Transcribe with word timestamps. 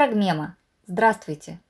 Фрагмема. 0.00 0.56
Здравствуйте! 0.86 1.60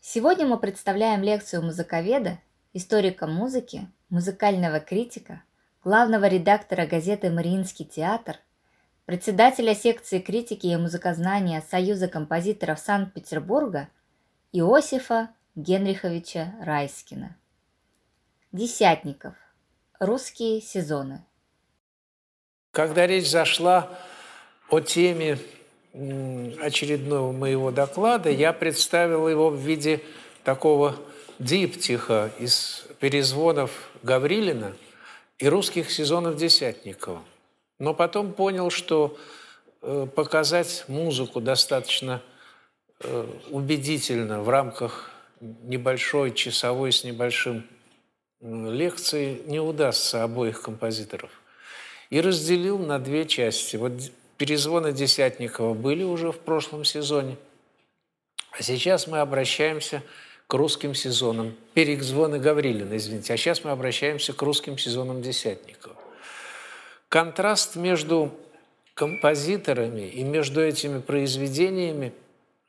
Сегодня 0.00 0.46
мы 0.46 0.58
представляем 0.58 1.22
лекцию 1.22 1.60
музыковеда, 1.60 2.38
историка 2.72 3.26
музыки, 3.26 3.86
музыкального 4.08 4.80
критика, 4.80 5.42
главного 5.84 6.24
редактора 6.26 6.86
газеты 6.86 7.28
«Мариинский 7.30 7.84
театр», 7.84 8.38
председателя 9.04 9.74
секции 9.74 10.20
критики 10.20 10.68
и 10.68 10.76
музыкознания 10.76 11.62
Союза 11.70 12.08
композиторов 12.08 12.78
Санкт-Петербурга 12.78 13.90
Иосифа 14.52 15.28
Генриховича 15.54 16.54
Райскина. 16.62 17.36
Десятников. 18.52 19.34
Русские 20.00 20.62
сезоны. 20.62 21.26
Когда 22.70 23.06
речь 23.06 23.28
зашла 23.28 23.90
о 24.70 24.80
теме 24.80 25.36
очередного 26.60 27.32
моего 27.32 27.70
доклада, 27.70 28.30
я 28.30 28.52
представил 28.52 29.28
его 29.28 29.50
в 29.50 29.56
виде 29.56 30.00
такого 30.44 30.96
диптиха 31.38 32.30
из 32.38 32.86
перезвонов 33.00 33.70
Гаврилина 34.02 34.74
и 35.38 35.48
русских 35.48 35.90
сезонов 35.90 36.36
Десятникова. 36.36 37.22
Но 37.78 37.94
потом 37.94 38.32
понял, 38.32 38.70
что 38.70 39.18
э, 39.82 40.06
показать 40.14 40.84
музыку 40.88 41.40
достаточно 41.40 42.22
э, 43.00 43.26
убедительно 43.50 44.42
в 44.42 44.48
рамках 44.48 45.10
небольшой 45.40 46.32
часовой 46.32 46.92
с 46.92 47.04
небольшим 47.04 47.66
лекции 48.40 49.42
не 49.46 49.60
удастся 49.60 50.22
обоих 50.22 50.62
композиторов. 50.62 51.30
И 52.10 52.20
разделил 52.20 52.78
на 52.78 52.98
две 52.98 53.26
части. 53.26 53.76
Вот 53.76 53.92
перезвоны 54.36 54.92
Десятникова 54.92 55.74
были 55.74 56.02
уже 56.02 56.32
в 56.32 56.38
прошлом 56.38 56.84
сезоне, 56.84 57.36
а 58.50 58.62
сейчас 58.62 59.06
мы 59.06 59.18
обращаемся 59.18 60.02
к 60.46 60.54
русским 60.54 60.94
сезонам. 60.94 61.54
Перезвоны 61.74 62.38
Гаврилина, 62.38 62.96
извините. 62.96 63.34
А 63.34 63.36
сейчас 63.36 63.64
мы 63.64 63.70
обращаемся 63.70 64.32
к 64.32 64.40
русским 64.42 64.78
сезонам 64.78 65.22
Десятникова. 65.22 65.96
Контраст 67.08 67.76
между 67.76 68.32
композиторами 68.94 70.08
и 70.08 70.22
между 70.22 70.62
этими 70.62 71.00
произведениями 71.00 72.12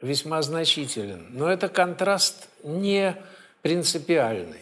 весьма 0.02 0.42
значителен. 0.42 1.28
Но 1.30 1.50
это 1.50 1.70
контраст 1.70 2.50
не 2.64 3.16
принципиальный. 3.62 4.62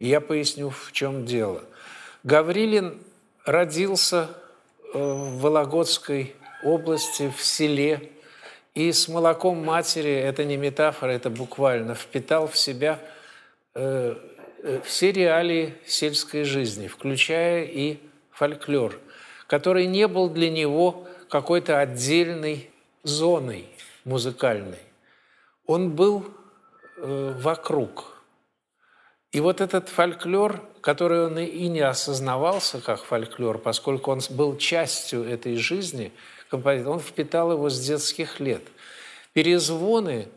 я 0.00 0.20
поясню, 0.20 0.70
в 0.70 0.92
чем 0.92 1.26
дело. 1.26 1.62
Гаврилин 2.24 2.98
родился 3.44 4.28
в 4.92 5.40
Вологодской 5.40 6.34
области, 6.62 7.30
в 7.30 7.42
селе, 7.42 8.10
и 8.74 8.92
с 8.92 9.08
молоком 9.08 9.64
матери, 9.64 10.12
это 10.12 10.44
не 10.44 10.56
метафора, 10.56 11.12
это 11.12 11.30
буквально, 11.30 11.94
впитал 11.94 12.46
в 12.46 12.58
себя 12.58 13.00
э, 13.74 14.16
э, 14.62 14.80
все 14.84 15.12
реалии 15.12 15.74
сельской 15.86 16.44
жизни, 16.44 16.86
включая 16.86 17.64
и 17.64 17.98
фольклор, 18.30 18.98
который 19.46 19.86
не 19.86 20.06
был 20.06 20.28
для 20.28 20.50
него 20.50 21.06
какой-то 21.30 21.80
отдельной 21.80 22.70
зоной 23.02 23.66
музыкальной. 24.04 24.78
Он 25.66 25.92
был 25.92 26.26
э, 26.98 27.34
вокруг. 27.38 28.15
И 29.36 29.40
вот 29.40 29.60
этот 29.60 29.90
фольклор, 29.90 30.66
который 30.80 31.26
он 31.26 31.38
и 31.38 31.68
не 31.68 31.80
осознавался 31.80 32.80
как 32.80 33.04
фольклор, 33.04 33.58
поскольку 33.58 34.10
он 34.10 34.22
был 34.30 34.56
частью 34.56 35.24
этой 35.24 35.56
жизни, 35.56 36.10
он 36.50 37.00
впитал 37.00 37.52
его 37.52 37.68
с 37.68 37.78
детских 37.78 38.40
лет. 38.40 38.62
Перезвоны 39.34 40.28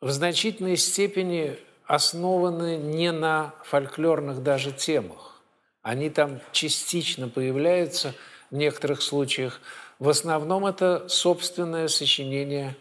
в 0.00 0.10
значительной 0.10 0.76
степени 0.76 1.58
основаны 1.84 2.76
не 2.76 3.10
на 3.10 3.56
фольклорных 3.64 4.40
даже 4.44 4.70
темах. 4.70 5.42
Они 5.82 6.08
там 6.08 6.38
частично 6.52 7.28
появляются 7.28 8.14
в 8.52 8.54
некоторых 8.54 9.02
случаях. 9.02 9.60
В 9.98 10.08
основном 10.08 10.64
это 10.64 11.08
собственное 11.08 11.88
сочинение 11.88 12.76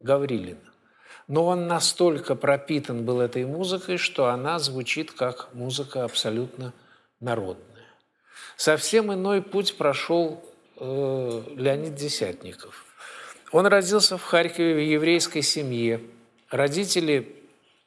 Гаврилина. 0.00 0.75
Но 1.28 1.46
он 1.46 1.66
настолько 1.66 2.34
пропитан 2.34 3.04
был 3.04 3.20
этой 3.20 3.44
музыкой, 3.44 3.96
что 3.96 4.26
она 4.26 4.58
звучит 4.58 5.12
как 5.12 5.48
музыка 5.54 6.04
абсолютно 6.04 6.72
народная. 7.20 7.64
Совсем 8.56 9.12
иной 9.12 9.42
путь 9.42 9.76
прошел 9.76 10.42
э, 10.76 11.42
Леонид 11.56 11.94
Десятников. 11.94 12.84
Он 13.52 13.66
родился 13.66 14.18
в 14.18 14.22
Харькове 14.22 14.74
в 14.74 14.78
еврейской 14.78 15.42
семье. 15.42 16.00
Родители 16.50 17.36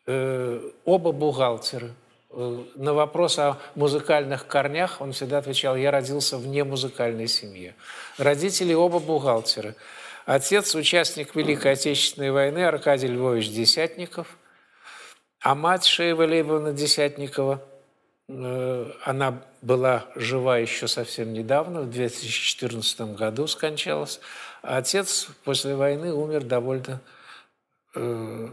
э, 0.05 0.71
оба 0.85 1.11
бухгалтеры– 1.11 1.93
Э, 2.31 2.63
на 2.75 2.93
вопрос 2.93 3.39
о 3.39 3.57
музыкальных 3.75 4.45
корнях 4.45 5.01
он 5.01 5.13
всегда 5.13 5.39
отвечал, 5.39 5.75
я 5.75 5.89
родился 5.89 6.37
в 6.37 6.45
немузыкальной 6.45 7.27
семье. 7.27 7.75
Родители 8.17 8.73
оба 8.73 8.99
бухгалтеры. 8.99 9.75
Отец– 10.29 10.75
участник 10.75 11.33
Великой 11.33 11.71
Отечественной 11.71 12.29
войны 12.29 12.59
Аркадий 12.59 13.07
Львович 13.07 13.49
Десятников, 13.49 14.37
а 15.39 15.55
мать 15.55 15.85
Шеева 15.85 16.21
Лейбовна 16.21 16.71
Десятникова, 16.71 17.63
э, 18.27 18.91
она 19.05 19.41
была 19.63 20.05
жива 20.13 20.59
еще 20.59 20.87
совсем 20.87 21.33
недавно, 21.33 21.81
в 21.81 21.89
2014 21.89 23.15
году 23.15 23.47
скончалась. 23.47 24.19
А 24.61 24.77
отец 24.77 25.29
после 25.45 25.73
войны 25.73 26.13
умер 26.13 26.43
довольно 26.43 27.01
э, 27.95 28.49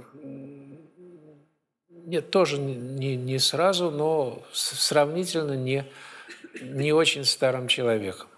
нет, 1.91 2.31
тоже 2.31 2.57
не, 2.57 3.17
не 3.17 3.39
сразу, 3.39 3.91
но 3.91 4.43
сравнительно 4.51 5.53
не, 5.53 5.85
не 6.63 6.95
очень 6.95 7.27
старым 7.27 7.69
человеком. 7.69 8.29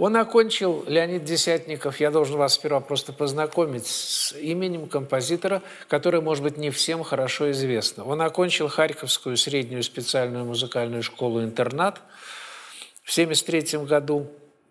Он 0.00 0.16
окончил, 0.16 0.82
Леонид 0.86 1.24
Десятников, 1.24 2.00
я 2.00 2.10
должен 2.10 2.38
вас 2.38 2.54
сперва 2.54 2.80
просто 2.80 3.12
познакомить 3.12 3.86
с 3.86 4.32
именем 4.32 4.88
композитора, 4.88 5.60
которое, 5.88 6.22
может 6.22 6.42
быть, 6.42 6.56
не 6.56 6.70
всем 6.70 7.02
хорошо 7.02 7.50
известно. 7.50 8.04
Он 8.04 8.22
окончил 8.22 8.68
Харьковскую 8.68 9.36
среднюю 9.36 9.82
специальную 9.82 10.46
музыкальную 10.46 11.02
школу-интернат 11.02 12.00
в 13.02 13.12
1973 13.12 13.80
году 13.80 14.26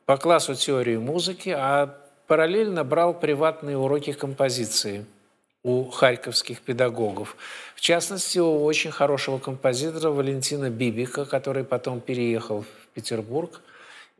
по 0.08 0.18
классу 0.18 0.56
теории 0.56 0.98
музыки, 0.98 1.50
а 1.56 1.96
параллельно 2.26 2.84
брал 2.84 3.14
приватные 3.14 3.78
уроки 3.78 4.14
композиции– 4.14 5.06
у 5.62 5.84
харьковских 5.90 6.62
педагогов. 6.62 7.36
В 7.76 7.82
частности, 7.82 8.40
у 8.40 8.64
очень 8.64 8.92
хорошего 8.92 9.40
композитора 9.40 10.10
Валентина 10.10 10.70
Бибика, 10.70 11.26
который 11.26 11.66
потом 11.66 12.00
переехал 12.00 12.62
в 12.62 12.88
Петербург 12.94 13.62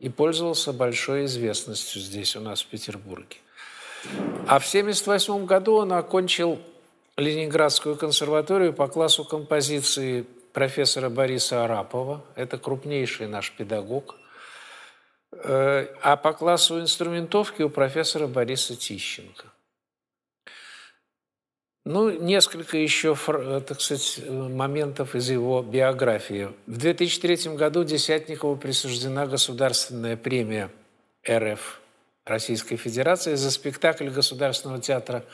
и 0.00 0.08
пользовался 0.08 0.72
большой 0.72 1.26
известностью 1.26 2.00
здесь 2.00 2.34
у 2.36 2.40
нас 2.40 2.62
в 2.62 2.66
Петербурге. 2.66 3.36
А 4.46 4.58
в 4.58 4.66
1978 4.66 5.46
году 5.46 5.74
он 5.74 5.92
окончил 5.92 6.58
Ленинградскую 7.16 7.96
консерваторию 7.96 8.72
по 8.72 8.88
классу 8.88 9.24
композиции 9.24 10.24
профессора 10.52 11.10
Бориса 11.10 11.64
Арапова. 11.64 12.24
Это 12.34 12.56
крупнейший 12.56 13.28
наш 13.28 13.52
педагог. 13.52 14.16
Э, 15.32 15.86
а 16.02 16.16
по 16.16 16.32
классу 16.32 16.80
инструментовки 16.80 17.62
у 17.62 17.68
профессора 17.68 18.26
Бориса 18.26 18.74
Тищенко– 18.74 19.44
ну, 21.84 22.10
несколько 22.10 22.76
еще, 22.76 23.16
э, 23.26 23.62
так 23.66 23.80
сказать, 23.80 24.20
моментов 24.28 25.14
из 25.14 25.30
его 25.30 25.62
биографии. 25.62 26.50
В 26.66 26.76
2003 26.76 27.56
году 27.56 27.84
Десятникову 27.84 28.56
присуждена 28.56 29.26
государственная 29.26 30.18
премия 30.18 30.70
РФ 31.28 31.80
Российской 32.26 32.76
Федерации 32.76 33.34
за 33.34 33.50
спектакль 33.50 34.10
Государственного 34.10 34.82
театра 34.82 35.24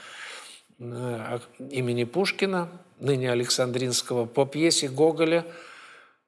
э, 0.78 1.38
имени 1.70 2.04
Пушкина, 2.04 2.68
ныне 3.00 3.32
Александринского, 3.32 4.26
по 4.26 4.46
пьесе 4.46 4.88
Гоголя 4.88 5.44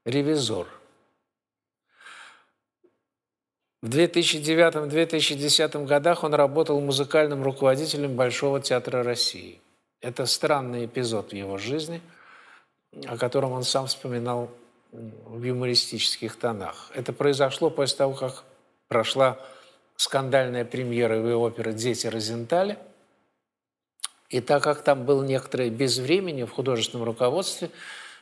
«Ревизор». 0.05 0.67
В 3.83 3.89
2009-2010 3.91 5.87
годах 5.87 6.25
он 6.25 6.35
работал 6.35 6.81
музыкальным 6.81 7.45
руководителем 7.45 8.17
Большого 8.17 8.61
театра 8.61 9.05
России– 9.05 9.61
это 10.01 10.27
странный 10.27 10.87
эпизод 10.87 11.31
в 11.31 11.35
его 11.35 11.59
жизни, 11.59 12.01
о 13.07 13.17
котором 13.17 13.53
он 13.53 13.63
сам 13.65 13.87
вспоминал 13.87 14.51
в 14.93 15.43
юмористических 15.43 16.37
тонах. 16.37 16.91
Это 16.95 17.13
произошло 17.13 17.71
после 17.71 17.99
того, 17.99 18.15
как 18.15 18.45
прошла 18.89 19.39
скандальная 19.97 20.65
премьера 20.65 21.17
его 21.17 21.43
оперы 21.43 21.73
«Дети 21.73 22.07
Розенталя». 22.07 22.79
И 24.31 24.41
так 24.41 24.63
как 24.63 24.83
там 24.83 25.05
было 25.05 25.25
некоторое 25.25 25.71
безвремени 25.71 26.45
в 26.45 26.51
художественном 26.51 27.07
руководстве, 27.07 27.71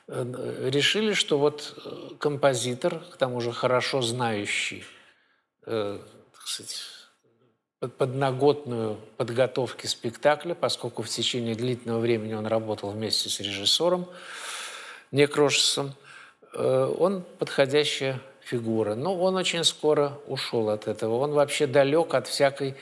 э, 0.06 0.69
решили, 0.70 1.12
что 1.12 1.38
вот 1.38 1.75
э, 1.84 2.14
композитор, 2.19 3.00
к 3.00 3.17
тому 3.17 3.40
же 3.40 3.52
хорошо 3.52 4.02
знающий, 4.02 4.84
э, 5.67 5.99
так 6.32 6.46
сказать, 6.46 6.81
подноготную 7.88 8.98
подготовки 9.16 9.86
спектакля, 9.86 10.54
поскольку 10.54 11.02
в 11.02 11.08
течение 11.08 11.54
длительного 11.54 12.00
времени 12.00 12.34
он 12.34 12.46
работал 12.46 12.90
вместе 12.90 13.28
с 13.28 13.40
режиссером 13.40 14.06
Некрошесом. 15.12 15.94
Э, 16.54 16.92
он 16.98 17.22
подходящая 17.38 18.20
фигура. 18.46 18.94
Но 18.94 19.16
он 19.16 19.36
очень 19.36 19.64
скоро 19.64 20.18
ушел 20.26 20.70
от 20.70 20.86
этого. 20.88 21.16
Он 21.16 21.32
вообще 21.32 21.66
далек 21.66 22.14
от 22.14 22.28
всякой, 22.28 22.76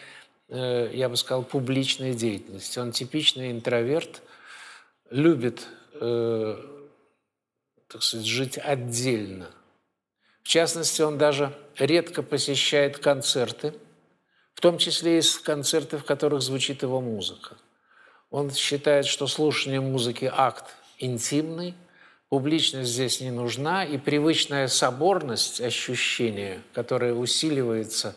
э, 0.48 0.90
я 0.92 1.08
бы 1.08 1.16
сказал, 1.16 1.42
публичной 1.42 2.14
деятельности. 2.14 2.78
Он 2.78 2.92
типичный 2.92 3.50
интроверт, 3.50 4.22
любит, 5.10 5.66
э, 6.00 6.56
так 7.88 8.02
сказать, 8.02 8.26
жить 8.26 8.58
отдельно. 8.58 9.50
В 10.42 10.48
частности, 10.48 11.00
он 11.00 11.16
даже 11.16 11.52
редко 11.78 12.22
посещает 12.22 12.98
концерты, 12.98 13.72
том 14.64 14.78
числе 14.78 15.18
и 15.18 15.22
концерты, 15.42 15.98
в 15.98 16.04
которых 16.04 16.40
звучит 16.40 16.80
его 16.80 17.02
музыка. 17.02 17.58
Он 18.30 18.50
считает, 18.50 19.04
что 19.04 19.26
слушание 19.26 19.82
музыки– 19.82 20.32
акт 20.34 20.74
интимный, 20.98 21.74
публичность 22.30 22.88
здесь 22.88 23.20
не 23.20 23.30
нужна, 23.30 23.84
и 23.84 23.98
привычная 23.98 24.68
соборность 24.68 25.60
ощущения, 25.60 26.62
которая 26.72 27.12
усиливается 27.12 28.16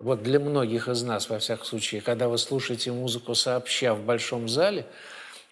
вот 0.00 0.24
для 0.24 0.40
многих 0.40 0.88
из 0.88 1.04
нас, 1.04 1.28
во 1.28 1.38
всяком 1.38 1.64
случае, 1.64 2.00
когда 2.00 2.26
вы 2.26 2.38
слушаете 2.38 2.90
музыку 2.90 3.36
сообща 3.36 3.94
в 3.94 4.02
большом 4.02 4.48
зале, 4.48 4.86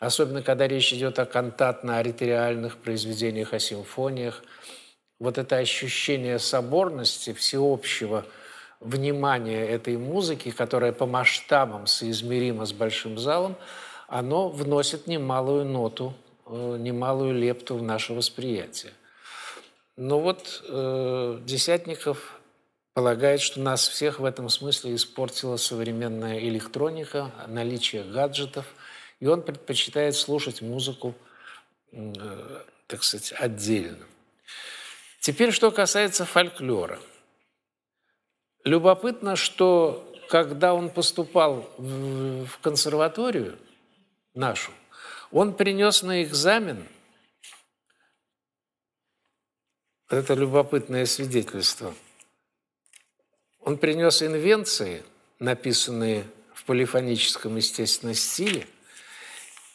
особенно 0.00 0.42
когда 0.42 0.66
речь 0.66 0.92
идет 0.92 1.20
о 1.20 1.24
кантатно-аритериальных 1.24 2.78
произведениях, 2.78 3.52
о 3.52 3.60
симфониях, 3.60 4.42
вот 5.20 5.38
это 5.38 5.58
ощущение 5.58 6.40
соборности, 6.40 7.32
всеобщего 7.32 8.24
внимания 8.84 9.66
этой 9.66 9.96
музыки, 9.96 10.50
которая 10.50 10.92
по 10.92 11.06
масштабам 11.06 11.86
соизмерима 11.86 12.66
с 12.66 12.72
большим 12.72 13.18
залом, 13.18 13.56
оно 14.08 14.48
вносит 14.48 15.06
немалую 15.06 15.64
ноту 15.64 16.14
Э, 16.54 16.76
немалую 16.78 17.34
лепту 17.34 17.76
в 17.76 17.82
наше 17.82 18.12
восприятие. 18.12 18.92
Но 19.96 20.20
вот 20.20 20.62
э, 20.68 21.38
Десятников 21.44 22.40
полагает, 22.92 23.40
что 23.40 23.60
нас 23.60 23.88
всех 23.88 24.20
в 24.20 24.24
этом 24.26 24.50
смысле 24.50 24.94
испортила 24.94 25.56
современная 25.56 26.40
электроника, 26.40 27.30
наличие 27.46 28.02
гаджетов, 28.02 28.66
и 29.20 29.26
он 29.26 29.42
предпочитает 29.42 30.14
слушать 30.14 30.60
музыку, 30.60 31.14
э, 31.92 32.62
так 32.86 33.02
сказать, 33.02 33.32
отдельно. 33.32 34.04
Теперь, 35.20 35.52
что 35.52 35.70
касается 35.70 36.26
фольклора. 36.26 36.98
Любопытно, 38.64 39.34
что 39.34 40.08
когда 40.28 40.72
он 40.72 40.88
поступал 40.90 41.68
в 41.78 42.58
консерваторию 42.60 43.58
нашу, 44.34 44.70
он 45.30 45.54
принес 45.54 46.02
на 46.02 46.22
экзамен, 46.22 46.86
это 50.08 50.34
любопытное 50.34 51.06
свидетельство, 51.06 51.94
он 53.60 53.78
принес 53.78 54.22
инвенции, 54.22 55.02
написанные 55.38 56.24
в 56.54 56.64
полифоническом, 56.64 57.56
естественно, 57.56 58.14
стиле, 58.14 58.66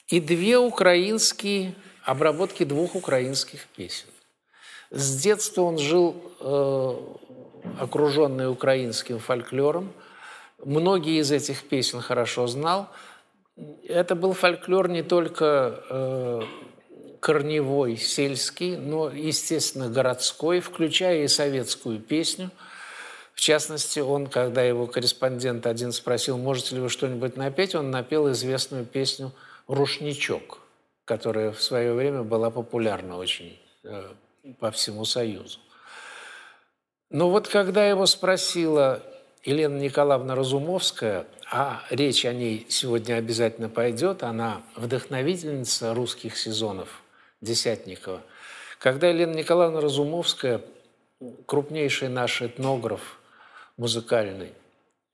и 0.08 0.22
две 0.22 0.58
украинские, 0.58 1.76
обработки 2.04 2.64
двух 2.64 2.96
украинских 2.96 3.68
песен. 3.68 4.08
С 4.90 5.22
детства 5.22 5.64
он 5.64 5.78
жил 5.78 6.32
э, 6.40 7.27
окруженный 7.80 8.50
украинским 8.50 9.20
фольклором. 9.20 9.92
Многие 10.64 11.20
из 11.20 11.32
этих 11.32 11.64
песен 11.64 12.02
хорошо 12.02 12.48
знал– 12.48 12.90
это 13.88 14.16
был 14.16 14.34
фольклор 14.34 14.88
не 14.88 15.02
только 15.02 15.84
э, 15.90 16.42
корневой, 17.20 17.98
сельский, 17.98 18.78
но, 18.78 19.10
естественно, 19.10 19.90
городской, 19.90 20.60
включая 20.60 21.24
и 21.24 21.28
советскую 21.28 22.00
песню. 22.00 22.52
В 23.34 23.40
частности, 23.40 24.00
он, 24.00 24.28
когда 24.28 24.64
его 24.64 24.88
корреспондент 24.88 25.66
один 25.68 25.92
спросил, 25.92 26.38
можете 26.38 26.76
ли 26.76 26.82
вы 26.82 26.90
что-нибудь 26.90 27.36
напеть, 27.36 27.76
он 27.76 27.92
напел 27.92 28.32
известную 28.32 28.86
песню 28.86 29.32
«Рушничок», 29.68 30.60
которая 31.06 31.52
в 31.52 31.62
свое 31.62 31.94
время 31.94 32.24
была 32.24 32.50
популярна 32.50 33.18
очень 33.18 33.60
э, 33.84 34.12
по 34.60 34.72
всему 34.72 35.06
Союзу. 35.06 35.60
Но 37.10 37.30
вот 37.30 37.48
когда 37.48 37.88
его 37.88 38.06
спросила 38.06 39.02
Елена 39.44 39.78
Николаевна 39.78 40.36
Разумовская, 40.36 41.26
а 41.50 41.84
речь 41.90 42.26
о 42.26 42.34
ней 42.34 42.66
сегодня 42.70 43.16
обязательно 43.16 43.70
пойдет, 43.70 44.24
она 44.24 44.62
вдохновительница 44.76 45.94
русских 45.94 46.38
сезонов 46.38 47.02
Десятникова. 47.40 48.22
Когда 48.80 49.08
Елена 49.08 49.34
Николаевна 49.34 49.80
Разумовская, 49.80 50.62
крупнейший 51.46 52.10
наш 52.10 52.42
этнограф 52.42 53.20
музыкальный, 53.78 54.52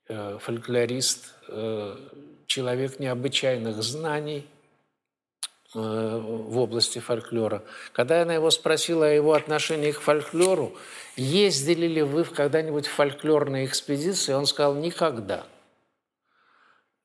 э, 0.08 0.38
фольклорист, 0.42 1.36
э, 1.48 1.96
человек 2.48 3.00
необычайных 3.00 3.84
знаний, 3.84 4.48
в 5.74 6.58
области 6.58 7.00
фольклора. 7.00 7.64
Когда 7.92 8.22
она 8.22 8.34
его 8.34 8.52
спросила 8.52 9.06
о 9.06 9.10
его 9.10 9.34
отношении 9.34 9.92
к 9.92 10.02
фольклору, 10.02 10.74
ездили 11.16 11.88
ли 11.88 12.02
вы 12.02 12.24
когда-нибудь 12.24 12.88
в 12.88 12.92
фольклорные 12.92 13.66
экспедиции, 13.66 14.34
он 14.34 14.46
сказал 14.46 14.76
«никогда». 14.76 15.46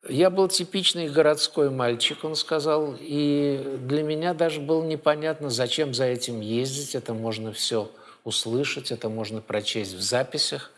Я 0.07 0.29
был 0.29 0.47
типичный 0.47 1.09
городской 1.09 1.69
мальчик, 1.69 2.23
он 2.23 2.35
сказал, 2.35 2.95
и 2.97 3.77
для 3.81 4.01
меня 4.01 4.33
даже 4.33 4.61
было 4.61 4.81
непонятно, 4.83 5.49
зачем 5.49 5.93
за 5.93 6.05
этим 6.05 6.39
ездить, 6.39 6.95
это 6.95 7.13
можно 7.13 7.51
все 7.51 7.91
услышать, 8.23 8.91
это 8.91 9.09
можно 9.09 9.41
прочесть 9.41 9.93
в 9.93 10.01
записях. 10.01 10.71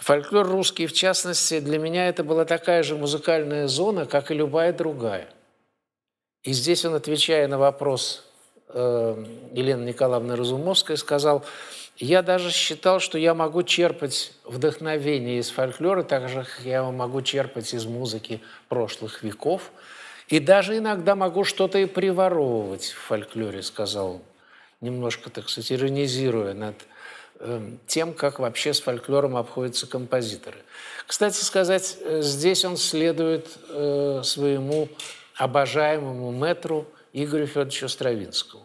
Фольклор 0.00 0.46
русский, 0.46 0.86
в 0.86 0.94
частности, 0.94 1.60
для 1.60 1.78
меня 1.78 2.08
это 2.08 2.24
была 2.24 2.46
такая 2.46 2.82
же 2.82 2.96
музыкальная 2.96 3.68
зона, 3.68 4.06
как 4.06 4.30
и 4.30 4.34
любая 4.34 4.72
другая– 4.72 5.28
и 6.42 6.52
здесь 6.52 6.84
он, 6.84 6.94
отвечая 6.94 7.48
на 7.48 7.58
вопрос 7.58 8.24
э, 8.68 9.24
Елены 9.52 9.84
Николаевны 9.84 10.36
Разумовской, 10.36 10.96
сказал, 10.96 11.44
я 11.96 12.22
даже 12.22 12.52
считал, 12.52 13.00
что 13.00 13.18
я 13.18 13.34
могу 13.34 13.64
черпать 13.64 14.32
вдохновение 14.44 15.40
из 15.40 15.50
фольклора, 15.50 16.04
так 16.04 16.28
же, 16.28 16.44
как 16.44 16.64
я 16.64 16.84
могу 16.84 17.22
черпать 17.22 17.74
из 17.74 17.86
музыки 17.86 18.40
прошлых 18.68 19.24
веков. 19.24 19.72
И 20.28 20.38
даже 20.38 20.78
иногда 20.78 21.16
могу 21.16 21.42
что-то 21.42 21.78
и 21.78 21.86
приворовывать 21.86 22.84
в 22.86 22.98
фольклоре, 22.98 23.62
сказал 23.62 24.16
он, 24.16 24.22
немножко, 24.80 25.30
так 25.30 25.48
сказать, 25.48 25.72
иронизируя 25.72 26.54
над 26.54 26.76
э, 27.40 27.70
тем, 27.86 28.12
как 28.12 28.38
вообще 28.38 28.74
с 28.74 28.80
фольклором 28.80 29.36
обходятся 29.36 29.88
композиторы. 29.88 30.58
Кстати 31.06 31.42
сказать, 31.42 31.96
э, 32.00 32.20
здесь 32.22 32.64
он 32.64 32.76
следует 32.76 33.48
э, 33.70 34.20
своему 34.22 34.88
обожаемому 35.38 36.30
метру 36.32 36.86
Игорю 37.12 37.46
Федоровичу 37.46 37.88
Стравинскому. 37.88 38.64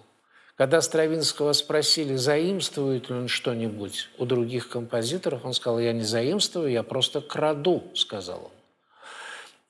Когда 0.55 0.81
Стравинского 0.81 1.53
спросили, 1.53 2.15
заимствует 2.15 3.09
ли 3.09 3.15
он 3.15 3.27
что-нибудь 3.27 4.09
у 4.17 4.25
других 4.25 4.69
композиторов, 4.69 5.45
он 5.45 5.53
сказал, 5.53 5.79
я 5.79 5.93
не 5.93 6.03
заимствую, 6.03 6.69
я 6.71 6.83
просто 6.83 7.21
краду, 7.21 7.83
сказал 7.95 8.45
он. 8.45 8.51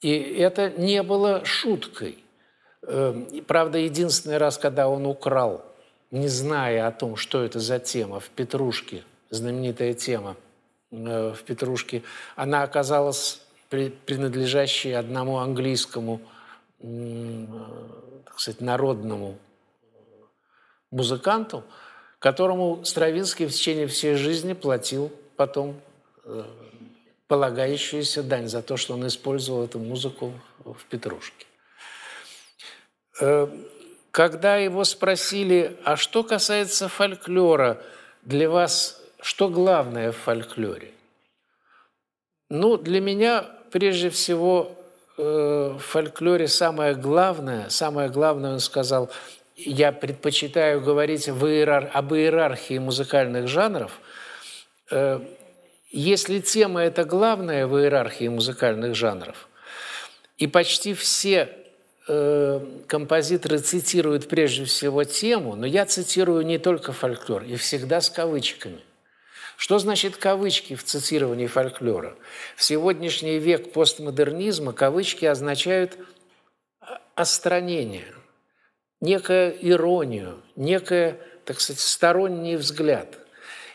И 0.02 0.12
это 0.12 0.70
не 0.72 1.02
было 1.04 1.46
шуткой. 1.46 2.18
Эм, 2.82 3.28
правда, 3.48 3.78
единственный 3.78 4.38
раз, 4.38 4.58
когда 4.58 4.90
он 4.90 5.06
украл, 5.06 5.64
не 6.12 6.28
зная 6.28 6.88
о 6.88 6.92
том, 6.92 7.16
что 7.16 7.44
это 7.44 7.60
за 7.60 7.80
тема 7.80 8.20
в 8.20 8.30
«Петрушке», 8.30 9.04
знаменитая 9.30 9.94
тема 9.94 10.36
э, 10.92 11.34
в 11.34 11.44
«Петрушке», 11.44 12.04
она 12.36 12.64
оказалась 12.64 13.42
принадлежащей 13.70 14.96
одному 14.96 15.40
английскому 15.40 16.22
так 16.84 18.40
сказать, 18.40 18.60
народному 18.60 19.38
музыканту, 20.92 21.64
которому 22.20 22.84
Стравинский 22.84 23.46
в 23.46 23.54
течение 23.54 23.88
всей 23.88 24.16
жизни 24.16 24.52
платил 24.52 25.12
потом 25.38 25.80
э, 26.26 26.44
полагающуюся 27.28 28.22
дань 28.22 28.50
за 28.50 28.62
то, 28.62 28.76
что 28.76 28.96
он 28.96 29.08
использовал 29.08 29.64
эту 29.64 29.80
музыку 29.80 30.34
в 30.66 30.84
Петрушке. 30.90 31.46
Э, 33.22 33.48
когда 34.12 34.58
его 34.58 34.84
спросили, 34.84 35.80
а 35.86 35.96
что 35.96 36.24
касается 36.24 36.90
фольклора, 36.90 37.82
для 38.24 38.50
вас 38.50 39.02
что 39.22 39.48
главное 39.48 40.12
в 40.12 40.18
фольклоре? 40.18 40.92
Ну, 42.50 42.78
для 42.78 43.00
меня 43.00 43.50
прежде 43.72 44.10
всего 44.10 44.78
Э, 44.78 44.83
в 45.18 45.80
фольклоре 45.80 46.48
самое 46.48 46.96
главное, 46.96 47.70
самое 47.70 48.10
главное, 48.10 48.54
он 48.54 48.60
сказал, 48.60 49.12
я 49.56 49.92
предпочитаю 49.92 50.82
говорить 50.82 51.28
в 51.28 51.46
иерар... 51.46 51.90
об 51.94 52.14
иерархии 52.14 52.78
музыкальных 52.80 53.48
жанров. 53.48 54.00
Э, 54.90 55.20
если 55.92 56.40
тема– 56.40 56.82
это 56.84 57.04
главная 57.06 57.68
в 57.68 57.78
иерархии 57.78 58.28
музыкальных 58.28 58.96
жанров, 58.96 59.48
и 60.38 60.48
почти 60.48 60.96
все 60.96 61.50
э, 62.08 62.60
композиторы 62.88 63.60
цитируют 63.60 64.28
прежде 64.28 64.66
всего 64.66 65.04
тему, 65.04 65.56
но 65.56 65.68
я 65.68 65.86
цитирую 65.86 66.44
не 66.46 66.58
только 66.58 66.92
фольклор, 66.92 67.44
и 67.44 67.56
всегда 67.56 68.02
с 68.02 68.10
кавычками. 68.10 68.80
Что 69.64 69.80
значит 69.80 70.18
кавычки 70.18 70.76
в 70.76 70.84
цитировании 70.84 71.48
фольклора? 71.48 72.18
В 72.58 72.64
сегодняшний 72.66 73.40
век 73.40 73.72
постмодернизма 73.72 74.74
кавычки 74.74 75.24
означают 75.24 75.98
остранение, 77.16 78.14
некую 79.00 79.56
иронию, 79.66 80.42
некое, 80.58 81.18
так 81.46 81.62
сказать, 81.62 81.80
сторонний 81.80 82.58
взгляд. 82.58 83.18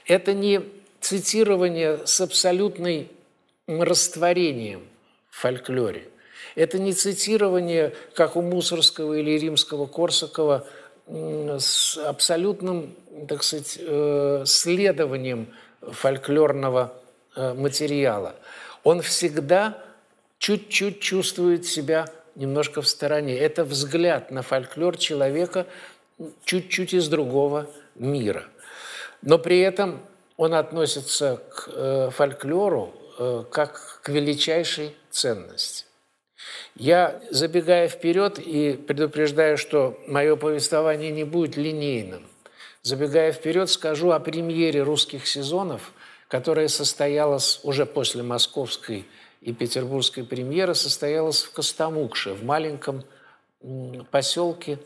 Это 0.04 0.34
не 0.34 0.60
цитирование 1.00 2.06
с 2.06 2.20
абсолютным 2.20 3.08
растворением 3.66 4.86
в 5.30 5.40
фольклоре. 5.40 6.06
Это 6.54 6.78
не 6.78 6.92
цитирование, 6.92 7.94
как 8.12 8.36
у 8.36 8.42
Мусорского 8.42 9.14
или 9.14 9.38
Римского 9.38 9.86
Корсакова, 9.86 10.66
с 11.10 11.96
абсолютным, 11.96 12.94
так 13.26 13.42
сказать, 13.42 13.78
э, 13.80 14.42
следованием 14.44 15.48
фольклорного 15.80 16.94
э, 17.36 17.54
материала. 17.54 18.34
Он 18.84 19.02
всегда 19.02 19.78
чуть-чуть 20.38 21.00
чувствует 21.00 21.66
себя 21.66 22.06
немножко 22.34 22.82
в 22.82 22.88
стороне. 22.88 23.36
Это 23.36 23.64
взгляд 23.64 24.30
на 24.30 24.42
фольклор 24.42 24.96
человека 24.96 25.66
чуть-чуть 26.44 26.94
из 26.94 27.08
другого 27.08 27.68
мира. 27.96 28.44
Но 29.22 29.38
при 29.38 29.60
этом 29.60 30.00
он 30.36 30.54
относится 30.54 31.40
к 31.50 31.68
э, 31.72 32.10
фольклору 32.10 32.94
э, 33.18 33.44
как 33.50 34.00
к 34.02 34.08
величайшей 34.08 34.94
ценности. 35.10 35.84
Я, 36.76 37.20
забегая 37.30 37.88
вперед 37.88 38.38
и 38.38 38.74
предупреждаю, 38.74 39.58
что 39.58 39.98
мое 40.06 40.36
повествование 40.36 41.10
не 41.10 41.24
будет 41.24 41.56
линейным, 41.56 42.27
забегая 42.88 43.32
вперед, 43.32 43.68
скажу 43.68 44.12
о 44.12 44.18
премьере 44.18 44.82
русских 44.82 45.26
сезонов, 45.26 45.92
которая 46.26 46.68
состоялась 46.68 47.60
уже 47.62 47.84
после 47.84 48.22
московской 48.22 49.06
и 49.42 49.52
петербургской 49.52 50.24
премьеры, 50.24 50.74
состоялась 50.74 51.42
в 51.42 51.52
Костомукше, 51.52 52.32
в 52.32 52.44
маленьком 52.44 53.04
поселке 54.10 54.78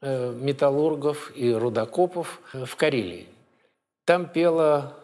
э, 0.00 0.32
металлургов 0.32 1.32
и 1.36 1.52
рудокопов 1.52 2.40
в 2.52 2.74
Карелии. 2.76 3.28
Там 4.04 4.26
пела 4.26 4.94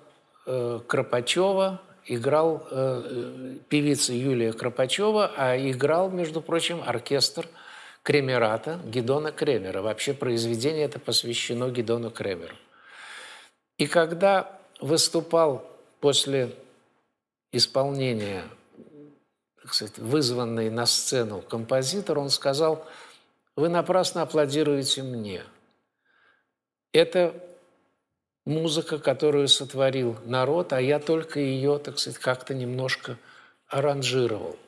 э, 0.47 0.81
Кропачева, 0.87 1.81
играл 2.07 2.67
э, 2.71 3.55
певица 3.69 4.13
Юлия 4.13 4.53
Кропачева, 4.53 5.33
а 5.37 5.57
играл, 5.57 6.11
между 6.11 6.41
прочим, 6.41 6.83
оркестр 6.85 7.47
Кремерата 8.11 8.81
Гедона 8.87 9.31
Кремера. 9.31 9.83
Вообще 9.83 10.15
произведение 10.15 10.87
это 10.87 10.99
посвящено 10.99 11.71
Гедону 11.71 12.11
Кремеру. 12.11 12.57
И 13.79 13.87
когда 13.87 14.59
выступал 14.81 15.65
после 16.01 16.53
исполнения, 17.53 18.43
сказать, 19.65 19.97
вызванный 19.99 20.71
на 20.71 20.87
сцену 20.87 21.41
композитор, 21.41 22.19
он 22.19 22.31
сказал, 22.31 22.85
вы 23.55 23.69
напрасно 23.69 24.23
аплодируете 24.23 25.05
мне. 25.05 25.45
Это 26.93 27.33
музыка, 28.45 28.99
которую 28.99 29.47
сотворил 29.47 30.17
народ, 30.25 30.73
а 30.73 30.81
я 30.81 30.99
только 30.99 31.39
ее, 31.39 31.79
так 31.79 32.01
сказать, 32.01 32.19
как-то 32.19 32.55
немножко 32.55 33.19
аранжировал. 33.69 34.59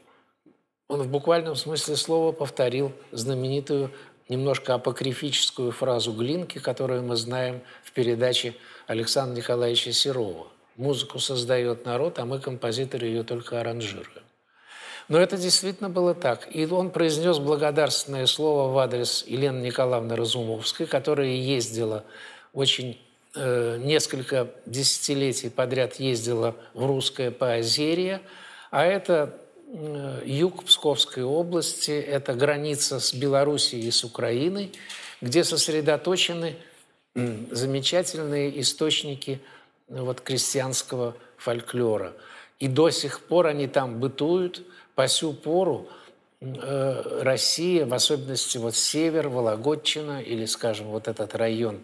Он 0.92 1.00
в 1.00 1.08
буквальном 1.08 1.56
смысле 1.56 1.96
слова 1.96 2.32
повторил 2.32 2.92
знаменитую 3.12 3.90
немножко 4.28 4.74
апокрифическую 4.74 5.72
фразу 5.72 6.12
Глинки, 6.12 6.58
которую 6.58 7.02
мы 7.02 7.16
знаем 7.16 7.62
в 7.82 7.92
передаче 7.92 8.54
Александра 8.86 9.38
Николаевича 9.38 9.92
Серова. 9.92 10.48
Музыку 10.76 11.18
создает 11.18 11.86
народ, 11.86 12.18
а 12.18 12.26
мы, 12.26 12.40
композиторы, 12.40 13.06
ее 13.06 13.22
только 13.22 13.58
аранжируем. 13.58 14.22
Но 15.08 15.18
это 15.18 15.38
действительно 15.38 15.88
было 15.88 16.14
так. 16.14 16.54
И 16.54 16.66
он 16.66 16.90
произнес 16.90 17.38
благодарственное 17.38 18.26
слово 18.26 18.70
в 18.70 18.76
адрес 18.76 19.24
Елены 19.26 19.62
Николаевны 19.62 20.14
Разумовской, 20.14 20.84
которая 20.84 21.28
ездила 21.28 22.04
очень 22.52 22.98
Э, 23.34 23.78
несколько 23.80 24.48
десятилетий 24.66 25.48
подряд 25.48 25.94
ездила 25.94 26.54
в 26.74 26.84
русское 26.84 27.30
поозерье, 27.30 28.20
а 28.70 28.84
это 28.84 29.34
юг 30.24 30.64
Псковской 30.64 31.22
области, 31.22 31.90
это 31.90 32.34
граница 32.34 33.00
с 33.00 33.14
Белоруссией 33.14 33.88
и 33.88 33.90
с 33.90 34.04
Украиной, 34.04 34.72
где 35.20 35.44
сосредоточены 35.44 36.56
замечательные 37.14 38.60
источники 38.60 39.40
э, 39.88 40.00
вот, 40.00 40.20
крестьянского 40.20 41.14
фольклора. 41.36 42.14
И 42.58 42.68
до 42.68 42.90
сих 42.90 43.20
пор 43.20 43.46
они 43.48 43.66
там 43.66 44.00
бытуют, 44.00 44.62
по 44.94 45.08
сю 45.08 45.32
пору 45.32 45.88
Россия, 46.40 47.86
в 47.86 47.94
особенности 47.94 48.58
вот 48.58 48.74
север, 48.74 49.28
Вологодчина 49.28 50.20
или, 50.20 50.44
скажем, 50.44 50.88
вот 50.88 51.08
этот 51.08 51.34
район 51.34 51.82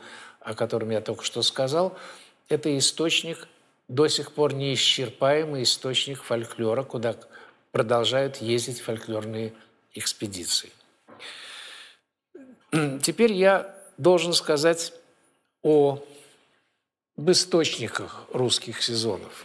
о 0.49 0.55
котором 0.55 0.91
я 0.91 1.01
только 1.01 1.25
что 1.25 1.43
сказал, 1.43 1.97
это 2.49 2.77
источник, 2.79 3.49
до 3.89 4.09
сих 4.09 4.33
пор 4.33 4.55
неисчерпаемый 4.55 5.63
источник 5.63 6.23
фольклора, 6.23 6.83
куда 6.83 7.17
продолжают 7.73 8.37
ездить 8.37 8.81
фольклорные 8.81 9.53
экспедиции. 9.95 10.71
Теперь 13.03 13.33
я 13.33 13.75
должен 13.97 14.33
сказать 14.33 14.93
о 15.63 16.03
об 17.17 17.31
источниках 17.31 18.27
русских 18.33 18.83
сезонов. 18.83 19.45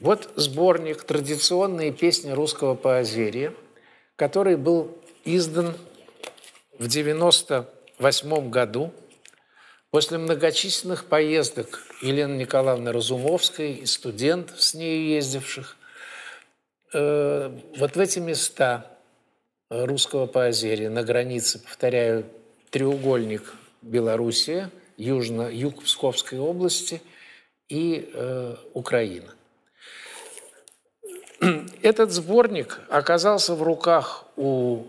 Вот 0.00 0.30
сборник 0.36 1.02
«Традиционные 1.02 1.92
песни 1.92 2.30
русского 2.30 2.74
поозерья», 2.74 3.52
который 4.16 4.56
был 4.56 4.96
издан 5.24 5.76
в 6.78 6.86
1998 6.86 8.50
году 8.50 8.92
После 9.92 10.16
многочисленных 10.16 11.04
поездок 11.04 11.80
Елены 12.00 12.36
Николаевны 12.38 12.92
Разумовской 12.92 13.72
и 13.72 13.84
студентов, 13.84 14.62
с 14.62 14.72
ней 14.72 15.16
ездивших, 15.16 15.76
э, 16.92 17.58
вот 17.76 17.96
в 17.96 18.00
эти 18.00 18.18
места 18.18 18.86
русского 19.70 20.26
поозерья 20.26 20.90
на 20.90 21.02
границе, 21.02 21.58
повторяю, 21.58 22.26
треугольник 22.70 23.54
Белоруссия, 23.82 24.70
южно, 24.96 25.48
юг 25.50 25.82
Псковской 25.84 26.38
области 26.38 27.02
и 27.68 28.10
э, 28.12 28.56
Украина. 28.74 29.34
Этот 31.82 32.12
сборник 32.12 32.80
оказался 32.88 33.54
в 33.54 33.62
руках 33.62 34.26
у 34.36 34.86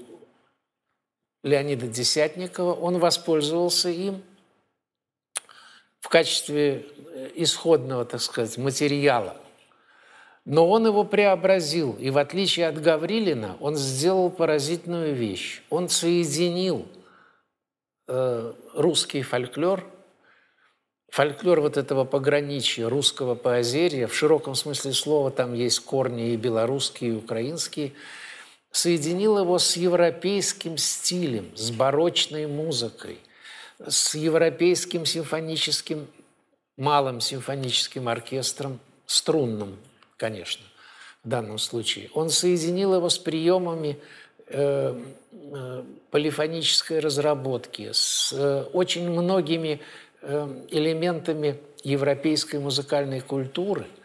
Леонида 1.43 1.87
Десятникова, 1.87 2.73
он 2.73 2.99
воспользовался 2.99 3.89
им– 3.89 4.21
в 6.03 6.09
качестве 6.09 6.85
э, 7.13 7.29
исходного, 7.35 8.03
так 8.03 8.21
сказать, 8.21 8.57
материала. 8.57 9.37
Но 10.45 10.69
он 10.69 10.85
его 10.85 11.03
преобразил, 11.05 11.93
и 11.99 12.09
в 12.09 12.17
отличие 12.17 12.67
от 12.67 12.81
Гаврилина, 12.81 13.55
он 13.61 13.75
сделал 13.75 14.29
поразительную 14.29 15.15
вещь. 15.15 15.61
Он 15.69 15.87
соединил 15.87 16.85
э, 18.07 18.53
русский 18.73 19.21
фольклор, 19.21 19.85
фольклор 21.09 21.61
вот 21.61 21.77
этого 21.77 22.03
пограничья 22.03 22.89
русского 22.89 23.35
поозерья, 23.35 24.07
в 24.07 24.15
широком 24.15 24.55
смысле 24.55 24.91
слова 24.91 25.31
там 25.31 25.53
есть 25.53 25.79
корни 25.79 26.31
и 26.31 26.37
белорусские, 26.37 27.11
и 27.11 27.15
украинские, 27.15 27.93
соединил 28.71 29.39
его 29.39 29.57
с 29.59 29.77
европейским 29.77 30.77
стилем, 30.77 31.55
с 31.55 31.71
барочной 31.71 32.47
музыкой– 32.47 33.19
с 33.85 34.15
европейским 34.15 35.05
симфоническим, 35.05 36.07
малым 36.77 37.21
симфоническим 37.21 38.07
оркестром, 38.07 38.79
струнным, 39.05 39.77
конечно, 40.23 40.65
в 41.25 41.27
данном 41.27 41.57
случае. 41.57 42.09
Он 42.13 42.29
соединил 42.29 42.95
его 42.95 43.09
с 43.09 43.19
приемами 43.19 43.99
э, 44.47 44.97
э, 45.31 45.83
полифонической 46.11 46.99
разработки, 46.99 47.89
с 47.91 48.31
э, 48.31 48.63
очень 48.71 49.09
многими 49.09 49.81
элементами 50.71 51.59
европейской 51.83 52.55
музыкальной 52.55 53.19
культуры– 53.19 53.85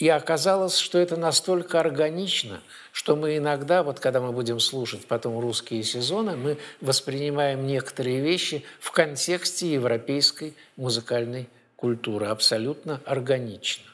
и 0.00 0.08
оказалось, 0.08 0.76
что 0.76 0.98
это 0.98 1.16
настолько 1.16 1.78
органично, 1.78 2.60
что 2.90 3.14
мы 3.14 3.36
иногда, 3.36 3.84
вот 3.84 4.00
когда 4.00 4.20
мы 4.20 4.32
будем 4.32 4.58
слушать 4.58 5.06
потом 5.06 5.38
русские 5.38 5.84
сезоны, 5.84 6.34
мы 6.36 6.58
воспринимаем 6.80 7.64
некоторые 7.64 8.20
вещи 8.20 8.64
в 8.80 8.90
контексте 8.90 9.72
европейской 9.72 10.54
музыкальной 10.76 11.48
культуры, 11.76 12.26
абсолютно 12.26 13.00
органично. 13.04 13.93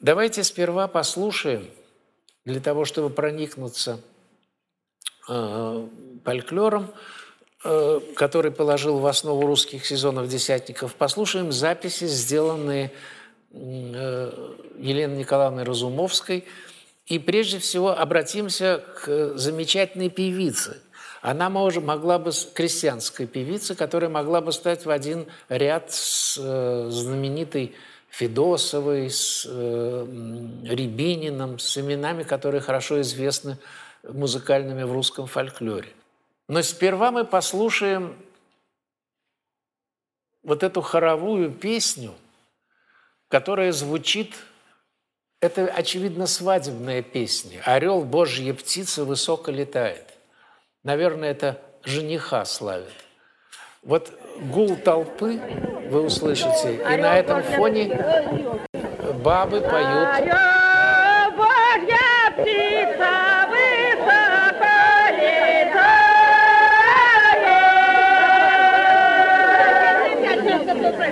Давайте 0.00 0.44
сперва 0.44 0.86
послушаем, 0.86 1.68
для 2.44 2.60
того, 2.60 2.84
чтобы 2.84 3.10
проникнуться 3.10 4.00
э, 5.28 5.86
фольклором, 6.24 6.92
э, 7.64 8.00
который 8.14 8.52
положил 8.52 8.98
в 8.98 9.06
основу 9.06 9.44
русских 9.44 9.84
сезонов 9.84 10.28
«Десятников», 10.28 10.94
послушаем 10.94 11.50
записи, 11.50 12.06
сделанные 12.06 12.92
э, 13.50 14.54
Еленой 14.78 15.18
Николаевной 15.18 15.64
Разумовской. 15.64 16.44
И 17.06 17.18
прежде 17.18 17.58
всего 17.58 17.90
обратимся 17.90 18.84
к 19.02 19.36
замечательной 19.36 20.10
певице. 20.10 20.80
Она 21.22 21.50
может, 21.50 21.82
могла 21.82 22.20
бы, 22.20 22.30
крестьянской 22.54 23.26
певице, 23.26 23.74
которая 23.74 24.10
могла 24.10 24.40
бы 24.42 24.52
стать 24.52 24.86
в 24.86 24.90
один 24.90 25.26
ряд 25.48 25.90
с 25.90 26.38
э, 26.40 26.88
знаменитой 26.88 27.74
Федосовой, 28.18 29.10
с 29.10 29.46
э, 29.48 30.06
Рябининым, 30.64 31.60
с 31.60 31.78
именами, 31.78 32.24
которые 32.24 32.60
хорошо 32.60 33.00
известны 33.00 33.58
музыкальными 34.02 34.82
в 34.82 34.92
русском 34.92 35.28
фольклоре. 35.28 35.92
Но 36.48 36.62
сперва 36.62 37.12
мы 37.12 37.24
послушаем 37.24 38.16
вот 40.42 40.64
эту 40.64 40.80
хоровую 40.80 41.52
песню, 41.52 42.12
которая 43.28 43.70
звучит, 43.70 44.34
это, 45.40 45.66
очевидно, 45.66 46.26
свадебная 46.26 47.02
песня. 47.02 47.62
«Орел, 47.64 48.02
Божья 48.02 48.52
птица, 48.52 49.04
высоко 49.04 49.52
летает». 49.52 50.18
Наверное, 50.82 51.30
это 51.30 51.62
жениха 51.84 52.44
славит. 52.44 53.07
Вот 53.84 54.12
гул 54.52 54.76
толпы 54.76 55.40
вы 55.88 56.02
услышите, 56.02 56.74
и 56.74 56.96
на 56.96 57.16
этом 57.16 57.42
фоне 57.42 57.96
бабы 59.22 59.60
поют. 59.60 60.08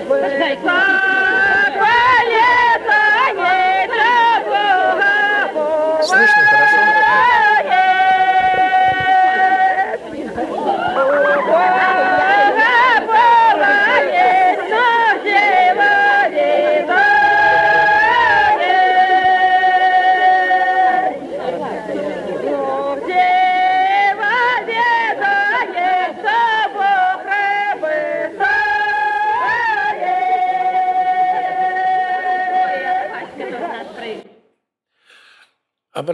Слышно 0.07 0.96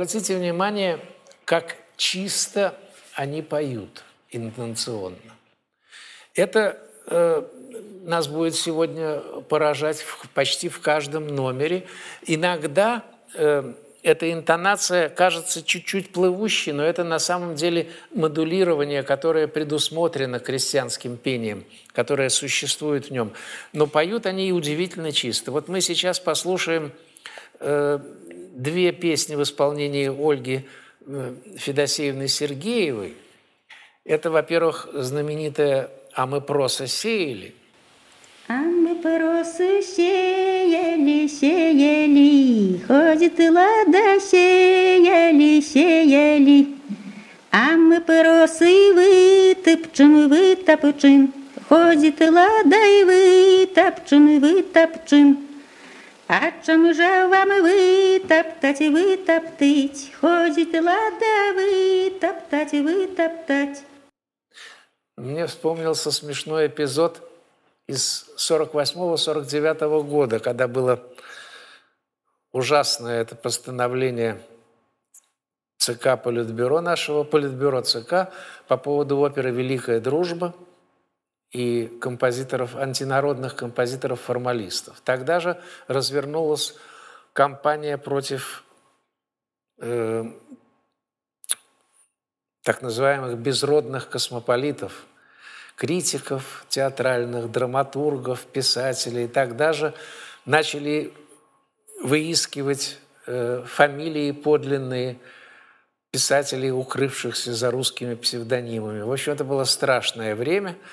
Обратите 0.03 0.37
внимание, 0.37 0.99
как 1.45 1.77
чисто 1.97 2.75
они 3.15 3.41
поют 3.41 4.03
интонационно. 4.33 5.17
Это 6.35 6.77
э, 7.07 7.45
нас 8.03 8.27
будет 8.27 8.57
сегодня 8.57 9.21
поражать 9.49 10.01
в, 10.01 10.29
почти 10.31 10.69
в 10.69 10.81
каждом 10.81 11.29
номере. 11.29 11.87
Иногда 12.27 13.05
э, 13.37 13.75
эта 14.03 14.33
интонация 14.33 15.09
кажется 15.09 15.63
чуть-чуть 15.63 16.11
плывущей, 16.11 16.73
но 16.73 16.83
это 16.83 17.05
на 17.05 17.21
самом 17.21 17.55
деле 17.55 17.89
модулирование, 18.13 19.05
которое 19.05 19.47
предусмотрено 19.47 20.41
крестьянским 20.41 21.17
пением, 21.17 21.65
которое 21.93 22.29
существует 22.29 23.07
в 23.07 23.11
нем. 23.13 23.35
Но 23.73 23.87
поют 23.87 24.27
они 24.27 24.53
удивительно 24.53 25.13
чисто. 25.13 25.53
Вот 25.53 25.69
мы 25.69 25.81
сейчас 25.81 26.19
послушаем 26.19 26.91
э, 27.61 28.01
две 28.53 28.93
песни 28.93 29.35
в 29.35 29.43
исполнении 29.43 30.09
Ольги 30.09 30.67
э, 31.07 31.35
Федосеевны 31.57 32.29
Сергеевой. 32.29 33.15
Это, 34.05 34.31
во-первых, 34.31 34.89
знаменитая 34.93 35.91
«А 36.15 36.27
мы 36.27 36.41
просто 36.41 36.87
сеяли». 36.87 37.55
А 38.49 38.61
мы 38.61 38.97
просто 38.97 39.81
сеяли, 39.83 41.27
сеяли, 41.29 42.79
ходит 42.87 43.41
и 43.41 43.49
лада, 43.49 44.21
сеяли, 44.21 45.61
сеяли. 45.61 46.67
А 47.51 47.77
мы 47.77 48.01
просто 48.01 48.65
и 48.65 49.55
вытопчем, 49.55 50.29
вытопчем, 50.29 51.33
ходит 51.69 52.21
и 52.21 52.29
лада, 52.29 52.77
и 52.77 53.05
вытопчем, 53.05 54.41
вытопчем. 54.41 55.52
А 56.35 56.51
чому 56.67 56.95
же 56.95 57.27
вам 57.27 57.49
витоптать 57.65 58.81
і 58.81 58.91
витоптить? 58.91 60.15
Ходить 60.21 60.75
лада 60.75 61.53
витоптать 61.57 62.75
и 62.75 62.81
вытоптать. 62.81 63.83
Мне 65.19 65.47
вспомнился 65.47 66.11
смешной 66.11 66.69
эпизод 66.69 67.21
из 67.87 68.31
48-49 68.39 70.03
года, 70.05 70.39
когда 70.39 70.69
было 70.69 71.03
ужасное 72.53 73.21
это 73.21 73.37
постановление 73.37 74.41
ЦК 75.77 76.17
Политбюро 76.17 76.81
нашего, 76.81 77.25
Политбюро 77.25 77.83
ЦК 77.83 78.33
по 78.69 78.79
поводу 78.79 79.19
оперы 79.19 79.51
«Великая 79.51 80.01
дружба», 80.01 80.55
и 81.53 81.87
композиторов, 82.01 82.77
антинародных 82.77 83.55
композиторов-формалистов. 83.55 85.01
Тогда 85.05 85.39
же 85.39 85.61
развернулась 85.87 86.75
кампания 87.35 87.99
против 87.99 88.65
э, 89.79 90.25
так 92.63 92.81
называемых 92.81 93.37
безродных 93.37 94.09
космополитов, 94.09 95.05
критиков 95.77 96.65
театральных, 96.71 97.51
драматургов, 97.51 98.47
писателей. 98.47 99.29
Тогда 99.29 99.75
же 99.75 99.93
начали 100.47 101.13
выискивать 102.03 102.99
э, 103.27 103.63
фамилии 103.67 104.33
подлинные 104.33 105.19
писателей, 106.11 106.71
укрывшихся 106.71 107.53
за 107.53 107.71
русскими 107.71 108.15
псевдонимами. 108.15 109.03
В 109.03 109.13
общем, 109.13 109.33
это 109.35 109.45
было 109.45 109.65
страшное 109.65 110.35
время– 110.35 110.79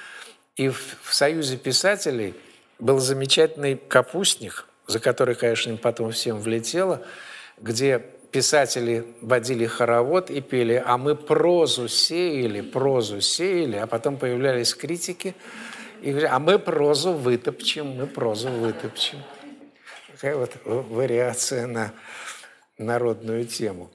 и 0.59 0.67
в, 0.67 0.97
в 1.03 1.15
Союзе 1.15 1.55
писателей 1.55 2.33
был 2.79 2.99
замечательный 2.99 3.77
капустник, 3.77 4.65
за 4.87 4.99
который, 4.99 5.35
конечно, 5.35 5.69
им 5.69 5.77
потом 5.77 6.11
всем 6.11 6.37
влетело, 6.37 7.01
где 7.61 7.99
писатели 8.29 9.07
водили 9.21 9.65
хоровод 9.65 10.29
и 10.29 10.41
пели, 10.41 10.83
а 10.85 10.97
мы 10.97 11.15
прозу 11.15 11.87
сеяли, 11.87 12.59
прозу 12.59 13.21
сеяли, 13.21 13.77
а 13.77 13.87
потом 13.87 14.17
появлялись 14.17 14.75
критики 14.75 15.33
и 16.01 16.09
говорили, 16.09 16.29
а 16.29 16.39
мы 16.39 16.59
прозу 16.59 17.13
вытопчем, 17.13 17.91
мы 17.91 18.05
прозу 18.05 18.49
вытопчем. 18.49 19.19
Такая 20.11 20.35
вот 20.35 20.51
вариация 20.65 21.67
на 21.67 21.93
народную 22.77 23.45
тему. 23.45 23.89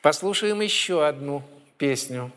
Послушаем 0.00 0.62
еще 0.62 1.06
одну 1.06 1.42
песню 1.76 2.32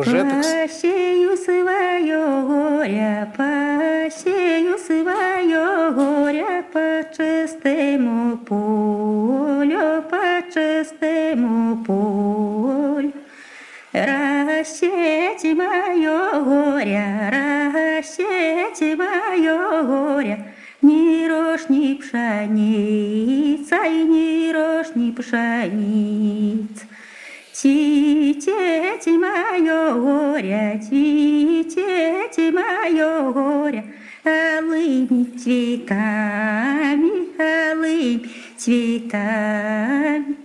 уже. 0.00 0.24
Посею 0.24 1.36
свое 1.36 2.42
горе, 2.42 3.32
посею 3.36 4.78
свое 4.78 5.92
горе 5.92 6.64
по 6.72 7.04
чистому 7.16 8.38
полю, 8.38 10.02
по 10.10 10.42
чистому 10.52 11.84
полю. 11.84 13.12
Рассеть 13.92 15.44
мое 15.44 16.40
горе, 16.40 17.04
рассеть 17.32 18.96
мое 18.96 19.82
горе, 19.82 20.54
ни 20.80 21.28
рожь, 21.28 21.68
ни 21.68 21.94
пшеница, 21.94 23.84
и 23.84 24.04
ни 24.04 24.52
рожь, 24.52 24.94
ни 24.94 25.10
пшеница. 25.10 26.86
Цветите 27.60 29.10
мое 29.18 29.92
горе, 29.92 30.80
цветите 30.82 32.50
мое 32.52 33.32
горе, 33.32 33.84
алыми 34.24 35.24
цветами, 35.36 37.12
алыми 37.36 38.30
цветами. 38.56 40.36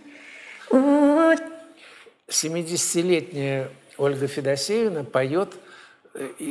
Ой. 0.70 1.38
70-летняя 2.28 3.70
Ольга 3.98 4.28
Федосеевна 4.28 5.06
поет 5.06 5.54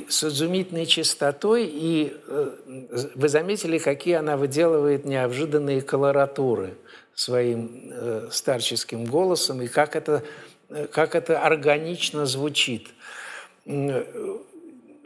с 0.09 0.25
изумительной 0.25 0.87
чистотой, 0.87 1.67
и 1.71 2.17
вы 3.15 3.29
заметили, 3.29 3.77
какие 3.77 4.15
она 4.15 4.39
выделывает 4.39 5.05
неожиданные 5.05 5.83
колоратуры 5.83 6.79
своим 7.15 7.93
старческим 8.31 9.05
голосом, 9.05 9.61
и 9.61 9.69
как 9.69 9.95
это, 9.95 10.23
как 10.93 11.15
это 11.15 11.41
органично 11.41 12.27
звучит. 12.27 12.89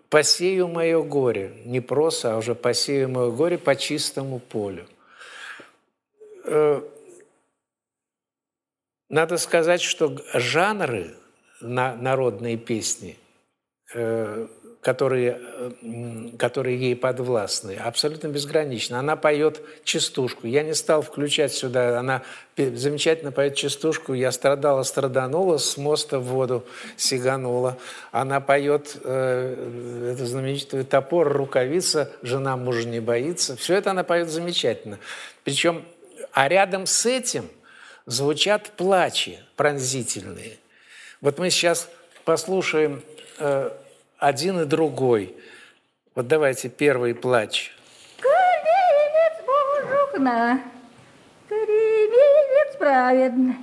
«Посею 0.08 0.68
мое 0.68 1.02
горе», 1.02 1.52
не 1.64 1.80
просто, 1.80 2.34
а 2.34 2.38
уже 2.38 2.54
«посею 2.54 3.08
мое 3.08 3.30
горе 3.30 3.58
по 3.58 3.76
чистому 3.76 4.38
полю». 4.38 4.86
Надо 9.10 9.38
сказать, 9.38 9.80
что 9.80 10.16
жанры 10.34 11.14
на 11.60 11.94
народные 11.96 12.56
песни, 12.56 13.16
э, 13.94 14.48
которые, 14.80 15.40
которые 16.38 16.78
ей 16.78 16.96
подвластны, 16.96 17.76
абсолютно 17.76 18.28
безграничны. 18.28 18.96
Она 18.96 19.16
поет 19.16 19.60
частушку. 19.84 20.46
Я 20.46 20.62
не 20.62 20.74
стал 20.74 21.02
включать 21.02 21.52
сюда, 21.52 21.98
она 21.98 22.22
замечательно 22.56 23.32
поет 23.32 23.54
частушку. 23.54 24.14
Я 24.14 24.32
страдала, 24.32 24.82
страданула, 24.82 25.58
с 25.58 25.76
моста 25.76 26.18
в 26.18 26.24
воду 26.24 26.64
сиганула. 26.96 27.76
Она 28.12 28.40
поет 28.40 28.96
э, 29.04 30.14
эту 30.14 30.26
знаменитую 30.26 30.84
топор, 30.84 31.32
рукавица, 31.32 32.12
жена 32.22 32.56
мужа 32.56 32.86
не 32.86 33.00
боится. 33.00 33.56
Все 33.56 33.74
это 33.74 33.90
она 33.90 34.04
поет 34.04 34.28
замечательно. 34.28 34.98
Причем, 35.44 35.84
а 36.32 36.48
рядом 36.48 36.86
с 36.86 37.04
этим– 37.04 37.48
звучат 38.08 38.70
плачи 38.70 39.38
пронзительные. 39.54 40.58
Вот 41.20 41.38
мы 41.38 41.50
сейчас 41.50 41.88
послушаем 42.24 43.02
э, 43.38 43.70
один 44.18 44.60
и 44.60 44.64
другой. 44.64 45.34
Вот 46.14 46.26
давайте 46.26 46.68
первый 46.68 47.14
плач. 47.14 47.72
Кормилец 48.20 49.44
Божухна, 49.46 50.60
кормилец 51.48 52.76
праведный. 52.78 53.54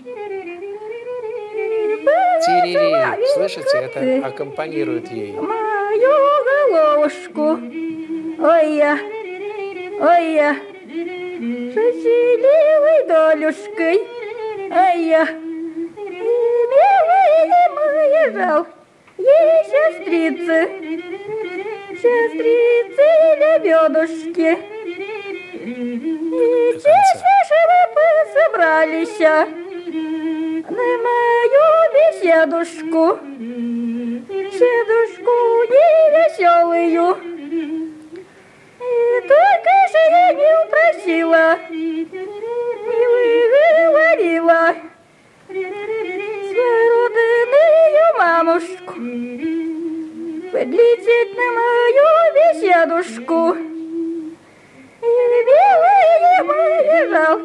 Тирири, 2.46 3.26
слышите, 3.34 3.78
это 3.78 4.28
аккомпанирует 4.28 5.12
ей. 5.12 5.34
Мою 5.34 6.16
головушку, 6.70 7.60
ой 8.40 8.76
я, 8.76 9.00
ой 10.00 10.34
я, 10.34 10.56
счастливой 11.74 13.08
долюшкой. 13.08 14.08
Ай 14.72 15.04
я, 15.04 15.26
милые 15.96 17.46
мои 17.76 18.32
жал, 18.34 18.68
ей 19.18 19.64
сестрицы, 19.66 20.60
сестрицы 22.02 23.08
лебедушки. 23.40 24.52
И 25.66 26.74
чаще 26.74 27.32
живы 27.50 27.82
собрались 28.34 29.20
на 30.70 30.88
мою 31.06 31.68
беседушку, 31.94 33.04
беседушку 34.28 35.36
невеселую. 35.74 37.08
И 38.80 39.22
только 39.22 39.74
же 39.92 40.02
я 40.12 40.28
не 40.34 40.52
упросила, 40.66 41.48
не 41.70 42.06
выговорила 43.52 44.64
свою 46.52 47.00
родную 47.46 48.18
мамушку 48.18 48.94
подлететь 50.52 51.34
на 51.38 51.48
мою 51.58 52.10
беседушку. 52.36 53.40
Белые 55.48 56.38
мои 56.44 56.78
лежал, 56.90 57.36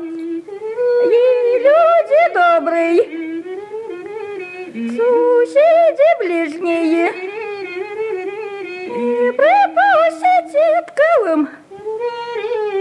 и 1.05 1.15
люди 1.65 2.21
добрые, 2.35 3.01
соседи 4.97 6.09
ближние, 6.21 7.07
и 8.87 9.33
пропустите 9.33 10.63
отковым 10.79 11.43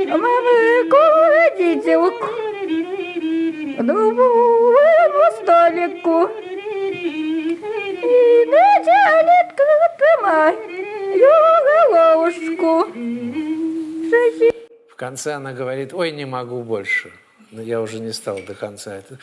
мамыку 0.08 1.02
родительку 1.34 2.28
дубовому 3.84 5.26
столику. 5.42 6.18
И 7.02 8.46
натянет 8.46 9.54
к 9.56 10.22
мою 10.22 11.30
головушку. 11.94 12.92
В 14.92 14.96
конце 14.96 15.34
она 15.34 15.54
говорит, 15.54 15.94
ой, 15.94 16.12
не 16.12 16.26
могу 16.26 16.62
больше. 16.62 17.12
Но 17.52 17.62
я 17.62 17.82
уже 17.82 18.00
не 18.00 18.12
стал 18.12 18.40
до 18.40 18.54
конца 18.54 18.98
это. 18.98 19.18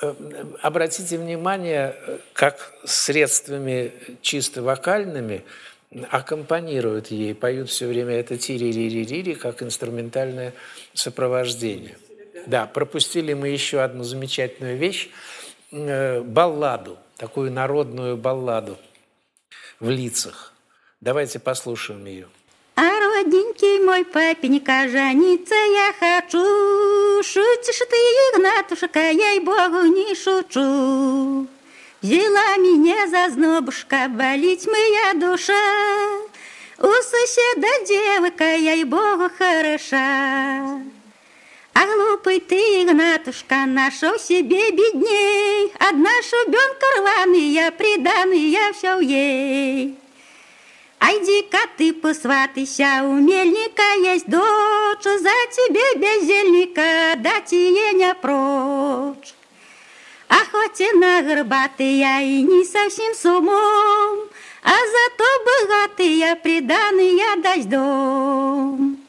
Э, 0.00 0.14
обратите 0.62 1.18
внимание, 1.18 1.96
как 2.32 2.72
средствами 2.84 3.92
чисто 4.22 4.62
вокальными 4.62 5.42
аккомпанируют 6.10 7.08
ей, 7.08 7.34
поют 7.34 7.68
все 7.70 7.86
время 7.86 8.14
это 8.14 8.36
тири-ри-ри-ри, 8.36 9.34
как 9.34 9.62
инструментальное 9.62 10.52
сопровождение. 10.94 11.96
Да, 12.46 12.66
пропустили 12.66 13.34
мы 13.34 13.48
еще 13.48 13.80
одну 13.80 14.04
замечательную 14.04 14.76
вещь, 14.76 15.10
э, 15.72 16.20
балладу, 16.20 16.98
такую 17.16 17.52
народную 17.52 18.16
балладу 18.16 18.76
в 19.80 19.90
лицах. 19.90 20.52
Давайте 21.00 21.38
послушаем 21.38 22.04
ее. 22.06 22.28
А 22.76 22.82
родненький 22.82 23.82
мой 23.84 24.04
папенька, 24.04 24.88
жениться 24.88 25.54
я 25.54 25.94
хочу. 25.98 27.22
Шутишь 27.22 27.78
ты, 27.78 27.96
Игнатушка, 27.96 29.10
я 29.10 29.32
и 29.32 29.40
богу 29.40 29.86
не 29.86 30.14
шучу. 30.14 31.46
Взяла 32.02 32.56
меня 32.58 33.08
за 33.08 33.32
знобушка, 33.32 34.08
болеть 34.08 34.66
моя 34.66 35.14
душа. 35.14 35.54
У 36.78 36.86
соседа 36.86 37.86
девка, 37.86 38.44
я 38.44 38.74
и 38.74 38.84
богу 38.84 39.30
хороша. 39.38 40.82
А 41.78 41.84
глупый 41.84 42.40
ты, 42.40 42.56
Игнатушка, 42.56 43.66
нашел 43.66 44.18
себе 44.18 44.70
бедней, 44.70 45.70
Одна 45.78 46.08
шубенка 46.22 46.86
рваная, 46.96 47.70
приданная 47.70 48.72
все 48.72 48.98
ей. 49.00 49.98
Айди-ка 50.98 51.58
ты 51.76 51.92
посватайся, 51.92 53.02
у 53.04 53.16
мельника 53.16 53.82
есть 54.10 54.26
дочь, 54.26 55.04
За 55.04 55.36
тебе 55.52 55.98
бездельника 56.00 57.14
дать 57.18 57.52
ее 57.52 57.92
не 57.92 58.14
прочь. 58.14 59.34
А 60.28 60.38
хоть 60.50 60.80
и 60.80 60.90
на 60.96 61.20
горбатая 61.20 62.22
и 62.22 62.40
не 62.40 62.64
совсем 62.64 63.12
с 63.12 63.22
умом, 63.26 64.20
А 64.62 64.76
зато 64.94 65.28
богатая 65.44 66.36
приданная 66.36 67.36
даст 67.42 67.68
дом. 67.68 69.05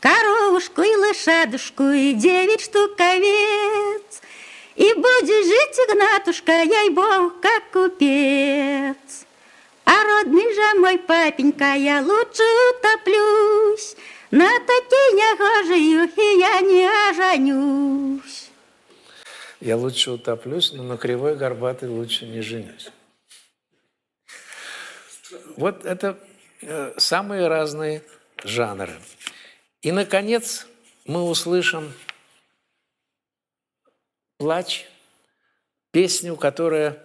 Коровушку 0.00 0.80
и 0.82 0.96
лошадушку, 0.96 1.84
и 1.84 2.14
девять 2.14 2.62
штук 2.62 2.98
овец. 2.98 4.22
И 4.76 4.94
будешь 4.94 5.46
жить, 5.46 5.78
Игнатушка, 5.88 6.62
ей-богу, 6.62 7.34
как 7.42 7.70
купец. 7.70 9.26
А 9.84 10.04
родный 10.04 10.54
же 10.54 10.80
мой 10.80 10.98
папенька, 10.98 11.74
я 11.74 12.00
лучше 12.00 12.42
утоплюсь, 12.70 13.96
На 14.30 14.48
такие 14.48 15.12
негожию 15.12 16.08
и 16.16 16.38
я 16.38 16.60
не 16.60 16.86
оженюсь. 17.10 18.50
Я 19.60 19.76
лучше 19.76 20.12
утоплюсь, 20.12 20.72
но 20.72 20.82
на 20.82 20.96
кривой 20.96 21.36
горбатый 21.36 21.90
лучше 21.90 22.24
не 22.24 22.40
женюсь. 22.40 22.90
Вот 25.58 25.84
это 25.84 26.18
э, 26.62 26.94
самые 26.96 27.48
разные 27.48 28.02
жанры. 28.44 28.94
И, 29.82 29.92
наконец, 29.92 30.66
мы 31.06 31.22
услышим 31.22 31.92
«Плач», 34.36 34.86
песню, 35.90 36.36
которая 36.36 36.98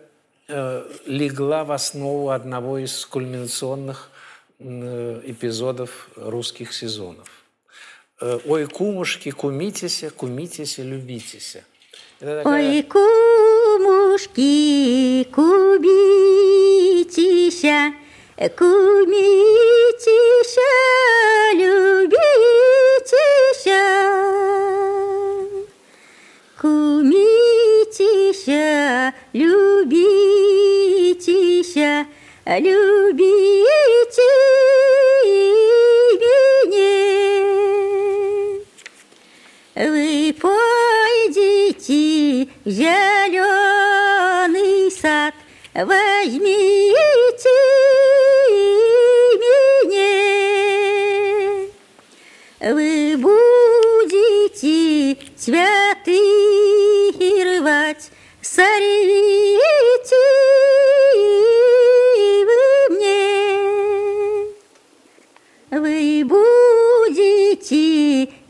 э, 0.49 0.91
легла 1.05 1.63
в 1.63 1.71
основу 1.71 2.31
одного 2.31 2.77
из 2.79 3.05
кульминационных 3.05 4.11
э, 4.59 5.21
эпизодов 5.23 6.09
русских 6.17 6.73
сезонов. 6.73 7.29
Э, 8.19 8.39
«Ой, 8.45 8.67
кумушки, 8.67 9.31
кумитеся, 9.31 10.09
кумитеся, 10.09 10.83
любитеся». 10.83 11.63
Такая... 12.19 12.45
Ой, 12.45 12.83
кумушки, 12.83 14.35
кубитеся, 15.31 15.93
кумитеся, 18.37 19.81
любитеся. 21.53 22.24
любите 32.59 34.21
меня. 36.65 36.95
Вы 39.75 40.33
пойдите 40.41 42.03
в 42.63 42.69
зеленый 42.69 43.71
сад, 44.91 45.33
возьмите 45.73 46.94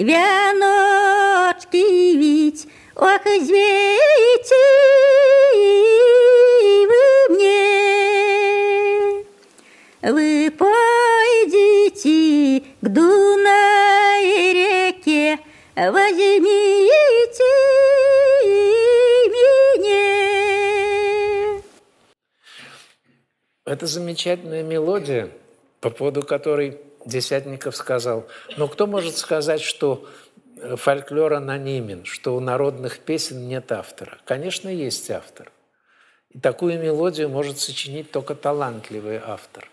вяночки 0.05 1.77
вить, 2.15 2.67
ох, 2.95 3.25
извейте 3.25 4.65
вы 6.89 7.03
мне. 7.35 7.65
Вы 10.03 10.51
пойдете 10.51 12.09
к 12.81 12.87
Дунай 12.87 14.53
реке, 14.53 15.39
возьмите 15.75 17.43
меня. 19.73 20.03
Это 23.65 23.87
замечательная 23.87 24.61
мелодия, 24.61 25.31
по 25.81 25.89
поводу 25.89 26.21
которой 26.21 26.77
Десятников 27.05 27.75
сказал, 27.75 28.27
но 28.57 28.67
кто 28.67 28.87
может 28.87 29.15
сказать, 29.17 29.61
что 29.61 30.07
э, 30.57 30.75
фольклор 30.75 31.33
анонимен, 31.33 32.03
что 32.05 32.35
у 32.35 32.39
народных 32.39 32.99
песен 32.99 33.47
нет 33.47 33.71
автора? 33.71 34.17
Конечно, 34.25 34.69
есть 34.69 35.11
автор. 35.11 35.51
И 36.31 36.39
такую 36.39 36.81
мелодию 36.81 37.29
может 37.29 37.59
сочинить 37.59 38.11
только 38.11 38.33
талантливый 38.33 39.21
автор. 39.23 39.69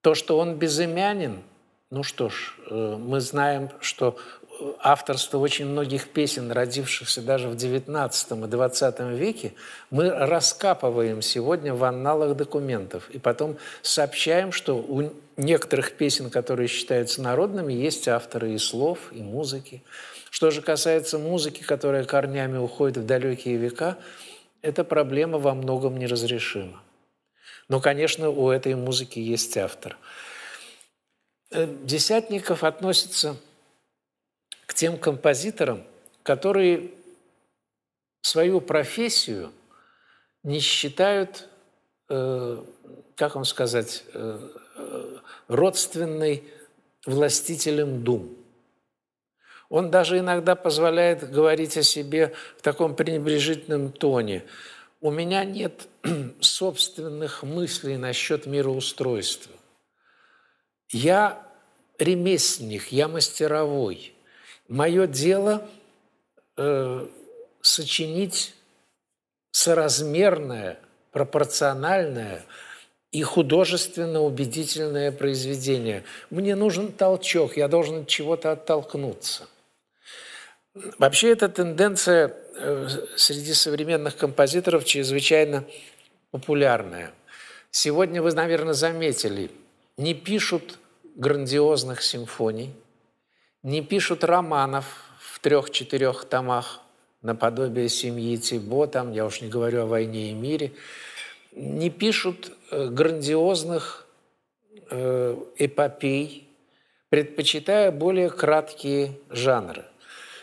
То, 0.00 0.14
что 0.14 0.38
он 0.38 0.54
безымянен, 0.54 1.42
ну 1.90 2.02
что 2.04 2.28
ж, 2.28 2.54
э, 2.70 2.96
мы 2.98 3.20
знаем, 3.20 3.70
что 3.80 4.16
авторство 4.80 5.38
очень 5.38 5.66
многих 5.66 6.08
песен, 6.08 6.52
родившихся 6.52 7.22
даже 7.22 7.48
в 7.48 7.54
XIX 7.54 8.10
и 8.10 8.50
XX 8.50 9.16
веке, 9.16 9.54
мы 9.90 10.10
раскапываем 10.10 11.22
сегодня 11.22 11.74
в 11.74 11.84
анналах 11.84 12.36
документов. 12.36 13.10
И 13.10 13.18
потом 13.18 13.56
сообщаем, 13.82 14.52
что 14.52 14.76
у 14.76 15.12
некоторых 15.36 15.92
песен, 15.92 16.30
которые 16.30 16.68
считаются 16.68 17.22
народными, 17.22 17.72
есть 17.72 18.08
авторы 18.08 18.52
и 18.52 18.58
слов, 18.58 18.98
и 19.12 19.22
музыки. 19.22 19.82
Что 20.30 20.50
же 20.50 20.62
касается 20.62 21.18
музыки, 21.18 21.62
которая 21.62 22.04
корнями 22.04 22.58
уходит 22.58 22.98
в 22.98 23.06
далекие 23.06 23.56
века, 23.56 23.98
эта 24.62 24.84
проблема 24.84 25.38
во 25.38 25.54
многом 25.54 25.98
неразрешима. 25.98 26.80
Но, 27.68 27.80
конечно, 27.80 28.30
у 28.30 28.50
этой 28.50 28.74
музыки 28.74 29.18
есть 29.18 29.56
автор. 29.56 29.96
Э, 31.50 31.66
Десятников 31.82 32.64
относится 32.64 33.36
тем 34.74 34.98
композиторам, 34.98 35.84
которые 36.22 36.90
свою 38.20 38.60
профессию 38.60 39.52
не 40.42 40.60
считают, 40.60 41.48
э, 42.08 42.62
как 43.16 43.34
вам 43.34 43.44
сказать, 43.44 44.04
э, 44.12 44.48
э, 44.76 45.16
родственной 45.48 46.44
властителем 47.06 48.02
дум. 48.02 48.36
Он 49.68 49.90
даже 49.90 50.18
иногда 50.18 50.54
позволяет 50.54 51.30
говорить 51.30 51.76
о 51.76 51.82
себе 51.82 52.34
в 52.58 52.62
таком 52.62 52.94
пренебрежительном 52.94 53.92
тоне. 53.92 54.44
У 55.00 55.10
меня 55.10 55.44
нет 55.44 55.86
собственных 56.40 57.42
мыслей 57.42 57.96
насчет 57.96 58.46
мироустройства. 58.46 59.52
Я 60.90 61.46
ремесленник, 61.98 62.88
я 62.88 63.08
мастеровой– 63.08 64.12
Мое 64.68 65.06
дело 65.06 65.68
э, 66.56 67.06
сочинить 67.60 68.54
соразмерное, 69.50 70.78
пропорциональное 71.12 72.44
и 73.12 73.22
художественно 73.22 74.22
убедительное 74.22 75.12
произведение. 75.12 76.02
Мне 76.30 76.56
нужен 76.56 76.92
толчок, 76.92 77.56
я 77.58 77.68
должен 77.68 78.02
от 78.02 78.08
чего-то 78.08 78.52
оттолкнуться. 78.52 79.48
Вообще 80.98 81.30
эта 81.30 81.48
тенденция 81.48 82.34
э, 82.56 82.88
среди 83.16 83.52
современных 83.52 84.16
композиторов 84.16 84.86
чрезвычайно 84.86 85.64
популярная. 86.30 87.12
Сегодня 87.70 88.22
вы, 88.22 88.32
наверное, 88.32 88.72
заметили, 88.74 89.50
не 89.98 90.14
пишут 90.14 90.78
грандиозных 91.16 92.02
симфоний– 92.02 92.72
не 93.64 93.82
пишут 93.82 94.22
романов 94.22 94.84
в 95.18 95.40
трех-четырех 95.40 96.26
томах 96.26 96.80
наподобие 97.22 97.88
семьи 97.88 98.36
Тибо, 98.36 98.86
там, 98.86 99.10
я 99.12 99.24
уж 99.24 99.40
не 99.40 99.48
говорю 99.48 99.82
о 99.82 99.86
войне 99.86 100.30
и 100.30 100.34
мире, 100.34 100.72
не 101.52 101.88
пишут 101.90 102.52
э, 102.70 102.88
грандиозных 102.88 104.06
э, 104.90 105.36
эпопей, 105.56 106.46
предпочитая 107.08 107.90
более 107.90 108.28
краткие 108.28 109.12
жанры. 109.30 109.84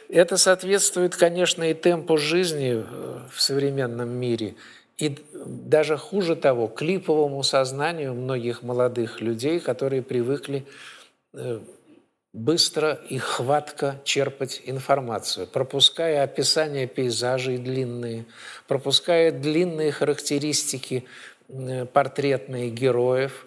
Это 0.09 0.37
соответствует, 0.37 1.15
конечно, 1.15 1.69
и 1.69 1.75
темпу 1.75 2.17
жизни 2.17 2.83
э, 2.83 3.19
в 3.31 3.39
современном 3.39 4.09
мире, 4.09 4.55
и 4.97 5.15
даже 5.33 5.95
хуже 5.95 6.35
того, 6.35 6.67
клиповому 6.67 7.43
сознанию 7.43 8.15
многих 8.15 8.63
молодых 8.63 9.21
людей, 9.21 9.59
которые 9.59 10.01
привыкли 10.01 10.65
быстро 12.33 12.93
и 13.09 13.17
хватко 13.17 13.99
черпать 14.05 14.61
информацию, 14.65 15.47
пропуская 15.47 16.23
описания 16.23 16.87
пейзажей 16.87 17.57
длинные, 17.57 18.25
пропуская 18.67 19.31
длинные 19.31 19.91
характеристики 19.91 21.05
портретные 21.93 22.69
героев, 22.69 23.45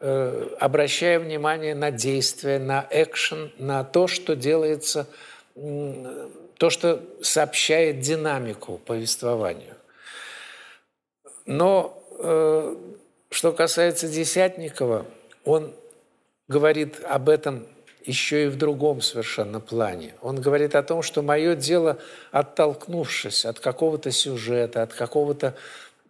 э, 0.00 0.48
обращая 0.58 1.20
внимание 1.20 1.74
на 1.74 1.92
действия, 1.92 2.58
на 2.58 2.86
экшен, 2.90 3.52
на 3.58 3.84
то, 3.84 4.08
что 4.08 4.34
делается, 4.34 5.06
то, 5.54 6.70
что 6.70 7.02
сообщает 7.22 8.00
динамику 8.00 8.78
повествованию. 8.78 9.76
Но 11.46 12.02
э, 12.18 12.76
что 13.30 13.52
касается 13.52 14.08
Десятникова, 14.08 15.06
он 15.44 15.72
говорит 16.48 17.00
об 17.04 17.28
этом 17.28 17.66
еще 18.04 18.44
и 18.44 18.48
в 18.48 18.56
другом 18.56 19.00
совершенно 19.00 19.60
плане. 19.60 20.14
Он 20.20 20.40
говорит 20.40 20.74
о 20.74 20.82
том, 20.82 21.02
что 21.02 21.22
мое 21.22 21.54
дело, 21.56 21.98
оттолкнувшись 22.32 23.44
от 23.44 23.60
какого-то 23.60 24.10
сюжета, 24.10 24.82
от 24.82 24.92
какого-то... 24.92 25.54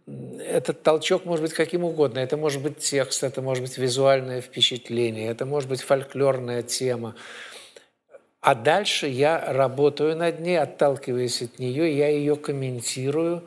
Этот 0.06 0.82
толчок 0.82 1.24
может 1.24 1.42
быть 1.42 1.54
каким 1.54 1.84
угодно. 1.84 2.18
Это 2.18 2.36
может 2.36 2.62
быть 2.62 2.78
текст, 2.78 3.24
это 3.24 3.40
может 3.40 3.62
быть 3.62 3.78
визуальное 3.78 4.40
впечатление, 4.40 5.30
это 5.30 5.46
может 5.46 5.68
быть 5.68 5.80
фольклорная 5.80 6.62
тема. 6.62 7.14
А 8.40 8.54
дальше 8.54 9.06
я 9.06 9.42
работаю 9.52 10.14
над 10.16 10.40
ней, 10.40 10.58
отталкиваясь 10.58 11.40
от 11.40 11.58
нее, 11.58 11.96
я 11.96 12.08
ее 12.08 12.36
комментирую. 12.36 13.42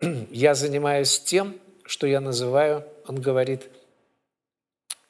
Я 0.30 0.54
занимаюсь 0.54 1.18
тем, 1.18 1.56
что 1.86 2.06
я 2.06 2.20
называю, 2.20 2.84
он 3.06 3.20
говорит, 3.20 3.62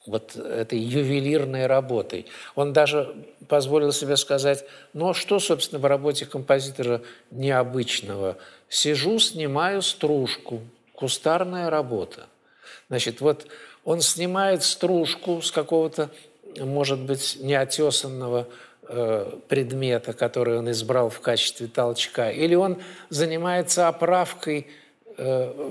вот 0.06 0.36
этой 0.36 0.78
ювелирной 0.78 1.66
работой. 1.66 2.26
Он 2.54 2.72
даже 2.72 3.14
позволил 3.48 3.92
себе 3.92 4.16
сказать, 4.16 4.64
ну 4.92 5.10
а 5.10 5.14
что, 5.14 5.38
собственно, 5.38 5.80
в 5.80 5.84
работе 5.84 6.26
композитора 6.26 7.02
необычного? 7.30 8.36
Сижу, 8.68 9.18
снимаю 9.18 9.82
стружку, 9.82 10.60
кустарная 10.94 11.70
работа. 11.70 12.26
Значит, 12.88 13.20
вот 13.20 13.46
он 13.84 14.00
снимает 14.00 14.62
стружку 14.62 15.42
с 15.42 15.50
какого-то, 15.50 16.10
может 16.58 17.00
быть, 17.00 17.38
неотесанного 17.40 18.48
э, 18.88 19.38
предмета, 19.48 20.12
который 20.12 20.58
он 20.58 20.70
избрал 20.70 21.10
в 21.10 21.20
качестве 21.20 21.66
толчка, 21.66 22.30
или 22.30 22.54
он 22.54 22.78
занимается 23.10 23.88
оправкой 23.88 24.66
э, 25.16 25.70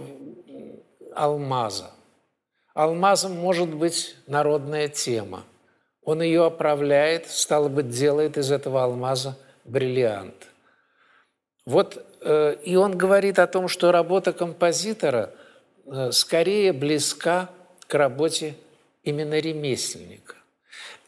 алмаза. 1.13 1.94
Алмазом 2.75 3.31
может 3.37 3.69
быть 3.69 4.17
народная 4.27 4.89
тема. 4.89 5.45
Он 6.03 6.21
ее 6.21 6.45
оправляет, 6.45 7.31
стало 7.31 7.69
быть, 7.69 7.89
делает 7.89 8.37
из 8.37 8.51
этого 8.51 8.83
алмаза 8.83 9.37
бриллиант. 9.63 10.49
Вот, 11.65 12.05
э, 12.21 12.57
и 12.65 12.75
он 12.75 12.97
говорит 12.97 13.39
о 13.39 13.47
том, 13.47 13.69
что 13.69 13.93
работа 13.93 14.33
композитора 14.33 15.31
э, 15.85 16.11
скорее 16.11 16.73
близка 16.73 17.49
к 17.87 17.93
работе 17.93 18.55
именно 19.03 19.39
ремесленника. 19.39 20.35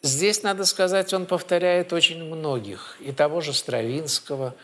Здесь, 0.01 0.43
надо 0.43 0.63
сказать, 0.63 1.13
он 1.13 1.25
повторяет 1.25 1.91
очень 1.91 2.23
многих, 2.23 2.95
и 3.01 3.11
того 3.11 3.41
же 3.41 3.51
Стравинского. 3.53 4.55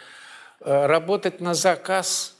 Э, 0.62 0.86
работать 0.86 1.42
на 1.42 1.54
заказ 1.54 2.33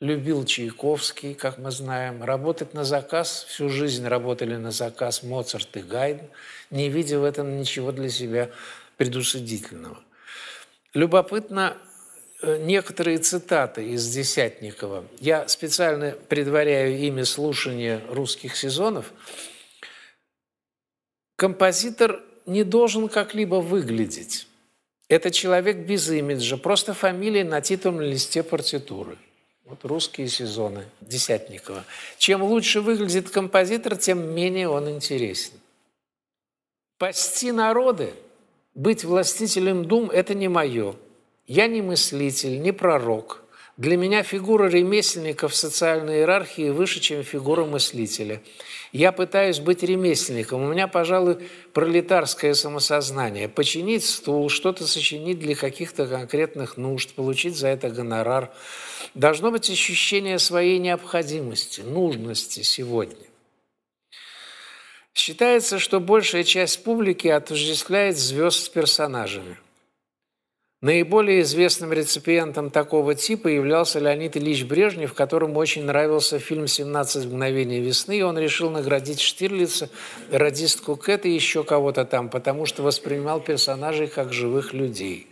любил 0.00 0.44
Чайковский, 0.44 1.34
как 1.34 1.58
мы 1.58 1.70
знаем. 1.70 2.22
Работать 2.22 2.74
на 2.74 2.84
заказ, 2.84 3.46
всю 3.48 3.68
жизнь 3.68 4.06
работали 4.06 4.56
на 4.56 4.70
заказ 4.70 5.22
Моцарт 5.22 5.76
и 5.76 5.80
Гайден, 5.80 6.28
не 6.70 6.88
видя 6.88 7.18
в 7.18 7.24
этом 7.24 7.58
ничего 7.58 7.92
для 7.92 8.10
себя 8.10 8.50
предусудительного. 8.96 9.98
Любопытно 10.92 11.76
э, 12.42 12.58
некоторые 12.58 13.18
цитаты 13.18 13.88
из 13.90 14.08
Десятникова. 14.08 15.04
Я 15.20 15.48
специально 15.48 16.12
предваряю 16.12 16.98
ими 16.98 17.22
слушание 17.22 18.02
русских 18.08 18.56
сезонов. 18.56 19.12
Композитор 21.36 22.22
не 22.46 22.64
должен 22.64 23.08
как-либо 23.08 23.56
выглядеть. 23.56 24.46
Это 25.08 25.30
человек 25.30 25.86
без 25.86 26.10
имиджа, 26.10 26.56
просто 26.56 26.92
фамилия 26.94 27.44
на 27.44 27.60
титульном 27.60 28.02
листе 28.02 28.42
партитуры. 28.42 29.18
Вот 29.66 29.84
русские 29.84 30.28
сезоны 30.28 30.84
Десятникова. 31.00 31.84
Чем 32.18 32.42
лучше 32.42 32.80
выглядит 32.80 33.30
композитор, 33.30 33.96
тем 33.96 34.34
менее 34.34 34.68
он 34.68 34.88
интересен. 34.88 35.52
Пасти 36.98 37.50
народы, 37.50 38.14
быть 38.74 39.04
властителем 39.04 39.84
дум– 39.84 40.10
это 40.12 40.34
не 40.34 40.48
мое. 40.48 40.94
Я 41.46 41.66
не 41.66 41.82
мыслитель, 41.82 42.60
не 42.60 42.72
пророк– 42.72 43.42
для 43.76 43.98
меня 43.98 44.22
фигура 44.22 44.68
ремесленника 44.68 45.48
в 45.48 45.54
социальной 45.54 46.20
иерархии 46.20 46.70
выше, 46.70 46.98
чем 46.98 47.22
фигура 47.22 47.66
мыслителя. 47.66 48.40
Я 48.90 49.12
пытаюсь 49.12 49.60
быть 49.60 49.82
ремесленником. 49.82 50.62
У 50.62 50.72
меня, 50.72 50.88
пожалуй, 50.88 51.46
пролетарское 51.74 52.54
самосознание. 52.54 53.50
Починить 53.50 54.06
стул, 54.06 54.48
что-то 54.48 54.86
сочинить 54.86 55.38
для 55.38 55.54
каких-то 55.54 56.06
конкретных 56.06 56.78
нужд, 56.78 57.12
получить 57.12 57.56
за 57.56 57.68
это 57.68 57.90
гонорар. 57.90 58.50
Должно 59.14 59.50
быть 59.50 59.68
ощущение 59.68 60.38
своей 60.38 60.78
необходимости, 60.78 61.82
нужности 61.82 62.62
сегодня. 62.62 63.26
Считается, 65.12 65.78
что 65.78 66.00
большая 66.00 66.44
часть 66.44 66.82
публики 66.82 67.28
отождествляет 67.28 68.16
звезд 68.16 68.64
с 68.64 68.68
персонажами– 68.70 69.58
Наиболее 70.82 71.40
известным 71.40 71.90
реципиентом 71.94 72.70
такого 72.70 73.14
типа 73.14 73.48
являлся 73.48 73.98
Леонид 73.98 74.36
Ильич 74.36 74.64
Брежнев, 74.64 75.14
которому 75.14 75.58
очень 75.58 75.84
нравился 75.84 76.38
фильм 76.38 76.64
«17 76.64 77.28
мгновений 77.28 77.80
весны», 77.80 78.18
и 78.18 78.22
он 78.22 78.36
решил 78.38 78.68
наградить 78.68 79.20
Штирлица, 79.20 79.88
радистку 80.30 80.96
Кэт 80.96 81.24
и 81.24 81.30
еще 81.30 81.64
кого-то 81.64 82.04
там, 82.04 82.28
потому 82.28 82.66
что 82.66 82.82
воспринимал 82.82 83.40
персонажей 83.40 84.06
как 84.06 84.34
живых 84.34 84.74
людей. 84.74 85.28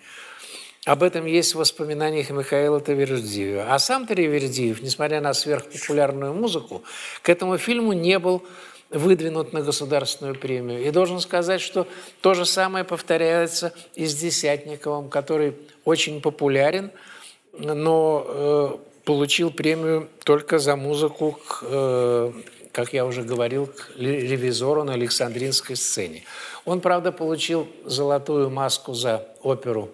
Об 0.86 1.02
этом 1.02 1.26
есть 1.26 1.54
в 1.54 1.58
воспоминаниях 1.58 2.30
Михаила 2.30 2.80
Тавердиева. 2.80 3.66
А 3.68 3.78
сам 3.78 4.06
Тавердиев, 4.06 4.82
несмотря 4.82 5.20
на 5.20 5.34
сверхпопулярную 5.34 6.32
музыку, 6.32 6.84
к 7.20 7.28
этому 7.28 7.58
фильму 7.58 7.92
не 7.92 8.18
был 8.18 8.42
выдвинут 8.94 9.52
на 9.52 9.60
государственную 9.60 10.38
премию. 10.38 10.82
И 10.82 10.90
должен 10.90 11.20
сказать, 11.20 11.60
что 11.60 11.86
то 12.20 12.34
же 12.34 12.46
самое 12.46 12.84
повторяется 12.84 13.72
и 13.94 14.06
с 14.06 14.14
Десятниковым, 14.14 15.08
который 15.08 15.56
очень 15.84 16.20
популярен, 16.20 16.90
но 17.52 18.24
э, 18.26 18.70
получил 19.04 19.50
премию 19.50 20.08
только 20.24 20.58
за 20.58 20.76
музыку, 20.76 21.38
к, 21.46 21.60
э, 21.62 22.32
как 22.72 22.92
я 22.92 23.04
уже 23.04 23.22
говорил, 23.22 23.66
к 23.66 23.92
ревизору 23.96 24.84
на 24.84 24.94
Александринской 24.94 25.76
сцене. 25.76 26.24
Он, 26.64 26.80
правда, 26.80 27.12
получил 27.12 27.68
золотую 27.84 28.50
маску 28.50 28.94
за 28.94 29.28
оперу 29.42 29.90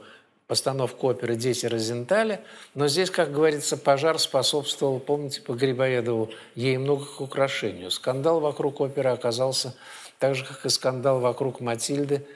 постановку 0.50 1.06
оперы 1.06 1.36
«Дети 1.36 1.66
Розенталя», 1.66 2.40
но 2.74 2.88
здесь, 2.88 3.08
как 3.08 3.30
говорится, 3.30 3.76
пожар 3.76 4.18
способствовал, 4.18 4.98
помните, 4.98 5.40
по 5.40 5.52
Грибоедову, 5.52 6.28
ей 6.56 6.76
много 6.76 7.04
к 7.04 7.20
украшению. 7.20 7.92
Скандал 7.92 8.40
вокруг 8.40 8.80
оперы 8.80 9.10
оказался, 9.10 9.76
так 10.18 10.34
же, 10.34 10.44
как 10.44 10.66
и 10.66 10.68
скандал 10.68 11.20
вокруг 11.20 11.60
Матильды, 11.60 12.26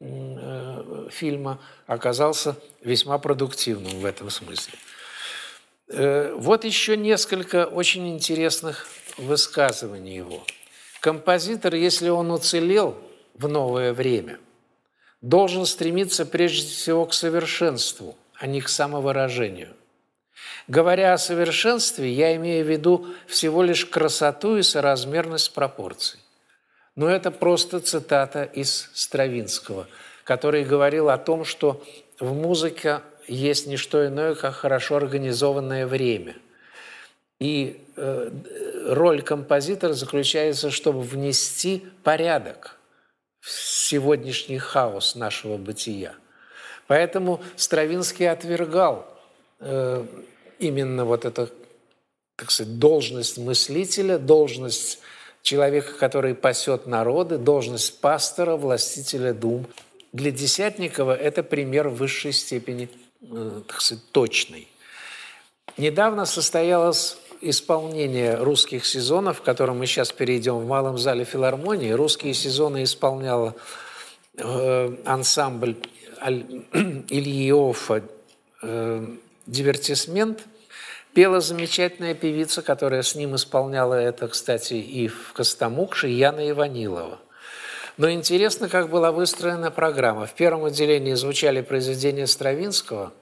э, 0.00 1.08
фильма, 1.10 1.58
оказался 1.86 2.56
весьма 2.80 3.18
продуктивным 3.18 4.00
в 4.00 4.06
этом 4.06 4.30
смысле. 4.30 4.78
Э, 5.88 6.34
вот 6.34 6.64
еще 6.64 6.96
несколько 6.96 7.66
очень 7.66 8.08
интересных 8.08 8.86
высказываний 9.18 10.16
его. 10.16 10.42
Композитор, 11.00 11.74
если 11.74 12.08
он 12.08 12.30
уцелел 12.30 12.96
в 13.34 13.46
новое 13.46 13.92
время– 13.92 14.38
должен 15.22 15.64
стремиться 15.66 16.26
прежде 16.26 16.68
всего 16.68 17.06
к 17.06 17.14
совершенству, 17.14 18.16
а 18.34 18.46
не 18.46 18.60
к 18.60 18.68
самовыражению. 18.68 19.74
Говоря 20.68 21.14
о 21.14 21.18
совершенстве, 21.18 22.12
я 22.12 22.36
имею 22.36 22.64
в 22.64 22.68
виду 22.68 23.06
всего 23.26 23.62
лишь 23.62 23.86
красоту 23.86 24.56
и 24.56 24.62
соразмерность 24.62 25.54
пропорций. 25.54 26.18
Но 26.94 27.08
это 27.08 27.30
просто 27.30 27.80
цитата 27.80 28.42
из 28.42 28.90
Стравинского, 28.92 29.86
который 30.24 30.64
говорил 30.64 31.08
о 31.08 31.18
том, 31.18 31.44
что 31.44 31.82
в 32.20 32.34
музыке 32.34 33.00
есть 33.26 33.66
не 33.66 33.76
что 33.76 34.06
иное, 34.06 34.34
как 34.34 34.54
хорошо 34.54 34.96
организованное 34.96 35.86
время. 35.86 36.36
И 37.38 37.80
э, 37.96 38.30
роль 38.86 39.22
композитора 39.22 39.94
заключается, 39.94 40.70
чтобы 40.70 41.00
внести 41.00 41.84
порядок– 42.02 42.76
сегодняшний 43.42 44.58
хаос 44.58 45.14
нашего 45.14 45.56
бытия. 45.56 46.14
Поэтому 46.86 47.42
Стравинский 47.56 48.28
отвергал 48.28 49.06
э, 49.60 50.04
именно 50.58 51.04
вот 51.04 51.24
эту, 51.24 51.48
так 52.36 52.50
сказать, 52.50 52.78
должность 52.78 53.38
мыслителя, 53.38 54.18
должность 54.18 55.00
человека, 55.42 55.94
который 55.98 56.34
пасет 56.34 56.86
народы, 56.86 57.38
должность 57.38 58.00
пастора, 58.00 58.56
властителя 58.56 59.32
дум. 59.32 59.66
Для 60.12 60.30
Десятникова 60.30 61.16
это 61.16 61.42
пример 61.42 61.88
высшей 61.88 62.32
степени, 62.32 62.88
э, 63.22 63.62
так 63.66 63.80
сказать, 63.80 64.04
точный. 64.12 64.68
Недавно 65.78 66.26
состоялась 66.26 67.16
исполнение 67.42 68.36
русских 68.36 68.86
сезонов, 68.86 69.40
к 69.40 69.44
которым 69.44 69.78
мы 69.78 69.86
сейчас 69.86 70.12
перейдем 70.12 70.58
в 70.58 70.66
Малом 70.66 70.96
зале 70.96 71.24
филармонии. 71.24 71.90
Русские 71.90 72.34
сезоны 72.34 72.84
исполнял 72.84 73.54
э, 74.36 74.96
ансамбль 75.04 75.76
Ильи 76.24 77.50
Иоффа 77.50 78.02
э, 78.62 79.06
«Дивертисмент». 79.46 80.46
Пела 81.14 81.40
замечательная 81.40 82.14
певица, 82.14 82.62
которая 82.62 83.02
с 83.02 83.14
ним 83.14 83.34
исполняла 83.34 83.94
это, 83.94 84.28
кстати, 84.28 84.74
и 84.74 85.08
в 85.08 85.34
Костомукше, 85.34 86.08
Яна 86.08 86.48
Иванилова. 86.48 87.18
Но 87.98 88.10
интересно, 88.10 88.70
как 88.70 88.88
была 88.88 89.12
выстроена 89.12 89.70
программа. 89.70 90.24
В 90.24 90.32
первом 90.32 90.64
отделении 90.64 91.12
звучали 91.12 91.60
произведения 91.60 92.26
Стравинского, 92.26 93.12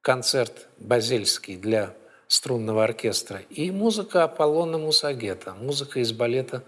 концерт 0.00 0.66
базельский 0.78 1.56
для 1.56 1.94
струнного 2.28 2.84
оркестра, 2.84 3.40
и 3.50 3.70
музыка 3.70 4.24
Аполлона 4.24 4.78
Мусагета, 4.78 5.54
музыка 5.54 6.00
из 6.00 6.12
балета 6.12 6.62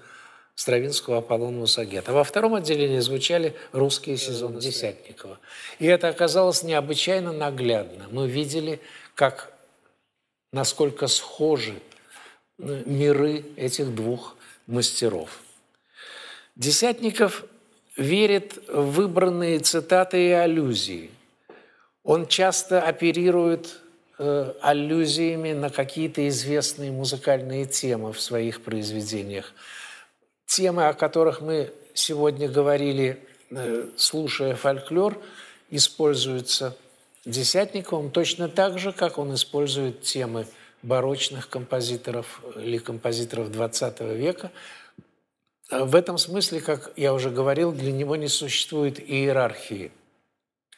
Стравинского 0.55 1.19
Аполлона 1.19 1.59
Мусагета. 1.59 2.13
Во 2.13 2.25
втором 2.25 2.55
отделении 2.55 2.99
звучали 2.99 3.55
русские 3.73 4.17
сезоны 4.17 4.61
Десятникова. 4.61 5.39
И 5.79 5.87
это 5.87 6.09
оказалось 6.09 6.63
необычайно 6.63 7.33
наглядно. 7.33 8.09
Мы 8.11 8.29
видели, 8.29 8.81
как, 9.15 9.53
насколько 10.53 11.07
схожи 11.07 11.75
э, 12.59 12.83
миры 12.87 13.45
этих 13.57 13.95
двух 13.95 14.37
мастеров. 14.67 15.41
Десятников 16.57 17.45
верит 17.97 18.59
в 18.69 18.93
выбранные 18.93 19.59
цитаты 19.61 20.29
и 20.29 20.31
аллюзии. 20.31 21.11
Он 22.03 22.27
часто 22.27 22.83
оперирует 22.83 23.81
Э, 24.23 24.53
аллюзиями 24.61 25.55
на 25.55 25.71
какие-то 25.71 26.29
известные 26.29 26.93
музыкальные 26.93 27.65
темы 27.65 28.13
в 28.13 28.21
своих 28.21 28.61
произведениях. 28.61 29.55
Темы, 30.45 30.89
о 30.89 30.93
которых 30.93 31.41
мы 31.41 31.73
сегодня 31.95 32.47
говорили, 32.47 33.19
э, 33.51 33.89
слушая 33.97 34.57
фольклор, 34.57 35.17
используются 35.71 36.77
Десятниковым 37.25 38.11
точно 38.11 38.51
так 38.51 38.79
же, 38.79 38.93
как 38.93 39.17
он 39.17 39.35
использует 39.35 40.03
темы 40.03 40.47
барочных 40.83 41.49
композиторов 41.49 42.43
или 42.57 42.77
композиторов 42.77 43.49
XX 43.49 44.15
века. 44.15 44.51
В 45.71 45.97
этом 45.97 46.19
смысле, 46.19 46.61
как 46.61 46.93
я 46.97 47.15
уже 47.15 47.31
говорил, 47.31 47.73
для 47.73 47.93
него 47.93 48.17
не 48.17 48.29
существует 48.29 49.01
иерархии 49.01 49.93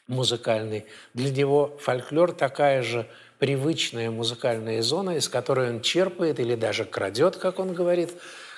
музыкальной. 0.06 0.86
Для 1.14 1.30
него 1.30 1.76
фольклор 1.80 2.32
такая 2.32 2.82
же 2.82 3.08
привычная 3.42 4.08
музыкальная 4.12 4.82
зона, 4.82 5.16
из 5.16 5.28
которой 5.28 5.70
он 5.70 5.80
черпает 5.80 6.38
или 6.38 6.54
даже 6.54 6.84
крадет, 6.84 7.34
как 7.34 7.58
он 7.58 7.74
говорит, 7.74 8.10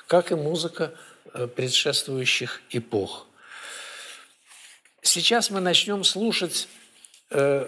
как 0.07 0.31
и 0.31 0.35
музыка 0.35 0.93
э, 1.33 1.47
предшествующих 1.47 2.61
эпох. 2.69 3.27
Сейчас 5.01 5.49
мы 5.49 5.61
начнем 5.61 6.05
слушать, 6.05 6.69
э, 7.31 7.67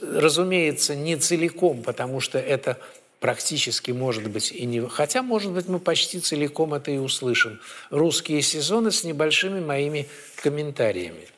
разумеется, 0.00 0.96
не 0.96 1.14
целиком, 1.14 1.84
потому 1.84 2.18
что 2.18 2.40
это 2.40 2.80
практически, 3.20 3.92
может 3.92 4.28
быть, 4.28 4.50
и 4.50 4.66
не... 4.66 4.80
Хотя, 4.88 5.22
может 5.22 5.52
быть, 5.52 5.68
мы 5.68 5.78
почти 5.78 6.18
целиком 6.18 6.74
это 6.74 6.90
и 6.90 6.98
услышим. 6.98 7.60
Русские 7.90 8.42
сезоны 8.42 8.90
с 8.90 9.04
небольшими 9.04 9.60
моими 9.60 10.08
комментариями. 10.42 11.28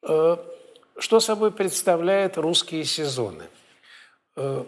Э, 0.00 0.38
что 0.98 1.20
собой 1.20 1.50
представляют 1.50 2.38
русские 2.38 2.86
сезоны? 2.86 3.44
Э, 4.36 4.64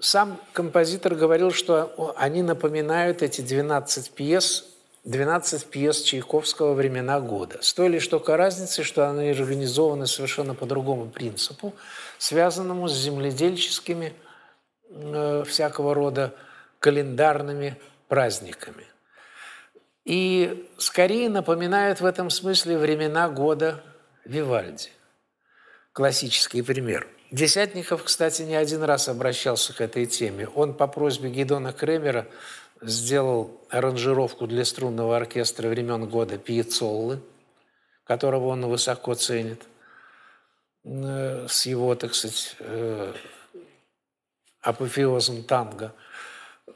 сам 0.00 0.40
композитор 0.52 1.14
говорил, 1.14 1.50
что 1.52 2.14
они 2.16 2.42
напоминают 2.42 3.22
эти 3.22 3.40
12 3.40 4.12
пьес 4.12 4.72
12 5.04 5.66
пьес 5.66 6.02
Чайковского 6.02 6.74
«Времена 6.74 7.20
года». 7.20 7.58
С 7.60 7.74
той 7.74 7.88
лишь 7.88 8.06
только 8.06 8.36
разницей, 8.36 8.84
что 8.84 9.10
они 9.10 9.30
организованы 9.30 10.06
совершенно 10.06 10.54
по 10.54 10.64
другому 10.64 11.10
принципу, 11.10 11.74
связанному 12.18 12.86
с 12.86 12.92
земледельческими 12.92 14.14
э, 14.90 15.44
всякого 15.44 15.94
рода 15.94 16.34
календарными 16.78 17.76
праздниками. 18.06 18.86
И 20.04 20.68
скорее 20.78 21.28
напоминают 21.28 22.00
в 22.00 22.04
этом 22.04 22.30
смысле 22.30 22.78
времена 22.78 23.28
года 23.28 23.82
Вивальди. 24.24 24.90
Классический 25.92 26.62
пример. 26.62 27.08
Десятников, 27.32 28.04
кстати, 28.04 28.42
не 28.42 28.54
один 28.54 28.82
раз 28.82 29.08
обращался 29.08 29.72
к 29.72 29.80
этой 29.80 30.04
теме. 30.04 30.46
Он 30.48 30.74
по 30.74 30.86
просьбе 30.86 31.30
Гедона 31.30 31.72
Кремера 31.72 32.28
сделал 32.82 33.58
аранжировку 33.70 34.46
для 34.46 34.66
струнного 34.66 35.16
оркестра 35.16 35.68
времен 35.70 36.06
года 36.06 36.36
Пьецоллы, 36.36 37.20
которого 38.04 38.48
он 38.48 38.66
высоко 38.66 39.14
ценит, 39.14 39.62
э, 40.84 41.46
с 41.48 41.64
его, 41.64 41.94
так 41.94 42.14
сказать, 42.14 42.54
э, 42.58 43.14
апофеозом 44.60 45.42
танго. 45.42 45.94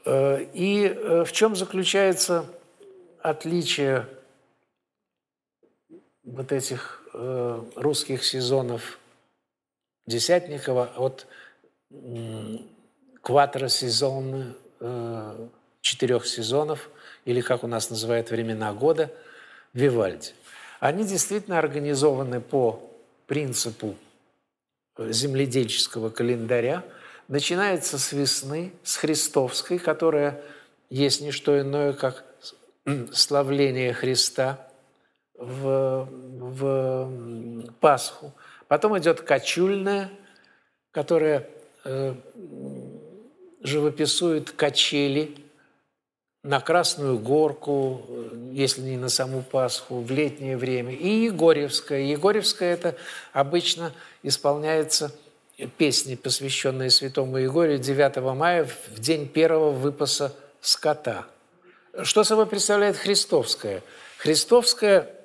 Э, 0.05 0.43
и 0.55 0.89
в 1.23 1.31
чем 1.33 1.55
заключается 1.55 2.45
отличие 3.21 4.07
вот 6.23 6.51
этих 6.51 7.03
русских 7.75 8.23
сезонов 8.25 8.99
Десятникова 10.07 10.93
от 10.97 11.27
квадросезона 13.21 14.55
четырех 15.81 16.27
сезонов, 16.27 16.89
или, 17.25 17.41
как 17.41 17.63
у 17.63 17.67
нас 17.67 17.89
называют, 17.89 18.29
времена 18.29 18.73
года, 18.73 19.11
Вивальди. 19.73 20.31
Они 20.79 21.03
действительно 21.05 21.59
организованы 21.59 22.41
по 22.41 22.81
принципу 23.25 23.95
э, 24.97 25.11
земледельческого 25.11 26.09
календаря. 26.09 26.83
Начинается 27.27 27.97
с 27.97 28.11
весны, 28.11 28.73
с 28.83 28.97
Христовской, 28.97 29.79
которая 29.79 30.41
есть 30.89 31.21
не 31.21 31.31
что 31.31 31.59
иное, 31.59 31.93
как 31.93 32.25
славление 33.13 33.93
Христа 33.93 34.67
в, 35.37 36.07
в 36.09 37.71
Пасху. 37.79 38.33
Потом 38.67 38.97
идет 38.97 39.21
кочульная, 39.21 40.09
которая 40.91 41.47
э, 41.85 42.15
живописует 43.61 44.51
качели 44.51 45.35
на 46.43 46.59
Красную 46.59 47.17
Горку, 47.17 48.05
если 48.51 48.81
не 48.81 48.97
на 48.97 49.09
саму 49.09 49.41
Пасху, 49.41 50.01
в 50.01 50.11
летнее 50.11 50.57
время. 50.57 50.93
И 50.93 51.25
Егорьевская. 51.25 52.01
Егорьевская– 52.01 52.73
это 52.75 52.95
обычно 53.33 53.93
исполняется 54.23 55.13
песни, 55.77 56.15
посвященные 56.15 56.89
святому 56.89 57.37
Егорию 57.37 57.79
9 57.79 58.17
мая, 58.35 58.65
в 58.65 58.99
день 58.99 59.27
первого 59.27 59.71
выпаса 59.71 60.33
скота. 60.61 61.25
Что 62.03 62.23
собой 62.23 62.45
представляет 62.45 62.97
Христовская? 62.97 63.81
Христовская– 64.17 65.13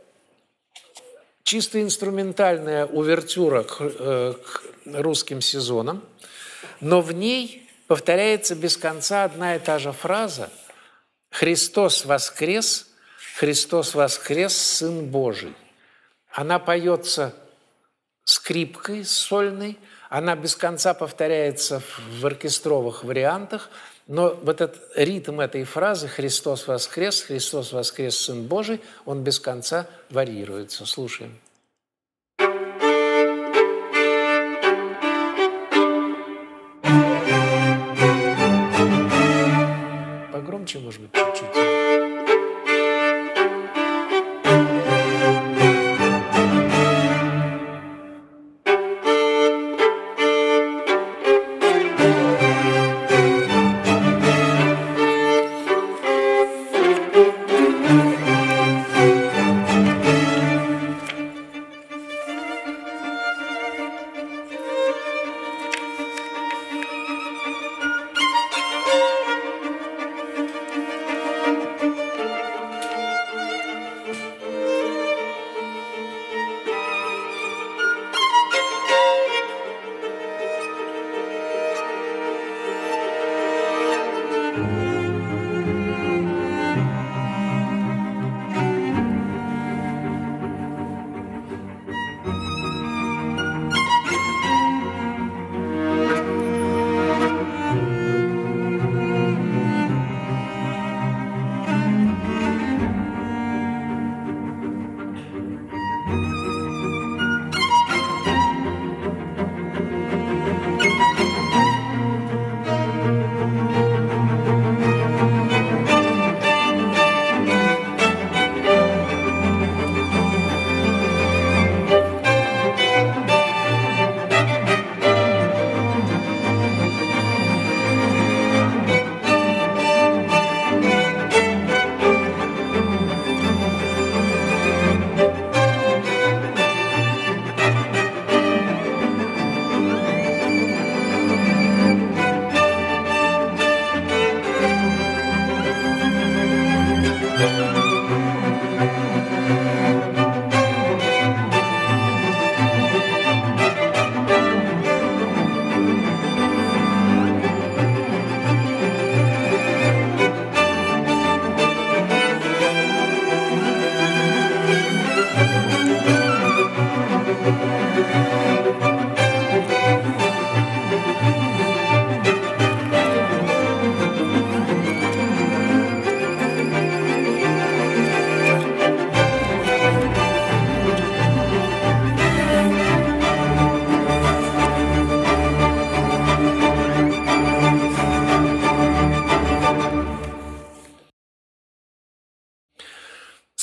чисто 1.42 1.82
инструментальная 1.82 2.86
увертюра 2.86 3.62
к, 3.62 3.76
э, 3.80 4.34
к 4.44 4.62
русским 4.86 5.40
сезонам, 5.40 6.02
но 6.80 7.00
в 7.00 7.12
ней 7.12 7.68
повторяется 7.86 8.54
без 8.54 8.76
конца 8.76 9.24
одна 9.24 9.56
и 9.56 9.58
та 9.58 9.78
же 9.78 9.92
фраза– 9.92 10.50
Христос 11.32 12.04
воскрес, 12.04 12.88
Христос 13.38 13.94
воскрес, 13.94 14.54
Сын 14.54 15.06
Божий. 15.06 15.54
Она 16.30 16.58
поется 16.58 17.34
скрипкой 18.24 19.04
сольной, 19.04 19.78
она 20.12 20.36
без 20.36 20.54
конца 20.56 20.92
повторяется 20.92 21.82
в 22.20 22.26
оркестровых 22.26 23.02
вариантах, 23.02 23.70
но 24.06 24.38
вот 24.42 24.60
этот 24.60 24.78
ритм 24.94 25.40
этой 25.40 25.64
фразы 25.64 26.06
«Христос 26.06 26.68
воскрес, 26.68 27.22
Христос 27.22 27.72
воскрес, 27.72 28.18
Сын 28.18 28.46
Божий», 28.46 28.82
он 29.06 29.24
без 29.24 29.40
конца 29.40 29.86
варьируется. 30.10 30.84
Слушаем. 30.84 31.38
Погромче, 40.30 40.78
может 40.78 41.00
быть, 41.00 41.10
чуть-чуть. 41.14 42.01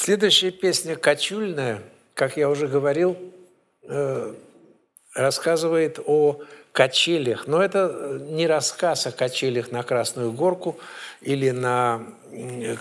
Следующая 0.09 0.49
песня 0.49 0.95
«Кочульная», 0.95 1.83
как 2.15 2.35
я 2.35 2.49
уже 2.49 2.67
говорил, 2.67 3.15
э, 3.83 4.33
рассказывает 5.13 5.99
о 6.03 6.41
качелях. 6.71 7.45
Но 7.45 7.61
это 7.61 8.19
не 8.19 8.47
рассказ 8.47 9.05
о 9.05 9.11
качелях 9.11 9.71
на 9.71 9.83
Красную 9.83 10.31
Горку 10.31 10.79
или 11.21 11.51
на 11.51 12.01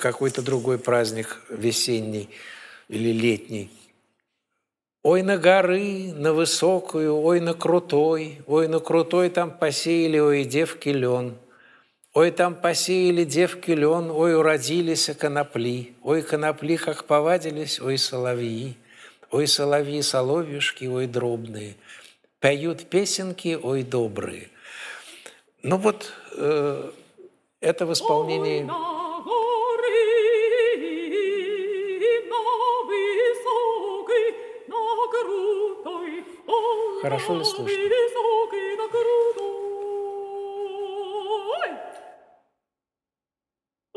какой-то 0.00 0.40
другой 0.40 0.78
праздник 0.78 1.42
весенний 1.50 2.30
или 2.88 3.12
летний. 3.12 3.70
Ой, 5.02 5.20
на 5.20 5.36
горы, 5.36 6.14
на 6.14 6.32
высокую, 6.32 7.14
ой, 7.14 7.40
на 7.40 7.52
крутой, 7.52 8.40
ой, 8.46 8.68
на 8.68 8.80
крутой 8.80 9.28
там 9.28 9.50
посеяли, 9.50 10.18
ой, 10.18 10.44
девки 10.44 10.88
лен. 10.88 11.36
Ой, 12.18 12.32
там 12.32 12.56
посеяли 12.56 13.22
девки 13.22 13.70
лен, 13.70 14.10
ой, 14.10 14.34
уродились 14.34 15.08
конопли, 15.16 15.94
ой, 16.02 16.22
конопли 16.22 16.74
как 16.74 17.04
повадились, 17.04 17.78
ой, 17.78 17.96
соловьи, 17.96 18.74
ой, 19.30 19.46
соловьи, 19.46 20.02
соловьюшки, 20.02 20.86
ой, 20.86 21.06
дробные, 21.06 21.76
поют 22.40 22.86
песенки, 22.86 23.56
ой, 23.62 23.84
добрые. 23.84 24.48
Ну 25.62 25.76
вот 25.76 26.12
э, 26.32 26.90
это 27.60 27.86
в 27.86 27.92
исполнении... 27.92 28.68
Хорошо 37.00 37.38
ли 37.38 37.44
слышно? 37.44 37.98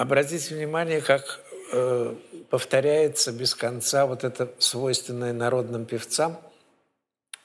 Обратите 0.00 0.54
внимание, 0.54 1.02
как 1.02 1.40
э, 1.72 2.14
повторяется 2.48 3.32
без 3.32 3.54
конца 3.54 4.06
вот 4.06 4.24
это 4.24 4.50
свойственное 4.58 5.34
народным 5.34 5.84
певцам 5.84 6.40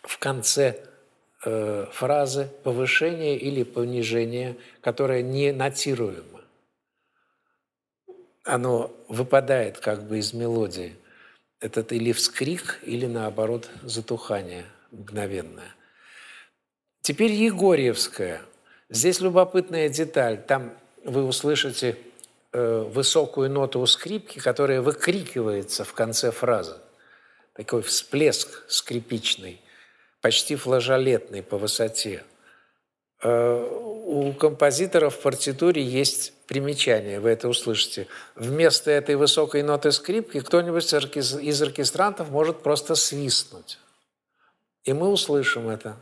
в 0.04 0.18
конце 0.20 0.82
э, 1.44 1.86
фразы 1.92 2.48
повышение 2.64 3.38
или 3.38 3.64
понижение, 3.64 4.56
которое 4.80 5.22
не 5.22 5.52
нотируемо. 5.52 6.40
Оно 8.46 8.90
выпадает 9.10 9.80
как 9.80 10.04
бы 10.04 10.20
из 10.20 10.32
мелодии. 10.32 10.96
Этот 11.60 11.92
или 11.92 12.14
вскрик, 12.14 12.80
или 12.84 13.06
наоборот 13.06 13.70
затухание 13.84 14.64
мгновенное. 14.92 15.76
Теперь 17.02 17.34
Егорьевская. 17.34 18.42
Здесь 18.90 19.20
любопытная 19.20 19.90
деталь. 19.90 20.42
Там 20.42 20.74
вы 21.04 21.26
услышите 21.26 21.98
высокую 22.56 23.50
ноту 23.50 23.80
у 23.80 23.86
скрипки, 23.86 24.40
которая 24.40 24.82
выкрикивается 24.82 25.84
в 25.84 25.94
конце 25.94 26.32
фразы. 26.32 26.76
Такой 27.54 27.82
всплеск 27.82 28.64
скрипичный, 28.68 29.62
почти 30.22 30.56
флажолетный 30.56 31.42
по 31.42 31.58
высоте. 31.58 32.24
Э, 33.22 33.70
у 34.06 34.34
композиторов 34.34 35.16
в 35.16 35.22
партитуре 35.22 35.82
есть 35.82 36.34
примечание, 36.48 37.20
вы 37.20 37.30
это 37.30 37.48
услышите. 37.48 38.08
Вместо 38.36 38.92
этой 38.92 39.16
высокой 39.16 39.64
ноты 39.64 39.92
скрипки 39.92 40.40
кто-нибудь 40.42 40.94
из 40.94 41.62
оркестрантов 41.62 42.30
может 42.30 42.62
просто 42.62 42.96
свистнуть. 42.96 43.80
И 44.84 44.94
мы 44.94 45.10
услышим 45.10 45.70
это. 45.70 45.98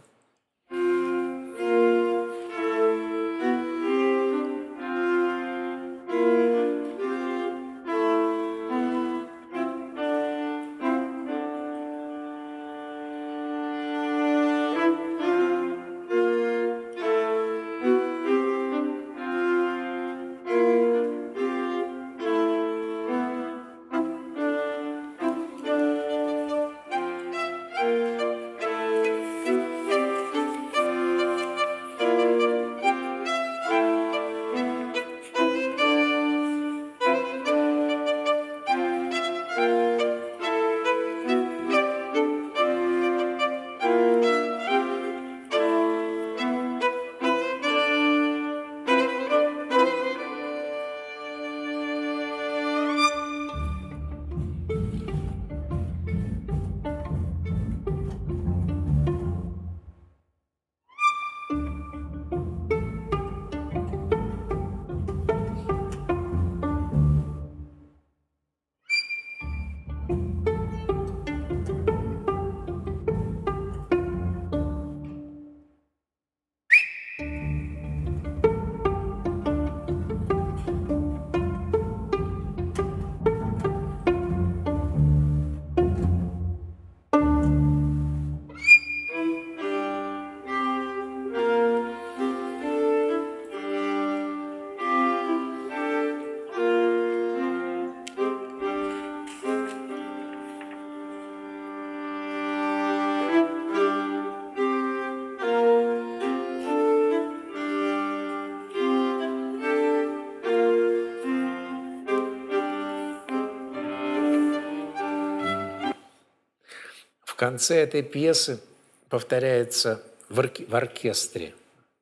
Конце 117.43 117.83
этой 117.83 118.03
пьесы 118.03 118.61
повторяется 119.09 120.01
в, 120.29 120.39
орке- 120.39 120.65
в 120.65 120.73
оркестре, 120.75 121.53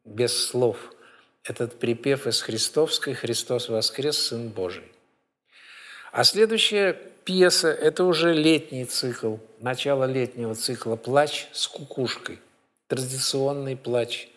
без 0.06 0.38
слов, 0.38 0.78
этот 1.44 1.80
припев 1.80 2.28
из 2.28 2.44
Христовской 2.44 3.16
«Христос 3.16 3.68
воскрес, 3.68 4.20
Сын 4.20 4.50
Божий». 4.50 4.92
А 6.12 6.24
следующая 6.26 6.94
пьеса, 6.94 7.70
это 7.70 8.04
уже 8.04 8.36
летний 8.36 8.86
цикл, 8.86 9.38
начало 9.58 10.04
летнего 10.04 10.54
цикла 10.54 10.96
«Плач 10.96 11.48
с 11.54 11.68
кукушкой», 11.68 12.40
традиционный 12.86 13.76
плач. 13.76 14.30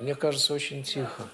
Мне 0.00 0.14
кажется, 0.14 0.54
очень 0.54 0.82
тихо. 0.82 1.28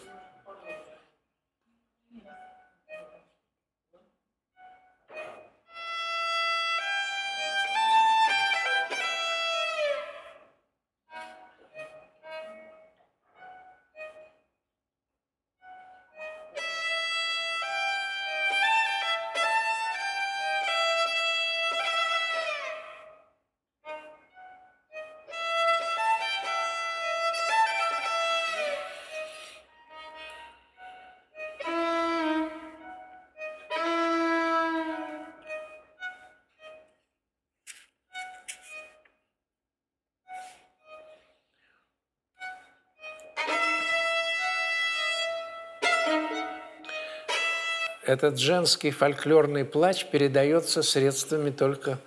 Этот 48.11 48.41
женский 48.41 48.91
фольклорный 48.91 49.65
плач 49.65 50.05
передается 50.05 50.83
средствами 50.83 51.51
только 51.51 52.01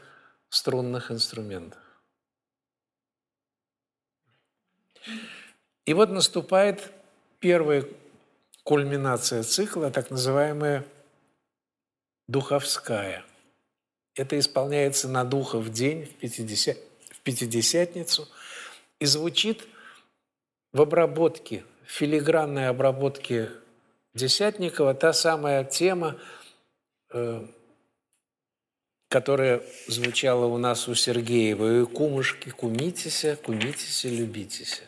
струнных 0.49 1.11
инструментов. 1.11 1.79
И 5.85 5.93
вот 5.93 6.09
наступает 6.09 6.91
первая 7.39 7.85
кульминация 8.65 9.43
цикла, 9.43 9.91
так 9.91 10.11
называемая 10.11 10.85
духовская. 12.27 13.23
Это 14.15 14.37
исполняется 14.37 15.07
на 15.07 15.23
духов 15.23 15.69
день 15.71 16.05
в, 16.05 16.15
50, 16.15 16.77
в 17.11 17.19
Пятидесятницу 17.21 18.27
и 18.99 19.05
звучит 19.05 19.65
в 20.73 20.81
обработке, 20.81 21.63
в 21.85 21.91
филигранной 21.91 22.67
обработке 22.67 23.51
Десятникова 24.15 24.93
та 24.93 25.13
самая 25.13 25.63
тема, 25.63 26.15
э, 27.13 27.47
которая 29.09 29.61
звучала 29.87 30.45
у 30.45 30.57
нас 30.57 30.87
у 30.87 30.95
Сергеева. 30.95 31.81
«И 31.81 31.85
кумушки, 31.85 32.49
кумитеся, 32.49 33.35
кумитеся, 33.35 34.09
любитеся». 34.09 34.83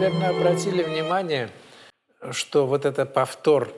Наверное, 0.00 0.30
обратили 0.30 0.82
внимание, 0.82 1.50
что 2.30 2.66
вот 2.66 2.86
это 2.86 3.04
повтор 3.04 3.70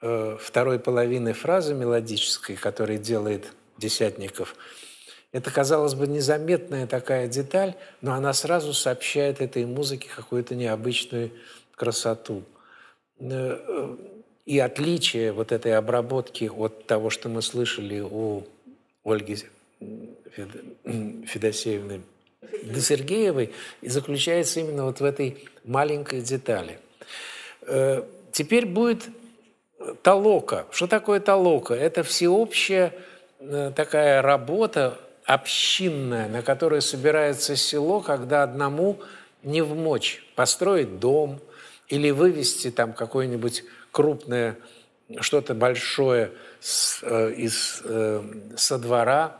э, 0.00 0.36
второй 0.40 0.78
половины 0.78 1.32
фразы 1.32 1.74
мелодической, 1.74 2.54
который 2.54 2.98
делает 2.98 3.52
Десятников, 3.76 4.54
это, 5.32 5.50
казалось 5.50 5.94
бы, 5.94 6.06
незаметная 6.06 6.86
такая 6.86 7.26
деталь, 7.26 7.74
но 8.00 8.12
она 8.12 8.32
сразу 8.32 8.72
сообщает 8.72 9.40
этой 9.40 9.66
музыке 9.66 10.08
какую-то 10.14 10.54
необычную 10.54 11.32
красоту. 11.74 12.44
Э, 13.18 13.96
и 14.46 14.60
отличие 14.60 15.32
вот 15.32 15.50
этой 15.50 15.76
обработки 15.76 16.44
от 16.44 16.86
того, 16.86 17.10
что 17.10 17.28
мы 17.28 17.42
слышали 17.42 17.98
у 17.98 18.44
Ольги 19.04 19.38
Федосеевны 21.26 21.98
до 21.98 22.13
Сергеевой 22.80 23.52
и 23.80 23.88
заключается 23.88 24.60
именно 24.60 24.84
вот 24.84 25.00
в 25.00 25.04
этой 25.04 25.44
маленькой 25.64 26.20
детали. 26.20 26.78
Э, 27.62 28.02
теперь 28.32 28.66
будет 28.66 29.08
толока. 30.02 30.66
Что 30.70 30.86
такое 30.86 31.20
толока? 31.20 31.74
Это 31.74 32.02
всеобщая 32.02 32.92
э, 33.40 33.72
такая 33.74 34.22
работа 34.22 34.98
общинная, 35.24 36.28
на 36.28 36.42
которой 36.42 36.82
собирается 36.82 37.56
село, 37.56 38.00
когда 38.00 38.42
одному 38.42 39.00
не 39.42 39.62
в 39.62 39.74
мочь 39.74 40.24
построить 40.34 40.98
дом 40.98 41.40
или 41.88 42.10
вывести 42.10 42.70
там 42.70 42.92
какое-нибудь 42.92 43.64
крупное 43.90 44.56
что-то 45.20 45.54
большое 45.54 46.32
с, 46.60 47.00
э, 47.02 47.32
из, 47.36 47.82
э, 47.84 48.22
со 48.56 48.78
двора. 48.78 49.36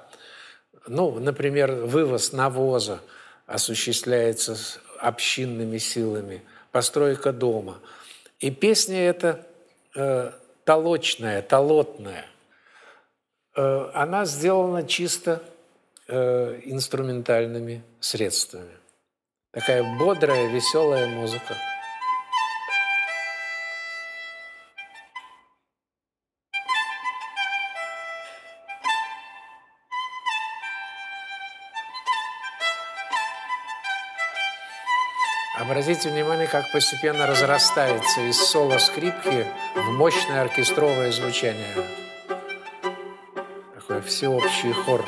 Ну, 0.87 1.19
например, 1.19 1.73
вывоз 1.73 2.33
навоза 2.33 3.01
осуществляется 3.47 4.57
общинными 4.99 5.79
силами, 5.79 6.43
постройка 6.73 7.33
дома. 7.33 7.81
И 8.39 8.51
песня 8.51 9.09
эта 9.09 9.47
э, 9.95 10.33
толочная, 10.65 11.43
толотная. 11.43 12.27
Э, 13.57 13.91
она 13.95 14.25
сделана 14.25 14.87
чисто 14.87 15.43
э, 16.09 16.61
инструментальными 16.65 17.83
средствами. 18.01 18.73
Такая 19.53 19.85
бодрая, 19.99 20.49
веселая 20.49 21.07
музыка. 21.07 21.55
Обратите 35.65 36.11
внимание, 36.11 36.47
как 36.47 36.71
постепенно 36.73 37.27
разрастается 37.27 38.21
из 38.21 38.37
соло 38.37 38.77
скрипки 38.77 39.47
в 39.75 39.93
мощное 39.93 40.43
оркестровое 40.43 41.11
звучание. 41.11 41.75
Такой 43.75 44.03
всеобщий 44.03 44.73
хор. 44.73 45.07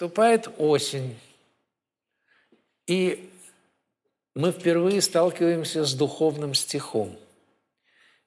Наступает 0.00 0.48
осень, 0.56 1.14
и 2.86 3.30
мы 4.34 4.50
впервые 4.50 5.02
сталкиваемся 5.02 5.84
с 5.84 5.92
духовным 5.92 6.54
стихом. 6.54 7.18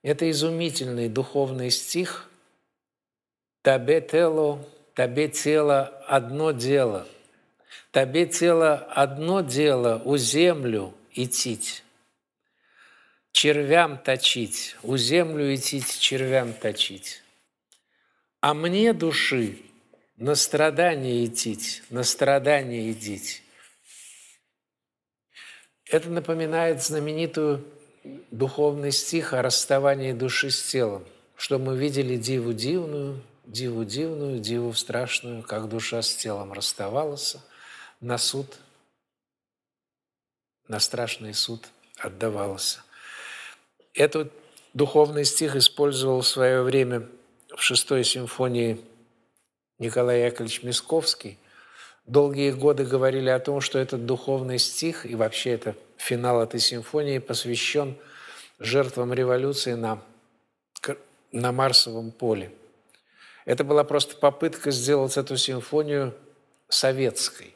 Это 0.03 0.29
изумительный 0.29 1.09
духовный 1.09 1.71
стих. 1.71 2.29
«Табе 3.63 4.01
тело, 4.01 4.63
табе 4.93 5.29
тело 5.29 5.87
одно 6.07 6.51
дело, 6.51 7.07
табе 7.89 8.27
тело 8.27 8.75
одно 8.75 9.41
дело 9.41 9.99
у 10.05 10.15
землю 10.15 10.93
идтить, 11.15 11.83
червям 13.31 13.97
точить, 13.97 14.75
у 14.83 14.95
землю 14.95 15.55
идтить, 15.55 15.97
червям 15.97 16.53
точить, 16.53 17.23
а 18.41 18.53
мне 18.53 18.93
души 18.93 19.57
на 20.23 20.35
страдание 20.35 21.25
идти, 21.25 21.59
на 21.89 22.03
страдание 22.03 22.93
идите. 22.93 23.41
Это 25.85 26.09
напоминает 26.09 26.81
знаменитую 26.81 27.65
духовный 28.31 28.93
стих 28.93 29.33
о 29.33 29.41
расставании 29.41 30.13
души 30.13 30.49
с 30.49 30.63
телом, 30.63 31.03
что 31.35 31.59
мы 31.59 31.75
видели 31.75 32.15
диву 32.15 32.53
дивную, 32.53 33.21
диву 33.43 33.83
дивную, 33.83 34.39
диву 34.39 34.71
страшную, 34.71 35.43
как 35.43 35.67
душа 35.67 36.01
с 36.01 36.15
телом 36.15 36.53
расставалась, 36.53 37.35
на 37.99 38.17
суд, 38.17 38.47
на 40.69 40.79
страшный 40.79 41.33
суд 41.33 41.67
отдавался. 41.97 42.79
Этот 43.93 44.31
духовный 44.73 45.25
стих 45.25 45.57
использовал 45.57 46.21
в 46.21 46.27
свое 46.29 46.61
время 46.61 47.09
в 47.53 47.61
шестой 47.61 48.05
симфонии 48.05 48.79
Николай 49.83 50.23
Яковлевич 50.23 50.63
Мисковский 50.63 51.37
долгие 52.05 52.51
годы 52.51 52.85
говорили 52.85 53.29
о 53.29 53.39
том, 53.39 53.59
что 53.59 53.79
этот 53.79 54.05
духовный 54.05 54.57
стих 54.57 55.05
и 55.05 55.15
вообще 55.15 55.51
это 55.51 55.75
финал 55.97 56.41
этой 56.41 56.61
симфонии 56.61 57.19
посвящен 57.19 57.97
жертвам 58.59 59.13
революции 59.13 59.73
на, 59.73 60.01
на 61.33 61.51
Марсовом 61.51 62.11
поле. 62.11 62.51
Это 63.45 63.65
была 63.65 63.83
просто 63.83 64.15
попытка 64.15 64.71
сделать 64.71 65.17
эту 65.17 65.35
симфонию 65.35 66.13
советской. 66.69 67.53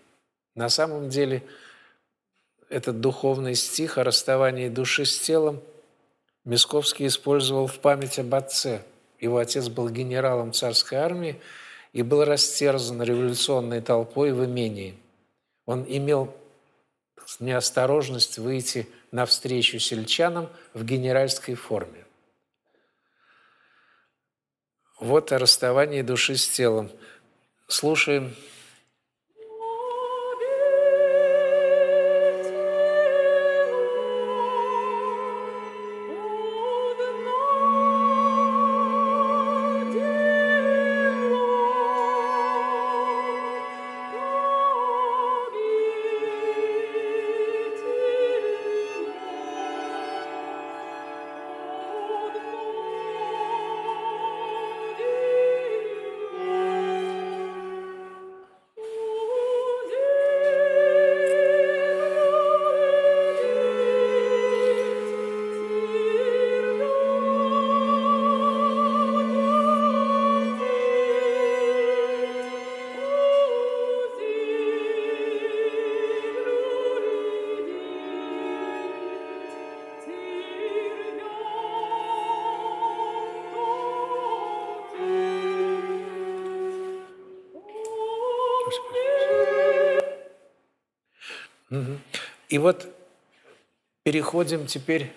На 0.53 0.67
самом 0.67 1.07
деле 1.07 1.43
этот 2.67 2.99
духовный 2.99 3.55
стих 3.55 3.97
о 3.97 4.03
расставании 4.03 4.67
души 4.67 5.05
с 5.05 5.17
телом 5.17 5.61
Мисковский 6.43 7.07
использовал 7.07 7.67
в 7.67 7.80
память 7.80 8.19
об 8.19 8.36
отце. 8.36 8.82
Его 9.21 9.38
отец 9.38 9.69
был 9.69 9.89
генералом 9.89 10.51
царской 10.51 10.97
армии, 10.97 11.39
и 11.98 12.04
был 12.04 12.24
растерзан 12.24 13.02
революционной 13.02 13.82
толпой 13.82 14.32
в 14.32 14.45
имении. 14.45 14.95
Он 15.66 15.84
имел 15.88 16.32
неосторожность 17.39 18.38
выйти 18.38 18.88
навстречу 19.10 19.80
сельчанам 19.80 20.48
в 20.76 20.86
генеральской 20.86 21.56
форме. 21.56 22.06
Вот 25.00 25.32
о 25.32 25.39
расставании 25.39 26.04
души 26.04 26.38
с 26.38 26.48
телом. 26.48 26.91
Слушаем 27.68 28.36
вот 92.68 92.86
переходим 94.03 94.68
теперь 94.68 95.13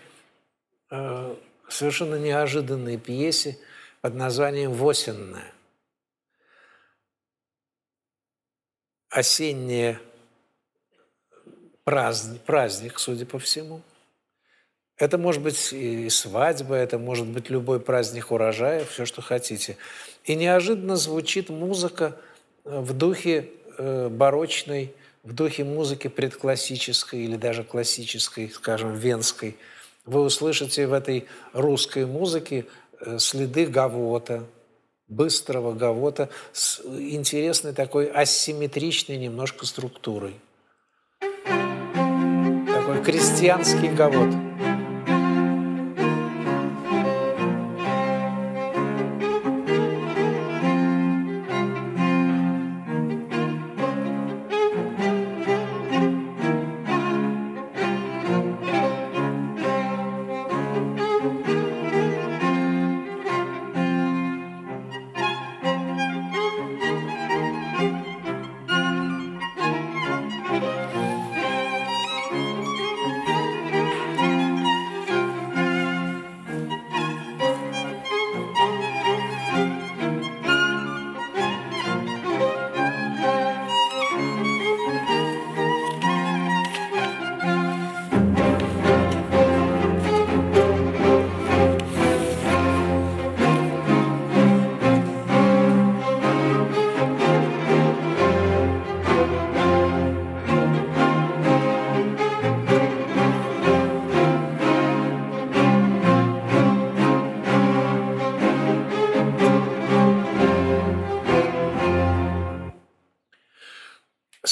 э, 0.89 1.37
к 1.67 1.73
совершенно 1.73 2.15
неожиданной 2.15 2.97
пьесе 2.97 3.59
под 4.01 4.15
названием 4.15 4.73
«Восенная». 4.73 5.53
осеннее 9.09 9.99
праздник, 11.83 12.41
праздник, 12.43 13.01
судя 13.01 13.27
по 13.27 13.41
всему. 13.41 13.83
Это 14.97 15.19
может 15.19 15.43
быть 15.43 15.73
и 15.73 16.09
свадьба, 16.09 16.77
это 16.77 16.99
может 16.99 17.27
быть 17.27 17.51
любой 17.51 17.81
праздник 17.81 18.31
урожая, 18.31 18.85
все, 18.85 19.07
что 19.07 19.23
хотите. 19.23 19.77
И 20.23 20.37
неожиданно 20.37 20.95
звучит 20.95 21.49
музыка 21.49 22.17
в 22.63 22.93
духе 22.93 23.51
э, 23.77 24.09
барочной, 24.09 24.95
в 25.23 25.33
духе 25.33 25.65
музыки 25.65 26.09
предклассической 26.09 27.21
или 27.25 27.37
даже 27.37 27.65
классической, 27.65 28.51
скажем, 28.51 28.95
венской. 28.95 29.57
Вы 30.07 30.23
услышите 30.23 30.87
в 30.87 30.93
этой 30.93 31.27
русской 31.53 32.07
музыке 32.07 32.67
э, 33.01 33.19
следы 33.19 33.67
гавота, 33.67 34.47
быстрого 35.09 35.73
гавота 35.73 36.31
с 36.53 36.81
интересной 36.85 37.73
такой 37.73 38.07
асимметричной 38.07 39.19
немножко 39.19 39.67
структурой. 39.67 40.35
Такой 42.67 43.03
крестьянский 43.05 43.89
гавот. 43.89 44.50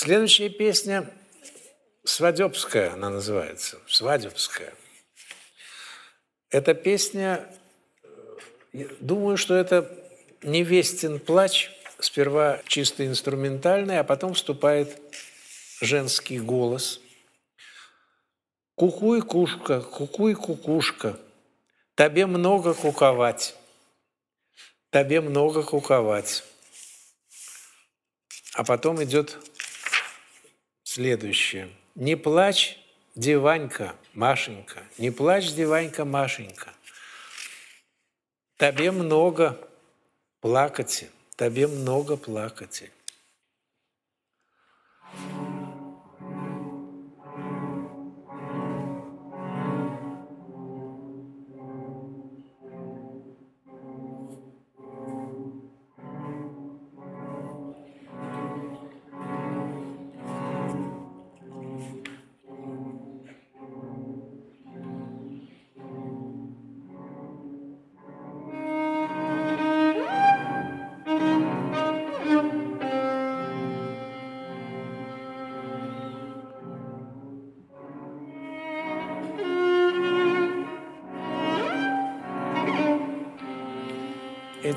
Следующая 0.08 0.48
песня 0.48 1.12
«Свадебская» 2.02 2.94
она 2.94 3.10
называется, 3.10 3.78
«Свадебская». 3.86 4.72
Эта 6.48 6.72
песня, 6.72 7.46
думаю, 9.00 9.36
что 9.36 9.54
это 9.54 9.94
невестин 10.40 11.20
плач, 11.20 11.70
сперва 11.98 12.62
чисто 12.66 13.06
инструментальный, 13.06 13.98
а 13.98 14.02
потом 14.02 14.32
вступает 14.32 14.98
женский 15.82 16.40
голос. 16.40 17.02
«Кукуй, 18.76 19.20
кушка, 19.20 19.82
кукуй, 19.82 20.34
кукушка, 20.36 21.20
тебе 21.96 22.24
много 22.24 22.72
куковать, 22.72 23.54
тебе 24.90 25.20
много 25.20 25.62
куковать». 25.62 26.44
А 28.54 28.64
потом 28.64 29.04
идет 29.04 29.36
следующее. 30.98 31.68
Не 31.94 32.16
плачь, 32.16 32.76
деванька, 33.14 33.94
Машенька, 34.14 34.82
не 34.98 35.12
плачь, 35.12 35.52
деванька, 35.52 36.04
Машенька. 36.04 36.70
Тебе 38.56 38.90
много 38.90 39.56
плакати, 40.40 41.08
тебе 41.36 41.68
много 41.68 42.16
плакати. 42.16 42.90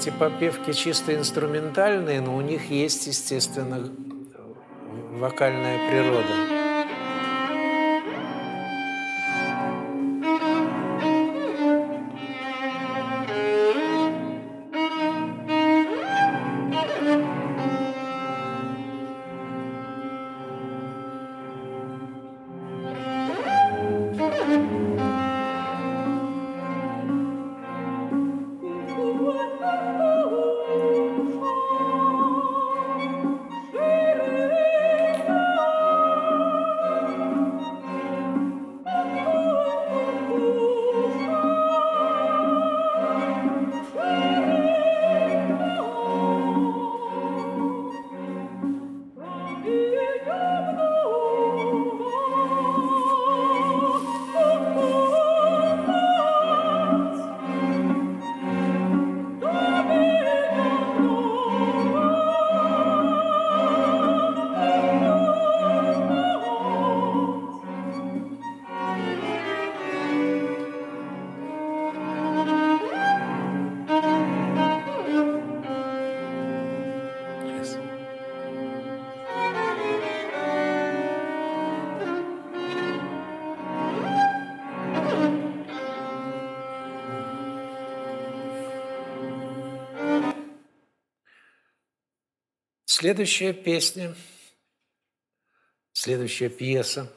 Эти 0.02 0.10
попевки 0.10 0.74
чисто 0.74 1.14
инструментальные, 1.14 2.22
но 2.22 2.36
у 2.36 2.42
них 2.42 2.72
есть, 2.72 3.06
естественно, 3.06 3.88
вокальная 5.12 5.78
природа. 5.90 6.51
Следующая 93.02 93.54
песня, 93.54 94.14
следующая 95.92 96.50
пьеса 96.50 97.12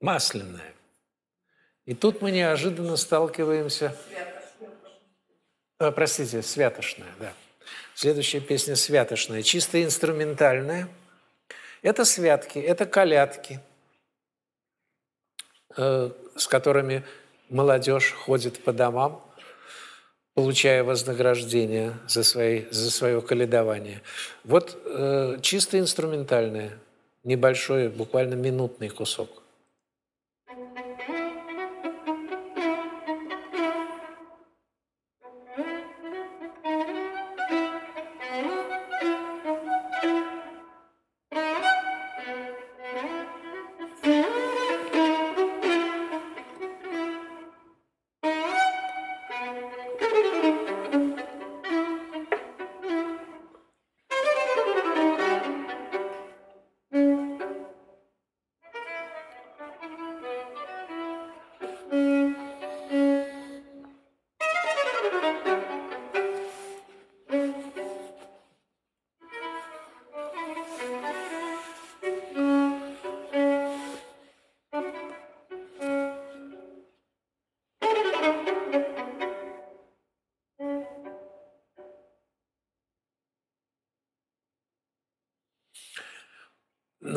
масляная. 0.00 0.74
И 1.84 1.94
тут 1.94 2.22
мы 2.22 2.32
неожиданно 2.32 2.96
сталкиваемся... 2.96 3.96
А, 5.78 5.92
простите, 5.92 6.42
святошная, 6.42 7.14
да. 7.20 7.32
Следующая 7.94 8.40
песня 8.40 8.74
святошная, 8.74 9.44
чисто 9.44 9.80
инструментальная, 9.80 10.88
Это 11.82 12.04
святки, 12.04 12.58
это 12.58 12.84
колядки, 12.84 13.60
э, 15.76 16.10
с 16.34 16.48
которыми 16.48 17.04
молодежь 17.48 18.10
ходит 18.10 18.64
по 18.64 18.72
домам, 18.72 19.24
получая 20.38 20.84
вознаграждение 20.84 21.94
за, 22.06 22.22
свои, 22.22 22.66
за 22.70 22.92
свое 22.92 23.20
каледование. 23.20 24.02
Вот 24.44 24.80
э, 24.84 25.38
чисто 25.42 25.80
инструментальное, 25.80 26.78
небольшой, 27.24 27.88
буквально 27.88 28.34
минутный 28.34 28.88
кусок. 28.88 29.42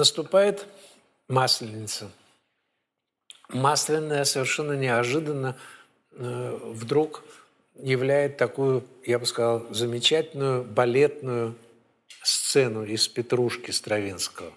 Наступает 0.02 0.66
Масленица. 1.28 2.10
Масляная 3.49 4.24
совершенно 4.24 4.74
неожиданно 4.74 5.56
э, 6.14 6.60
вдруг 6.64 7.24
являет 7.76 8.36
такую, 8.36 8.84
я 9.06 9.20
бы 9.20 9.28
сказал, 9.28 9.68
замечательную 9.70 10.64
балетную 10.64 11.54
сцену 12.24 12.84
из 12.84 13.08
«Петрушки» 13.08 13.70
Стравинского. 13.70 14.52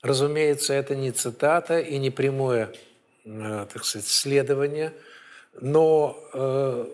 Разумеется, 0.00 0.74
это 0.74 0.94
не 0.94 1.10
цитата 1.10 1.80
и 1.80 1.98
не 1.98 2.10
прямое, 2.10 2.72
э, 3.24 3.66
так 3.72 3.84
сказать, 3.84 4.06
следование, 4.06 4.94
но 5.60 6.16
э, 6.32 6.86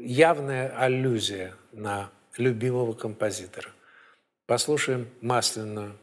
явная 0.00 0.74
аллюзия 0.74 1.54
на 1.72 2.08
любимого 2.38 2.94
композитора. 2.94 3.68
Послушаем 4.46 5.06
масляную 5.20 5.99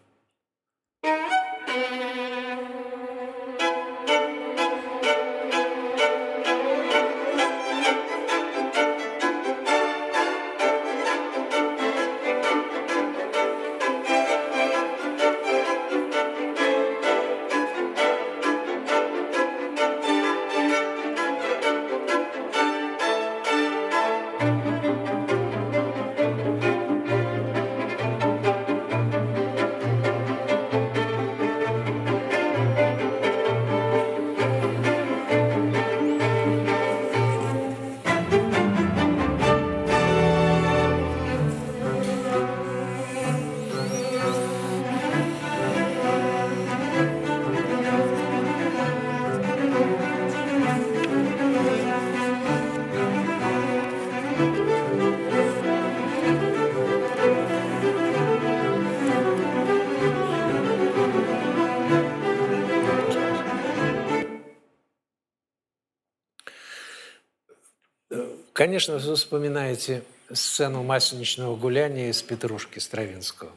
Конечно, 68.77 68.99
вы 68.99 69.15
вспоминаете 69.15 70.03
сцену 70.31 70.83
масленичного 70.83 71.55
гуляния 71.55 72.11
из 72.11 72.21
«Петрушки» 72.21 72.77
Стравинского. 72.77 73.49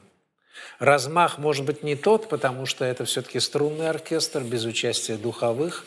Размах 0.78 1.36
может 1.36 1.66
быть 1.66 1.82
не 1.82 1.94
тот, 1.94 2.30
потому 2.30 2.64
что 2.64 2.86
это 2.86 3.04
все-таки 3.04 3.38
струнный 3.38 3.90
оркестр 3.90 4.40
без 4.40 4.64
участия 4.64 5.18
духовых, 5.18 5.84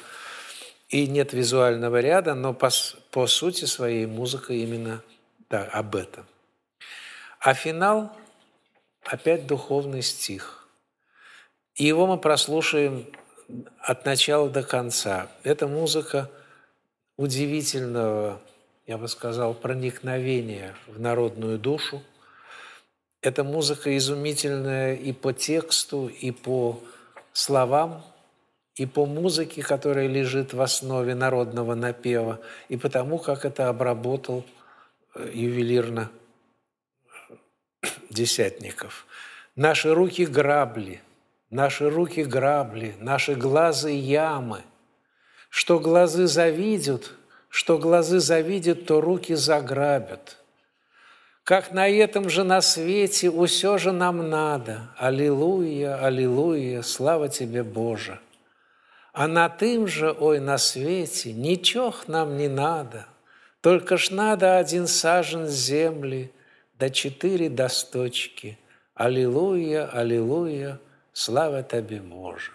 и 0.88 1.08
нет 1.08 1.34
визуального 1.34 2.00
ряда, 2.00 2.36
но 2.36 2.54
по, 2.54 2.70
по 3.10 3.26
сути 3.26 3.66
своей 3.66 4.06
музыка 4.06 4.54
именно 4.54 5.02
да, 5.50 5.64
об 5.64 5.96
этом. 5.96 6.28
А 7.40 7.56
финал– 7.56 8.16
опять 9.04 9.48
духовный 9.48 10.04
стих. 10.04 10.68
И 11.74 11.86
его 11.86 12.06
мы 12.06 12.20
прослушаем 12.20 13.08
от 13.80 14.06
начала 14.06 14.48
до 14.48 14.62
конца. 14.62 15.28
Это 15.42 15.68
музыка 15.68 16.30
удивительного 17.18 18.40
я 18.86 18.98
бы 18.98 19.08
сказал, 19.08 19.54
проникновение 19.54 20.76
в 20.88 21.00
народную 21.00 21.58
душу. 21.58 22.02
Эта 23.22 23.44
музыка 23.44 23.96
изумительная 23.96 24.96
и 24.96 25.14
по 25.14 25.32
тексту, 25.32 26.08
и 26.08 26.32
по 26.32 26.82
словам, 27.32 28.04
и 28.76 28.86
по 28.86 29.06
музыке, 29.06 29.62
которая 29.62 30.08
лежит 30.08 30.54
в 30.54 30.62
основе 30.62 31.16
народного 31.16 31.76
напева, 31.76 32.42
и 32.68 32.76
потому, 32.76 33.20
как 33.20 33.46
это 33.46 33.70
обработал 33.70 34.44
э, 35.16 35.30
ювелирно 35.34 36.12
Десятников. 38.10 39.06
Наши 39.56 39.94
руки 39.94 40.26
грабли, 40.26 41.02
наши 41.50 41.90
руки 41.90 42.24
грабли, 42.24 42.96
наши 43.00 43.36
глазы 43.36 43.92
ямы. 43.92 44.64
Что 45.50 45.80
глазы 45.80 46.28
завидят, 46.28 47.12
что 47.54 47.78
глазы 47.78 48.20
завидят, 48.20 48.88
то 48.88 49.00
руки 49.00 49.36
заграбят. 49.36 50.38
Как 51.44 51.72
на 51.72 51.88
этом 51.88 52.28
же 52.28 52.44
на 52.44 52.62
свете 52.62 53.30
усё 53.30 53.78
же 53.78 53.92
нам 53.92 54.28
надо. 54.28 54.90
Аллилуйя, 54.98 56.04
аллилуйя, 56.04 56.82
слава 56.82 57.30
тебе, 57.30 57.62
Боже. 57.62 58.20
А 59.14 59.28
на 59.28 59.50
тым 59.50 59.86
же, 59.86 60.16
ой, 60.20 60.40
на 60.40 60.58
свете, 60.58 61.32
ничего 61.32 61.94
нам 62.08 62.38
не 62.38 62.48
надо. 62.48 63.06
Только 63.62 63.98
ж 63.98 64.10
надо 64.10 64.58
один 64.58 64.88
сажен 64.88 65.46
земли, 65.46 66.32
да 66.80 66.90
четыре 66.90 67.50
досточки. 67.50 68.58
Аллилуйя, 68.96 69.86
аллилуйя, 69.86 70.80
слава 71.14 71.62
тебе, 71.62 72.00
Боже. 72.00 72.52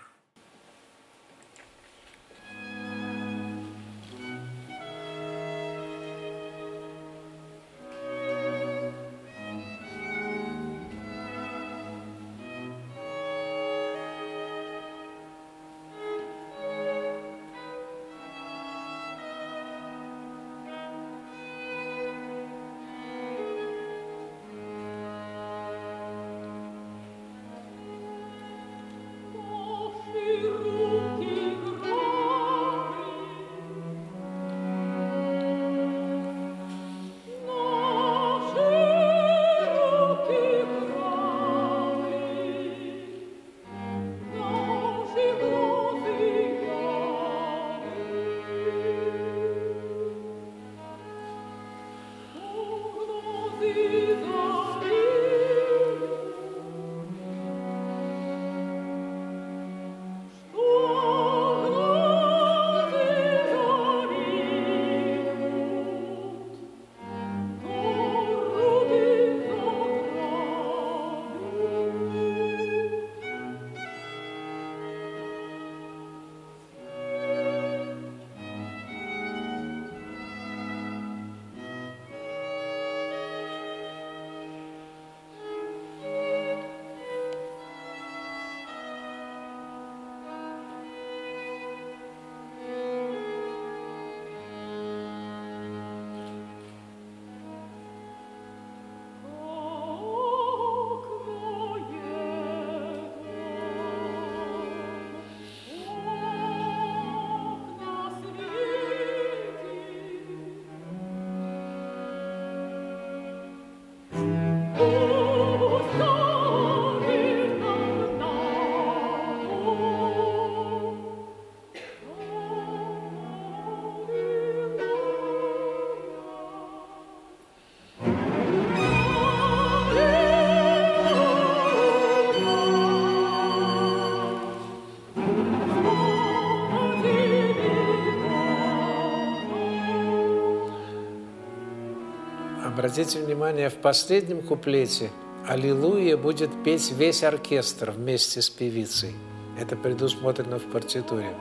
Обратите 142.89 143.21
внимание, 143.21 143.69
в 143.69 143.75
последнем 143.75 144.41
куплете 144.41 145.11
«Аллилуйя» 145.47 146.17
будет 146.17 146.49
петь 146.65 146.91
весь 146.91 147.23
оркестр 147.23 147.91
вместе 147.91 148.41
с 148.41 148.49
певицей. 148.49 149.13
Это 149.61 149.77
предусмотрено 149.77 150.59
в 150.59 150.65
партитуре. 150.73 151.35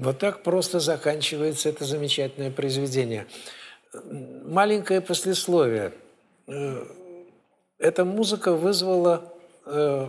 Вот 0.00 0.18
так 0.18 0.42
просто 0.42 0.80
заканчивается 0.80 1.68
это 1.68 1.84
замечательное 1.84 2.50
произведение. 2.50 3.26
Маленькое 3.92 5.02
послесловие. 5.02 5.92
Э, 6.46 6.86
эта 7.78 8.06
музыка 8.06 8.54
вызвала 8.54 9.30
э, 9.66 10.08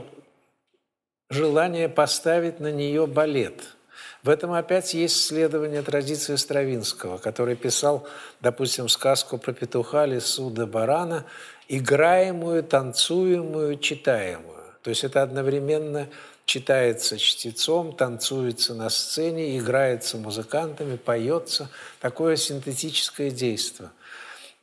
желание 1.29 1.89
поставить 1.89 2.61
на 2.61 2.71
нее 2.71 3.05
балет. 3.05 3.75
В 4.23 4.29
этом 4.29 4.53
опять 4.53 4.93
есть 4.93 5.25
следование 5.25 5.81
традиции 5.81 6.37
Стравинского, 6.37 7.17
который 7.17 7.57
писал, 7.57 8.07
допустим, 8.39 8.87
сказку 8.87 9.37
про 9.37 9.51
петуха, 9.51 10.05
лису 10.05 10.49
да 10.51 10.65
барана, 10.67 11.25
играемую, 11.67 12.63
танцуемую, 12.63 13.77
читаемую. 13.77 14.63
То 14.83 14.89
есть 14.89 15.03
это 15.03 15.21
одновременно 15.21 16.07
читается 16.45 17.17
чтецом, 17.17 17.95
танцуется 17.95 18.73
на 18.73 18.89
сцене, 18.89 19.57
играется 19.57 20.17
музыкантами, 20.17 20.97
поется. 20.97 21.69
Такое 21.99 22.35
синтетическое 22.35 23.31
действие. 23.31 23.89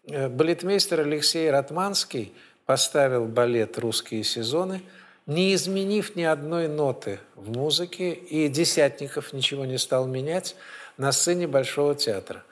Э, 0.07 0.29
балетмейстер 0.29 1.01
Алексей 1.01 1.51
Ратманский 1.51 2.33
поставил 2.67 3.27
балет 3.27 3.79
«Русские 3.79 4.25
сезоны», 4.25 4.83
не 5.27 5.55
изменив 5.55 6.17
ни 6.17 6.23
одной 6.23 6.69
ноты 6.69 7.21
в 7.35 7.51
музыке, 7.51 8.13
и 8.13 8.49
Десятников 8.49 9.35
ничего 9.35 9.67
не 9.67 9.77
стал 9.77 10.07
менять 10.07 10.57
на 10.97 11.13
сцене 11.13 11.47
Большого 11.47 11.95
театра. 11.95 12.45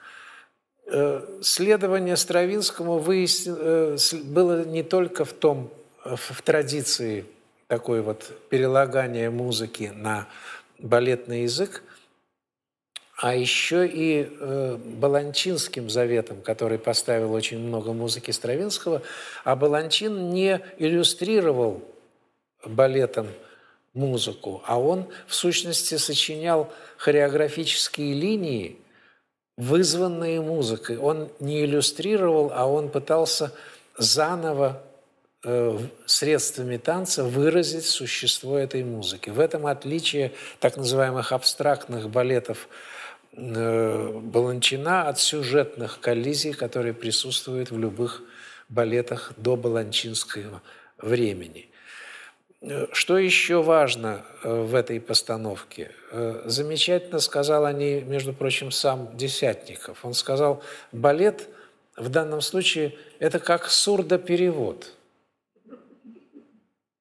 Э, 0.85 1.21
следование 1.41 2.15
Стравинскому 2.15 2.99
выясни... 2.99 3.53
Э, 3.57 3.97
было 4.23 4.63
не 4.63 4.83
только 4.83 5.25
в 5.25 5.33
том, 5.33 5.71
в 6.03 6.41
традиции 6.41 7.25
такое 7.67 8.01
вот 8.01 8.31
перелагание 8.49 9.29
музыки 9.29 9.91
на 9.93 10.27
балетный 10.79 11.43
язык, 11.43 11.83
а 13.19 13.35
еще 13.35 13.87
и 13.87 14.29
э, 14.29 14.77
Баланчинским 14.77 15.89
заветом, 15.89 16.41
который 16.41 16.77
поставил 16.77 17.33
очень 17.33 17.59
много 17.59 17.91
музыки 17.91 18.31
Стравинского, 18.31 19.01
а 19.43 19.55
Баланчин 19.55 20.29
не 20.29 20.61
иллюстрировал 20.77 21.83
балетом 22.63 23.27
музыку, 23.93 24.61
а 24.65 24.79
он 24.79 25.07
в 25.25 25.33
сущности 25.33 25.95
сочинял 25.95 26.71
хореографические 26.97 28.13
линии, 28.13 28.77
вызванные 29.57 30.39
музыкой. 30.39 30.99
Он 30.99 31.29
не 31.39 31.65
иллюстрировал, 31.65 32.51
а 32.53 32.67
он 32.67 32.89
пытался 32.89 33.51
заново 33.97 34.83
средствами 36.05 36.77
танца 36.77 37.23
выразить 37.23 37.85
существо 37.85 38.57
этой 38.57 38.83
музыки. 38.83 39.29
В 39.29 39.39
этом 39.39 39.67
отличие 39.67 40.33
так 40.59 40.77
называемых 40.77 41.31
абстрактных 41.31 42.09
балетов 42.09 42.67
э, 43.33 44.19
Баланчина 44.19 45.07
от 45.07 45.19
сюжетных 45.19 45.99
коллизий, 45.99 46.53
которые 46.53 46.93
присутствуют 46.93 47.69
в 47.69 47.77
любых 47.77 48.23
балетах 48.67 49.31
до 49.37 49.55
баланчинского 49.55 50.63
времени. 50.97 51.69
Э, 52.61 52.87
что 52.91 53.19
еще 53.19 53.61
важно 53.61 54.25
в 54.43 54.73
этой 54.73 54.99
постановке? 54.99 55.91
Замечательно 56.45 57.19
сказал 57.19 57.65
о 57.65 57.73
ней, 57.73 58.01
между 58.01 58.33
прочим, 58.33 58.71
сам 58.71 59.15
Десятников. 59.15 60.03
Он 60.03 60.15
сказал, 60.15 60.63
балет 60.91 61.47
в 61.95 62.09
данном 62.09 62.41
случае– 62.41 62.95
это 63.19 63.37
как 63.37 63.69
сурдоперевод– 63.69 64.93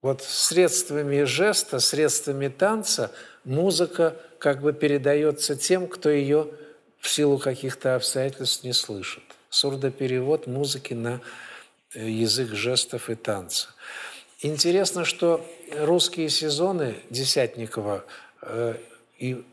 вот 0.02 0.22
средствами 0.22 1.22
жеста, 1.22 1.80
средствами 1.80 2.48
танца 2.48 3.12
музыка 3.44 4.16
как 4.38 4.62
бы 4.62 4.72
передается 4.72 5.56
тем, 5.56 5.88
кто 5.88 6.10
ее 6.10 6.48
в 6.98 7.08
силу 7.08 7.38
каких-то 7.38 7.94
обстоятельств 7.94 8.64
не 8.64 8.72
слышит. 8.72 9.22
Сурдоперевод 9.48 10.46
музыки 10.46 10.94
на 10.94 11.20
э, 11.94 12.08
язык 12.08 12.50
жестов 12.50 13.10
и 13.10 13.14
танца. 13.14 13.68
Интересно, 14.40 15.04
что 15.04 15.44
русские 15.72 16.28
сезоны 16.28 16.96
Десятникова 17.10 18.04
э, 18.42 18.74
и 19.18 19.44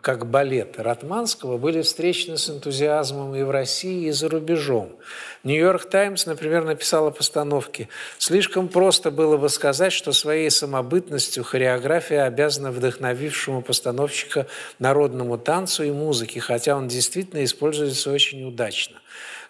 как 0.00 0.30
балет 0.30 0.78
Ратманского 0.78 1.58
были 1.58 1.82
встречены 1.82 2.38
с 2.38 2.48
энтузиазмом 2.48 3.34
и 3.34 3.42
в 3.42 3.50
России, 3.50 4.06
и 4.06 4.12
за 4.12 4.28
рубежом. 4.28 4.94
«Нью-Йорк 5.42 5.90
Таймс», 5.90 6.24
например, 6.26 6.64
написал 6.64 7.08
о 7.08 7.10
постановке 7.10 7.88
«Слишком 8.18 8.68
просто 8.68 9.10
было 9.10 9.36
бы 9.36 9.48
сказать, 9.48 9.92
что 9.92 10.12
своей 10.12 10.50
самобытностью 10.50 11.42
хореография 11.42 12.24
обязана 12.24 12.70
вдохновившему 12.70 13.62
постановщика 13.62 14.46
народному 14.78 15.36
танцу 15.36 15.82
и 15.82 15.90
музыке, 15.90 16.38
хотя 16.38 16.76
он 16.76 16.86
действительно 16.86 17.42
используется 17.42 18.12
очень 18.12 18.44
удачно». 18.44 18.98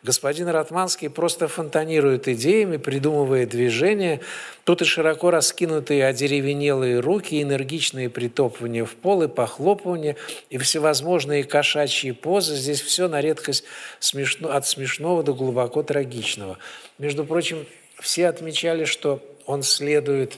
Господин 0.03 0.49
Ратманский 0.49 1.09
просто 1.09 1.47
фонтанирует 1.47 2.27
идеями, 2.27 2.77
придумывая 2.77 3.47
движения. 3.47 4.20
Тут 4.65 4.83
и 4.83 4.85
широко 4.85 5.31
раскинутые 5.31 6.05
одеревенелые 6.07 6.99
руки, 6.99 7.41
энергичные 7.41 8.11
притопывания 8.11 8.85
в 8.85 8.95
пол 8.97 9.23
и 9.23 9.29
похлопывания, 9.29 10.16
и 10.51 10.59
всевозможные 10.59 11.45
кошачьи 11.45 12.11
позы. 12.11 12.57
Здесь 12.57 12.81
все 12.81 13.07
на 13.07 13.20
редкость 13.20 13.62
смешно, 14.01 14.51
от 14.51 14.66
смешного 14.66 15.23
до 15.23 15.35
глубоко 15.35 15.85
трагичного. 15.85 16.59
Между 16.99 17.24
прочим, 17.24 17.65
все 18.01 18.27
отмечали, 18.27 18.85
что 18.85 19.23
он 19.47 19.62
следует 19.62 20.37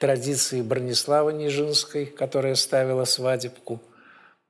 традиции 0.00 0.60
Бронислава 0.60 1.30
Нижинской, 1.30 2.06
которая 2.06 2.56
ставила 2.56 3.04
свадебку 3.04 3.80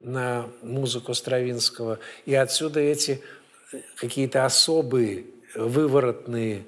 на 0.01 0.49
музыку 0.63 1.13
Стравинского. 1.13 1.99
И 2.25 2.35
отсюда 2.35 2.81
эти 2.81 3.21
какие-то 3.97 4.45
особые 4.45 5.25
выворотные 5.55 6.65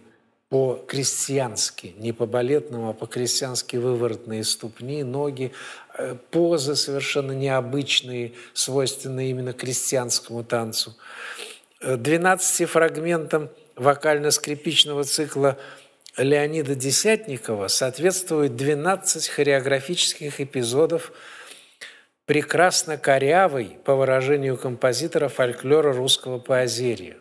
по-крестьянски, 0.48 1.94
не 1.98 2.12
по-балетному, 2.12 2.90
а 2.90 2.92
по-крестьянски 2.92 3.76
выворотные 3.76 4.44
ступни, 4.44 5.02
ноги, 5.02 5.52
э, 5.98 6.14
позы 6.30 6.76
совершенно 6.76 7.32
необычные, 7.32 8.34
свойственные 8.52 9.30
именно 9.30 9.52
крестьянскому 9.52 10.44
танцу. 10.44 10.94
12 11.80 12.60
э, 12.60 12.66
фрагментам 12.66 13.48
вокально-скрипичного 13.74 15.02
цикла 15.02 15.58
Леонида 16.16 16.76
Десятникова 16.76 17.66
соответствует 17.66 18.54
12 18.54 19.26
хореографических 19.28 20.40
эпизодов 20.40 21.12
прекрасно 22.26 22.96
корявой, 22.96 23.78
по 23.84 23.94
выражению 23.94 24.56
композитора, 24.56 25.28
фольклора 25.28 25.92
русского 25.92 26.38
поозерия 26.38 27.16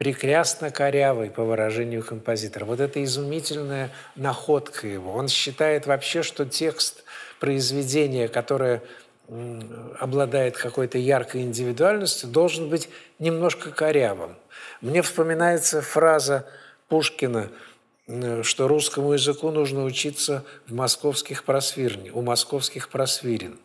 прекрасно 0.00 0.70
корявый, 0.70 1.28
по 1.28 1.44
выражению 1.44 2.02
композитора. 2.02 2.64
Вот 2.64 2.80
это 2.80 3.04
изумительная 3.04 3.90
находка 4.16 4.86
его. 4.86 5.12
Он 5.12 5.28
считает 5.28 5.86
вообще, 5.86 6.22
что 6.22 6.46
текст 6.46 7.04
произведения, 7.38 8.26
которое 8.26 8.82
обладает 9.98 10.56
какой-то 10.56 10.96
яркой 10.96 11.42
индивидуальностью, 11.42 12.30
должен 12.30 12.70
быть 12.70 12.88
немножко 13.18 13.72
корявым. 13.72 14.36
Мне 14.80 15.02
вспоминается 15.02 15.82
фраза 15.82 16.46
Пушкина, 16.88 17.50
что 18.42 18.68
русскому 18.68 19.12
языку 19.12 19.50
нужно 19.50 19.84
учиться 19.84 20.46
в 20.66 20.72
московских 20.72 21.44
просвирне, 21.44 22.10
у 22.10 22.22
московских 22.22 22.88
просвирен. 22.88 23.58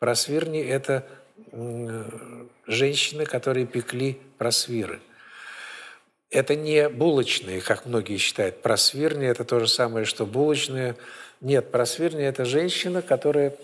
Просвирни– 0.00 0.60
это 0.64 1.06
женщины, 2.66 3.24
которые 3.24 3.66
пекли 3.66 4.20
просвиры– 4.38 5.00
это 6.30 6.54
не 6.54 6.88
булочные, 6.88 7.60
как 7.60 7.86
многие 7.86 8.16
считают. 8.16 8.62
Просвирни– 8.62 9.26
это 9.28 9.44
то 9.44 9.58
же 9.58 9.66
самое, 9.66 10.04
что 10.04 10.26
булочные. 10.26 10.96
Нет, 11.40 11.72
просвирни– 11.72 12.22
это 12.24 12.44
женщина, 12.44 13.02
которая 13.02 13.56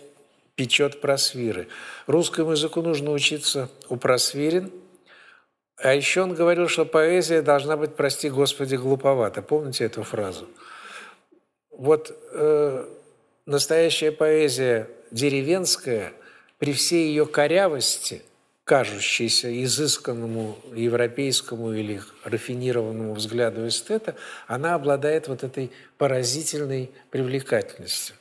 печет 0.56 1.00
просвиры. 1.00 1.68
Русскому 2.06 2.52
языку 2.52 2.82
нужно 2.82 3.12
учиться 3.12 3.70
у 3.88 3.96
просвирин. 3.96 4.72
А 5.76 5.94
еще 5.94 6.22
он 6.22 6.34
говорил, 6.34 6.68
что 6.68 6.84
поэзия 6.84 7.40
должна 7.40 7.76
быть, 7.76 7.94
прости 7.94 8.30
господи, 8.30 8.74
глуповата. 8.74 9.42
Помните 9.42 9.84
эту 9.84 10.02
фразу? 10.02 10.48
Вот 11.70 12.18
э, 12.32 12.88
настоящая 13.44 14.10
поэзия 14.10 14.88
деревенская, 15.12 16.14
при 16.58 16.72
всей 16.72 17.08
ее 17.08 17.26
корявости– 17.26 18.22
кажущейся 18.66 19.64
изысканному 19.64 20.58
европейскому 20.74 21.72
или 21.72 22.02
рафинированному 22.24 23.14
взгляду 23.14 23.68
эстета, 23.68 24.16
она 24.48 24.74
обладает 24.74 25.28
вот 25.28 25.44
этой 25.44 25.70
поразительной 25.98 26.90
привлекательностью. 27.10 28.16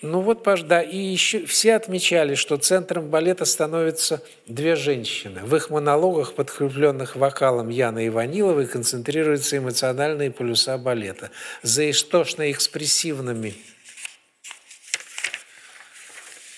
Ну 0.00 0.20
вот, 0.22 0.42
да, 0.66 0.82
и 0.82 0.96
еще 0.96 1.44
все 1.44 1.74
отмечали, 1.74 2.34
что 2.34 2.56
центром 2.56 3.10
балета 3.10 3.44
становятся 3.44 4.22
две 4.48 4.74
женщины. 4.74 5.42
В 5.44 5.54
их 5.54 5.68
монологах, 5.68 6.34
подкрепленных 6.34 7.16
вокалом 7.16 7.68
Яны 7.68 8.08
Иваниловой, 8.08 8.66
концентрируются 8.66 9.58
эмоциональные 9.58 10.32
полюса 10.32 10.76
балета. 10.78 11.30
За 11.62 11.88
истошно-экспрессивными 11.88 13.54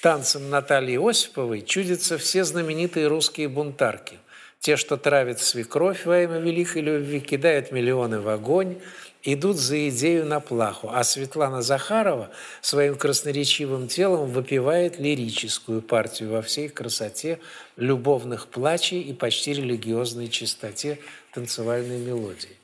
танцем 0.05 0.51
Натальи 0.51 0.99
Осиповой 0.99 1.63
чудятся 1.63 2.19
все 2.19 2.45
знаменитые 2.45 3.07
русские 3.07 3.49
бунтарки. 3.49 4.19
Те, 4.61 4.77
что 4.77 4.99
травят 4.99 5.41
свекровь 5.41 6.05
во 6.05 6.21
имя 6.21 6.41
великой 6.41 6.83
любви, 6.83 7.21
кидают 7.21 7.73
миллионы 7.73 8.21
в 8.21 8.29
огонь, 8.29 8.83
идут 9.23 9.57
за 9.57 9.89
идею 9.89 10.27
на 10.27 10.41
плаху. 10.41 10.91
А 10.93 11.05
Светлана 11.05 11.63
Захарова 11.63 12.29
своим 12.61 12.97
красноречивым 12.97 13.89
телом 13.89 14.31
выпивает 14.31 14.99
лирическую 14.99 15.81
партию 15.81 16.33
во 16.33 16.43
всей 16.43 16.69
красоте 16.69 17.41
любовных 17.79 18.49
плачей 18.49 19.01
и 19.01 19.15
почти 19.15 19.55
религиозной 19.55 20.29
чистоте 20.29 20.99
танцевальной 21.33 21.99
мелодии. 21.99 22.59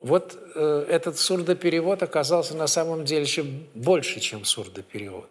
Вот 0.00 0.38
э, 0.54 0.86
этот 0.90 1.18
сурдоперевод 1.18 2.02
оказался 2.02 2.54
на 2.54 2.66
самом 2.66 3.06
деле 3.06 3.22
еще 3.22 3.42
больше, 3.72 4.20
чем 4.20 4.44
сурдоперевод. 4.44 5.30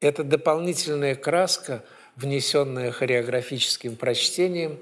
Это 0.00 0.24
дополнительная 0.24 1.14
краска, 1.14 1.84
внесенная 2.16 2.92
хореографическим 2.92 3.96
прочтением 3.96 4.78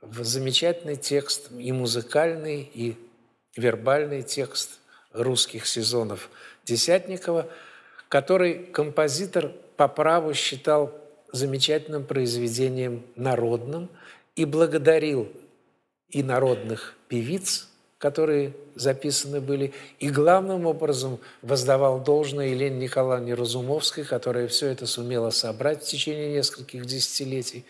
в 0.00 0.24
замечательный 0.24 0.96
текст 0.96 1.50
и 1.58 1.72
музыкальный, 1.72 2.70
и 2.72 2.96
вербальный 3.56 4.22
текст 4.22 4.78
русских 5.12 5.66
сезонов 5.66 6.30
Десятникова, 6.64 7.48
который 8.08 8.66
композитор 8.66 9.52
по 9.76 9.88
праву 9.88 10.34
считал 10.34 10.94
замечательным 11.32 12.04
произведением 12.04 13.02
народным 13.16 13.88
и 14.36 14.44
благодарил 14.44 15.30
и 16.08 16.22
народных 16.22 16.96
певиц, 17.08 17.69
которые 18.00 18.54
записаны 18.74 19.42
были, 19.42 19.74
и 19.98 20.08
главным 20.08 20.64
образом 20.64 21.20
воздавал 21.42 22.00
должное 22.00 22.48
Елене 22.48 22.78
Николаевне 22.78 23.34
Разумовской, 23.34 24.04
которая 24.04 24.48
все 24.48 24.68
это 24.68 24.86
сумела 24.86 25.28
собрать 25.28 25.84
в 25.84 25.86
течение 25.86 26.32
нескольких 26.32 26.86
десятилетий 26.86 27.66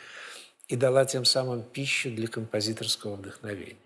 и 0.69 0.77
дала 0.77 1.05
тем 1.05 1.24
самым 1.24 1.62
пищу 1.62 2.12
для 2.12 2.28
композиторского 2.28 3.16
вдохновения. 3.16 3.77